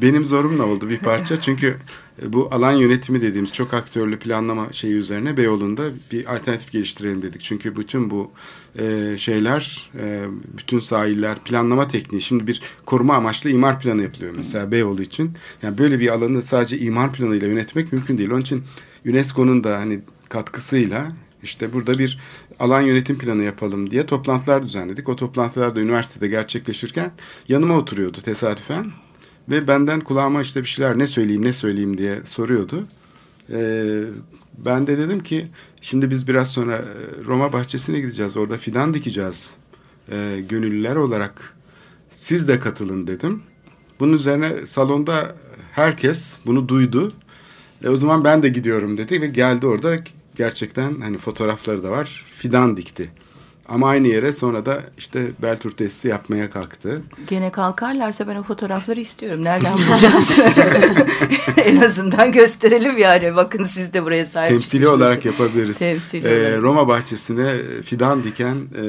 benim 0.02 0.24
zorumla 0.24 0.66
oldu 0.66 0.88
bir 0.88 0.98
parça 0.98 1.40
çünkü 1.40 1.76
bu 2.22 2.48
alan 2.52 2.72
yönetimi 2.72 3.22
dediğimiz 3.22 3.52
çok 3.52 3.74
aktörlü 3.74 4.18
planlama 4.18 4.72
şeyi 4.72 4.94
üzerine 4.94 5.36
Beyoğlu'nda 5.36 5.82
bir 6.12 6.34
alternatif 6.34 6.72
geliştirelim 6.72 7.22
dedik. 7.22 7.42
Çünkü 7.42 7.76
bütün 7.76 8.10
bu 8.10 8.30
e, 8.78 9.14
şeyler, 9.18 9.90
e, 9.98 10.24
bütün 10.58 10.78
sahiller, 10.78 11.38
planlama 11.38 11.88
tekniği 11.88 12.22
şimdi 12.22 12.46
bir 12.46 12.62
koruma 12.86 13.14
amaçlı 13.14 13.50
imar 13.50 13.80
planı 13.80 14.02
yapılıyor 14.02 14.34
mesela 14.36 14.70
Beyoğlu 14.70 15.02
için. 15.02 15.32
Yani 15.62 15.78
böyle 15.78 16.00
bir 16.00 16.08
alanı 16.08 16.42
sadece 16.42 16.78
imar 16.78 17.12
planıyla 17.12 17.48
yönetmek 17.48 17.92
mümkün 17.92 18.18
değil. 18.18 18.30
Onun 18.30 18.40
için 18.40 18.64
UNESCO'nun 19.06 19.64
da 19.64 19.78
hani 19.78 20.00
katkısıyla 20.28 21.12
işte 21.42 21.72
burada 21.72 21.98
bir 21.98 22.18
alan 22.58 22.80
yönetim 22.80 23.18
planı 23.18 23.42
yapalım 23.42 23.90
diye 23.90 24.06
toplantılar 24.06 24.62
düzenledik. 24.62 25.08
O 25.08 25.16
toplantılar 25.16 25.76
da 25.76 25.80
üniversitede 25.80 26.28
gerçekleşirken 26.28 27.12
yanıma 27.48 27.78
oturuyordu 27.78 28.20
tesadüfen. 28.20 28.90
Ve 29.48 29.68
benden 29.68 30.00
kulağıma 30.00 30.42
işte 30.42 30.60
bir 30.60 30.68
şeyler 30.68 30.98
ne 30.98 31.06
söyleyeyim 31.06 31.44
ne 31.44 31.52
söyleyeyim 31.52 31.98
diye 31.98 32.20
soruyordu. 32.24 32.86
Ee, 33.52 34.00
ben 34.58 34.86
de 34.86 34.98
dedim 34.98 35.22
ki 35.22 35.46
şimdi 35.80 36.10
biz 36.10 36.28
biraz 36.28 36.50
sonra 36.50 36.76
e, 36.76 36.84
Roma 37.24 37.52
bahçesine 37.52 38.00
gideceğiz. 38.00 38.36
Orada 38.36 38.58
fidan 38.58 38.94
dikeceğiz. 38.94 39.54
Ee, 40.12 40.40
gönüllüler 40.48 40.96
olarak 40.96 41.56
siz 42.10 42.48
de 42.48 42.60
katılın 42.60 43.06
dedim. 43.06 43.42
Bunun 44.00 44.12
üzerine 44.12 44.66
salonda 44.66 45.36
herkes 45.72 46.36
bunu 46.46 46.68
duydu. 46.68 47.12
E, 47.84 47.88
o 47.88 47.96
zaman 47.96 48.24
ben 48.24 48.42
de 48.42 48.48
gidiyorum 48.48 48.98
dedi 48.98 49.22
ve 49.22 49.26
geldi 49.26 49.66
orada 49.66 49.96
gerçekten 50.36 51.00
hani 51.00 51.18
fotoğrafları 51.18 51.82
da 51.82 51.90
var. 51.90 52.24
Fidan 52.38 52.76
dikti. 52.76 53.10
Ama 53.68 53.88
aynı 53.88 54.08
yere 54.08 54.32
sonra 54.32 54.66
da 54.66 54.82
işte 54.98 55.26
Beltur 55.42 55.70
testi 55.70 56.08
yapmaya 56.08 56.50
kalktı. 56.50 57.02
Gene 57.26 57.52
kalkarlarsa 57.52 58.28
ben 58.28 58.36
o 58.36 58.42
fotoğrafları 58.42 59.00
istiyorum. 59.00 59.44
Nereden 59.44 59.72
bulacağız? 59.88 60.38
en 61.64 61.76
azından 61.76 62.32
gösterelim 62.32 62.98
yani. 62.98 63.36
Bakın 63.36 63.64
siz 63.64 63.92
de 63.94 64.04
buraya 64.04 64.26
sahip 64.26 64.50
Temsili 64.50 64.88
olarak 64.88 65.24
yapabiliriz. 65.24 65.78
Temsili 65.78 66.26
Ee, 66.28 66.40
olarak. 66.48 66.62
Roma 66.62 66.88
bahçesine 66.88 67.54
fidan 67.84 68.24
diken 68.24 68.56
e, 68.76 68.82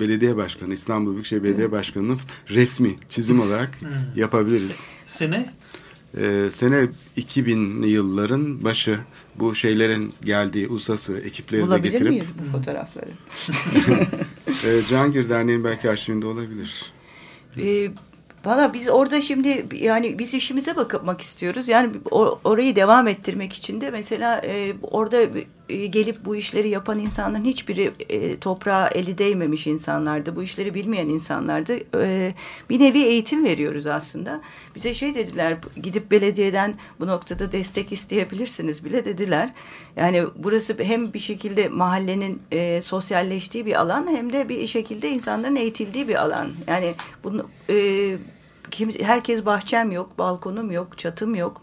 belediye 0.00 0.36
başkanı, 0.36 0.74
İstanbul 0.74 1.12
Büyükşehir 1.12 1.42
Belediye 1.42 1.72
Başkanı'nın 1.72 2.18
resmi 2.50 2.94
çizim 3.08 3.40
olarak 3.40 3.70
Hmm. 3.80 3.88
yapabiliriz. 4.16 4.80
Sene? 5.06 5.46
Ee, 6.20 6.48
sene 6.50 6.86
2000'li 7.16 7.88
yılların 7.88 8.64
başı 8.64 8.98
bu 9.36 9.54
şeylerin 9.54 10.12
geldiği 10.24 10.68
usası 10.68 11.18
ekipleri 11.18 11.62
de 11.62 11.66
Bulabilir 11.66 11.92
getirip 11.92 12.10
miyiz 12.10 12.28
bu 12.38 12.56
fotoğrafları? 12.56 13.10
e, 14.78 14.82
Cihangir 14.88 15.28
Derneği'nin 15.28 15.64
belki 15.64 15.90
arşivinde 15.90 16.26
olabilir. 16.26 16.92
Ee, 17.60 17.90
Valla 18.44 18.74
biz 18.74 18.88
orada 18.88 19.20
şimdi 19.20 19.66
yani 19.72 20.18
biz 20.18 20.34
işimize 20.34 20.76
bakmak 20.76 21.20
istiyoruz. 21.20 21.68
Yani 21.68 21.90
o- 22.10 22.40
orayı 22.44 22.76
devam 22.76 23.08
ettirmek 23.08 23.52
için 23.52 23.80
de 23.80 23.90
mesela 23.90 24.42
e, 24.44 24.72
orada 24.82 25.22
e, 25.22 25.30
gelip 25.68 26.24
bu 26.24 26.36
işleri 26.36 26.68
yapan 26.68 26.98
insanların 26.98 27.44
hiçbiri 27.44 27.92
e, 28.08 28.38
toprağa 28.38 28.88
eli 28.88 29.18
değmemiş 29.18 29.66
insanlardı. 29.66 30.36
Bu 30.36 30.42
işleri 30.42 30.74
bilmeyen 30.74 31.08
insanlardı. 31.08 31.78
E, 31.98 32.34
bir 32.70 32.80
nevi 32.80 32.98
eğitim 32.98 33.44
veriyoruz 33.44 33.86
aslında. 33.86 34.40
Bize 34.74 34.94
şey 34.94 35.14
dediler 35.14 35.58
gidip 35.82 36.10
belediyeden 36.10 36.74
bu 37.00 37.06
noktada 37.06 37.52
destek 37.52 37.92
isteyebilirsiniz 37.92 38.84
bile 38.84 39.04
dediler. 39.04 39.52
Yani 39.96 40.24
burası 40.36 40.76
hem 40.78 41.12
bir 41.12 41.18
şekilde 41.18 41.68
mahallenin 41.68 42.42
e, 42.52 42.82
sosyalleştiği 42.82 43.66
bir 43.66 43.80
alan 43.80 44.06
hem 44.06 44.32
de 44.32 44.48
bir 44.48 44.66
şekilde 44.66 45.10
insanların 45.10 45.56
eğitildiği 45.56 46.08
bir 46.08 46.22
alan. 46.22 46.48
Yani 46.66 46.94
bunu 47.24 47.48
e, 47.70 48.16
kim, 48.70 48.90
herkes 48.90 49.46
bahçem 49.46 49.92
yok, 49.92 50.18
balkonum 50.18 50.70
yok, 50.70 50.98
çatım 50.98 51.34
yok 51.34 51.62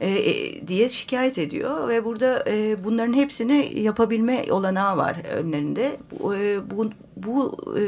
e, 0.00 0.10
e, 0.10 0.66
diye 0.68 0.88
şikayet 0.88 1.38
ediyor 1.38 1.88
ve 1.88 2.04
burada 2.04 2.44
e, 2.48 2.84
bunların 2.84 3.12
hepsini 3.12 3.80
yapabilme 3.80 4.42
olanağı 4.50 4.96
var 4.96 5.16
önlerinde. 5.32 5.96
Bu, 6.10 6.34
e, 6.36 6.70
bu, 6.70 6.90
bu 7.16 7.56
e, 7.78 7.84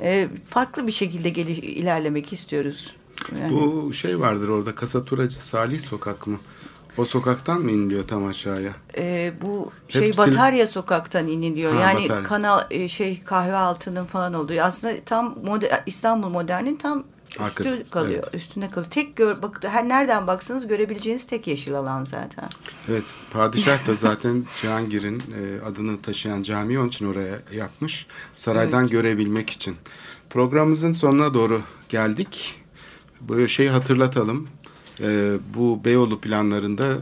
E, 0.00 0.28
farklı 0.48 0.86
bir 0.86 0.92
şekilde 0.92 1.28
geliş, 1.28 1.58
ilerlemek 1.58 2.32
istiyoruz. 2.32 2.94
Yani- 3.40 3.52
Bu 3.52 3.94
şey 3.94 4.20
vardır 4.20 4.48
orada 4.48 4.74
Kasaturacı 4.74 5.46
Salih 5.46 5.80
Sokak 5.80 6.26
mı? 6.26 6.36
O 6.98 7.04
sokaktan 7.04 7.60
mı 7.62 7.70
iniliyor 7.70 8.08
tam 8.08 8.26
aşağıya? 8.26 8.72
Ee, 8.96 9.32
bu 9.42 9.72
şey 9.88 10.16
Batarya 10.16 10.66
sokaktan 10.66 11.26
iniliyor. 11.26 11.74
Ha, 11.74 11.80
yani 11.80 12.04
Batarya. 12.04 12.22
kanal 12.22 12.60
e, 12.70 12.88
şey 12.88 13.22
kahve 13.24 13.56
altının 13.56 14.04
falan 14.04 14.34
olduğu. 14.34 14.60
Aslında 14.62 14.94
tam 15.06 15.38
moder, 15.44 15.82
İstanbul 15.86 16.28
Modern'in 16.28 16.76
tam 16.76 17.04
Arkası, 17.38 17.68
Üstü 17.68 17.90
kalıyor. 17.90 18.24
Üstünde 18.32 18.70
kalıyor. 18.70 18.90
Tek 18.90 19.16
gör, 19.16 19.42
bak, 19.42 19.60
her 19.64 19.88
nereden 19.88 20.26
baksanız 20.26 20.66
görebileceğiniz 20.66 21.26
tek 21.26 21.46
yeşil 21.46 21.74
alan 21.74 22.04
zaten. 22.04 22.48
Evet, 22.88 23.04
padişah 23.32 23.86
da 23.86 23.94
zaten 23.94 24.44
Cihangir'in 24.60 25.18
e, 25.18 25.64
adını 25.64 26.02
taşıyan 26.02 26.42
camiyi 26.42 26.78
onun 26.78 26.88
için 26.88 27.06
oraya 27.06 27.40
yapmış. 27.52 28.06
Saraydan 28.36 28.88
görebilmek 28.88 29.50
için. 29.50 29.76
Programımızın 30.30 30.92
sonuna 30.92 31.34
doğru 31.34 31.62
geldik. 31.88 32.54
Bu 33.20 33.48
şeyi 33.48 33.70
hatırlatalım. 33.70 34.48
E, 35.00 35.36
bu 35.54 35.84
Beyoğlu 35.84 36.20
planlarında 36.20 36.86
e, 36.86 36.98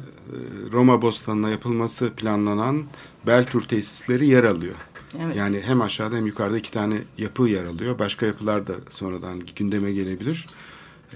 Roma 0.72 1.02
Bostanı'na 1.02 1.50
yapılması 1.50 2.10
planlanan 2.10 2.84
Beltur 3.26 3.62
tesisleri 3.62 4.26
yer 4.26 4.44
alıyor. 4.44 4.74
Evet. 5.20 5.36
Yani 5.36 5.60
hem 5.66 5.82
aşağıda 5.82 6.16
hem 6.16 6.26
yukarıda 6.26 6.58
iki 6.58 6.70
tane 6.70 6.98
yapı 7.18 7.42
yer 7.42 7.64
alıyor. 7.64 7.98
Başka 7.98 8.26
yapılar 8.26 8.66
da 8.66 8.74
sonradan 8.90 9.42
gündeme 9.56 9.92
gelebilir. 9.92 10.46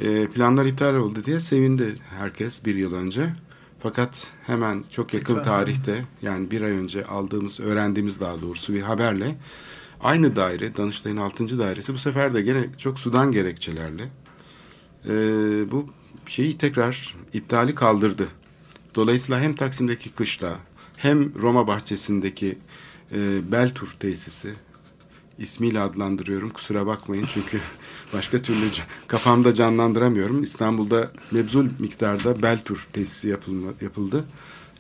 E, 0.01 0.26
planlar 0.26 0.66
iptal 0.66 0.95
oldu 0.95 1.24
diye 1.24 1.40
sevindi 1.40 1.95
herkes 2.18 2.64
bir 2.64 2.74
yıl 2.74 2.95
önce. 2.95 3.30
Fakat 3.80 4.26
hemen 4.47 4.84
çok 4.90 5.14
yakın 5.14 5.34
Tekrar. 5.34 5.45
tarihte 5.45 6.05
yani 6.22 6.51
bir 6.51 6.62
ay 6.62 6.70
önce 6.70 7.05
aldığımız, 7.07 7.61
öğrendiğimiz 7.61 8.20
daha 8.20 8.40
doğrusu 8.43 8.74
bir 8.74 8.82
haberle 8.82 9.36
aynı 10.01 10.36
daire, 10.36 10.76
Danıştay'ın 10.76 11.16
6. 11.16 11.59
dairesi 11.59 11.95
bu 11.95 11.99
sefer 11.99 12.34
de 12.34 12.43
gene 12.43 12.64
çok 12.78 12.99
sudan 12.99 13.32
gerekçelerle 13.32 14.09
e, 15.09 15.14
bu 15.70 15.86
şeyi 16.26 16.59
tekrar 16.59 17.16
iptali 17.32 17.74
kaldırdı. 17.74 18.28
Dolayısıyla 18.95 19.40
hem 19.40 19.55
Taksim'deki 19.55 20.11
kışla 20.11 20.59
hem 20.97 21.34
Roma 21.34 21.66
bahçesindeki 21.66 22.59
e, 23.14 23.52
Beltur 23.52 23.88
tesisi 24.00 24.52
ismiyle 25.38 25.80
adlandırıyorum 25.80 26.50
kusura 26.50 26.86
bakmayın 26.86 27.26
çünkü 27.34 27.60
başka 28.12 28.42
türlü 28.42 28.66
kafamda 29.06 29.54
canlandıramıyorum. 29.54 30.42
İstanbul'da 30.42 31.10
mebzul 31.30 31.68
miktarda 31.78 32.42
Beltur 32.42 32.88
tesisi 32.92 33.28
yapılma, 33.28 33.68
yapıldı. 33.80 34.24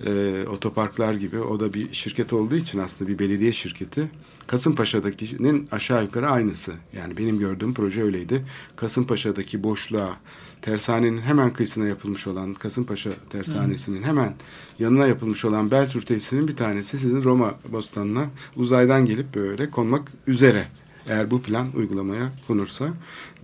E, 0.06 0.44
otoparklar 0.48 1.14
gibi 1.14 1.38
o 1.38 1.60
da 1.60 1.74
bir 1.74 1.94
şirket 1.94 2.32
olduğu 2.32 2.56
için 2.56 2.78
aslında 2.78 3.10
bir 3.10 3.18
belediye 3.18 3.52
şirketi. 3.52 4.10
Kasımpaşa'dakinin 4.46 5.68
aşağı 5.70 6.02
yukarı 6.02 6.28
aynısı. 6.30 6.72
Yani 6.92 7.16
benim 7.16 7.38
gördüğüm 7.38 7.74
proje 7.74 8.02
öyleydi. 8.02 8.46
Kasımpaşa'daki 8.76 9.62
boşluğa 9.62 10.16
tersanenin 10.62 11.20
hemen 11.20 11.52
kıyısına 11.52 11.86
yapılmış 11.86 12.26
olan 12.26 12.54
Kasımpaşa 12.54 13.10
tersanesinin 13.30 14.02
hemen 14.02 14.34
yanına 14.78 15.06
yapılmış 15.06 15.44
olan 15.44 15.70
Beltür 15.70 16.02
tesisinin 16.02 16.48
bir 16.48 16.56
tanesi 16.56 16.98
sizin 16.98 17.24
Roma 17.24 17.54
bostanına 17.68 18.24
uzaydan 18.56 19.06
gelip 19.06 19.34
böyle 19.34 19.70
konmak 19.70 20.12
üzere. 20.26 20.64
Eğer 21.08 21.30
bu 21.30 21.42
plan 21.42 21.68
uygulamaya 21.76 22.32
konursa 22.46 22.88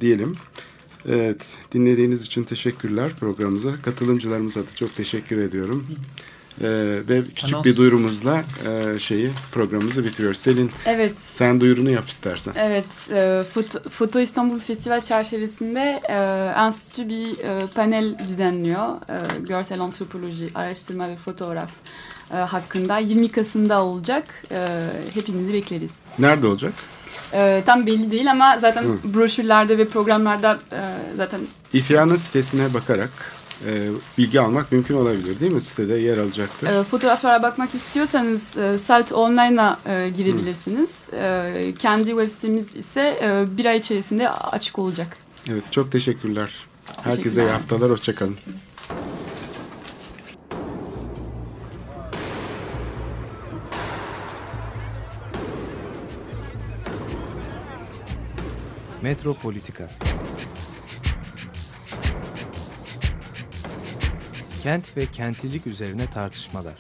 diyelim. 0.01 0.33
Evet, 1.07 1.57
dinlediğiniz 1.73 2.23
için 2.23 2.45
teşekkürler 2.45 3.13
programımıza. 3.21 3.83
Katılımcılarımıza 3.83 4.61
da 4.61 4.75
çok 4.75 4.97
teşekkür 4.97 5.39
ediyorum. 5.39 5.87
Ee, 6.63 6.67
ve 7.09 7.23
küçük 7.37 7.55
Anons. 7.55 7.65
bir 7.65 7.77
duyurumuzla 7.77 8.43
e, 8.67 8.99
şeyi 8.99 9.31
programımızı 9.53 10.05
bitiriyoruz. 10.05 10.39
Selin, 10.39 10.71
Evet. 10.87 11.13
sen 11.31 11.61
duyurunu 11.61 11.91
yap 11.91 12.09
istersen. 12.09 12.53
Evet, 12.57 12.85
e, 13.13 13.43
Foto, 13.55 13.89
Foto 13.91 14.21
İstanbul 14.21 14.59
Festival 14.59 15.01
çerçevesinde 15.01 16.01
e, 16.09 16.15
enstitü 16.61 17.09
bir 17.09 17.39
e, 17.39 17.67
panel 17.75 18.19
düzenliyor. 18.29 18.87
E, 18.89 19.47
görsel 19.49 19.81
antropoloji, 19.81 20.49
araştırma 20.55 21.09
ve 21.09 21.17
fotoğraf 21.17 21.71
e, 22.33 22.37
hakkında 22.37 22.99
20 22.99 23.29
Kasım'da 23.33 23.83
olacak. 23.85 24.25
E, 24.51 24.67
hepinizi 25.15 25.53
bekleriz. 25.53 25.91
Nerede 26.19 26.47
olacak? 26.47 26.73
E, 27.33 27.63
tam 27.67 27.87
belli 27.87 28.11
değil 28.11 28.31
ama 28.31 28.59
zaten 28.61 28.83
Hı. 28.83 28.99
broşürlerde 29.15 29.79
ve 29.79 29.89
programlarda 29.89 30.59
e, 30.73 30.81
zaten 31.17 31.41
İFYA'nın 31.73 32.17
sitesine 32.17 32.75
bakarak 32.75 33.11
e, 33.67 33.89
bilgi 34.19 34.41
almak 34.41 34.73
mümkün 34.73 34.95
olabilir 34.95 35.41
değil 35.41 35.53
mi? 35.53 35.61
Sitede 35.61 35.95
yer 35.95 36.19
alacaktır. 36.19 36.67
e, 36.69 36.85
fotoğraflara 36.85 37.43
bakmak 37.43 37.75
istiyorsanız 37.75 38.57
e, 38.57 38.79
Salt 38.79 39.13
Online'a 39.13 39.79
e, 39.87 40.09
girebilirsiniz. 40.09 40.89
E, 41.13 41.75
kendi 41.79 42.07
web 42.11 42.29
sitemiz 42.31 42.77
ise 42.77 43.19
e, 43.23 43.57
bir 43.59 43.65
ay 43.67 43.77
içerisinde 43.77 44.31
açık 44.31 44.79
olacak. 44.79 45.17
Evet, 45.51 45.63
çok 45.71 45.93
teşekkürler. 45.93 46.67
Herkese 47.03 47.13
iyi 47.15 47.23
Teşekkürler. 47.23 47.49
haftalar, 47.53 47.91
hoşçakalın. 47.91 48.37
Metropolitika 59.03 59.89
Kent 64.63 64.97
ve 64.97 65.07
kentlilik 65.07 65.67
üzerine 65.67 66.11
tartışmalar. 66.11 66.75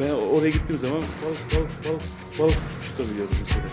Ben 0.00 0.10
oraya 0.10 0.50
gittiğim 0.50 0.80
zaman 0.80 1.02
balık 1.02 1.54
balık 1.54 1.84
balık 1.84 2.02
balık 2.38 2.58
tutabiliyordum 2.84 3.36
mesela. 3.40 3.64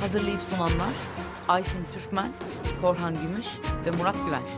Hazırlayıp 0.00 0.42
sunanlar 0.42 0.92
Aysin 1.48 1.86
Türkmen, 1.94 2.32
Korhan 2.80 3.22
Gümüş 3.22 3.46
ve 3.86 3.90
Murat 3.90 4.16
Güvenç. 4.26 4.54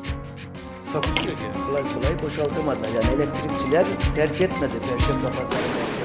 Takusu 0.93 1.29
yok 1.29 1.39
yani. 1.43 1.67
Kolay 1.67 1.83
kolay 1.95 2.19
boşaltamadılar. 2.23 2.89
Yani 2.89 3.15
elektrikçiler 3.15 3.87
terk 4.15 4.41
etmedi 4.41 4.73
Perşembe 4.89 5.27
Pazarı 5.27 5.51
merkezinde. 5.51 6.05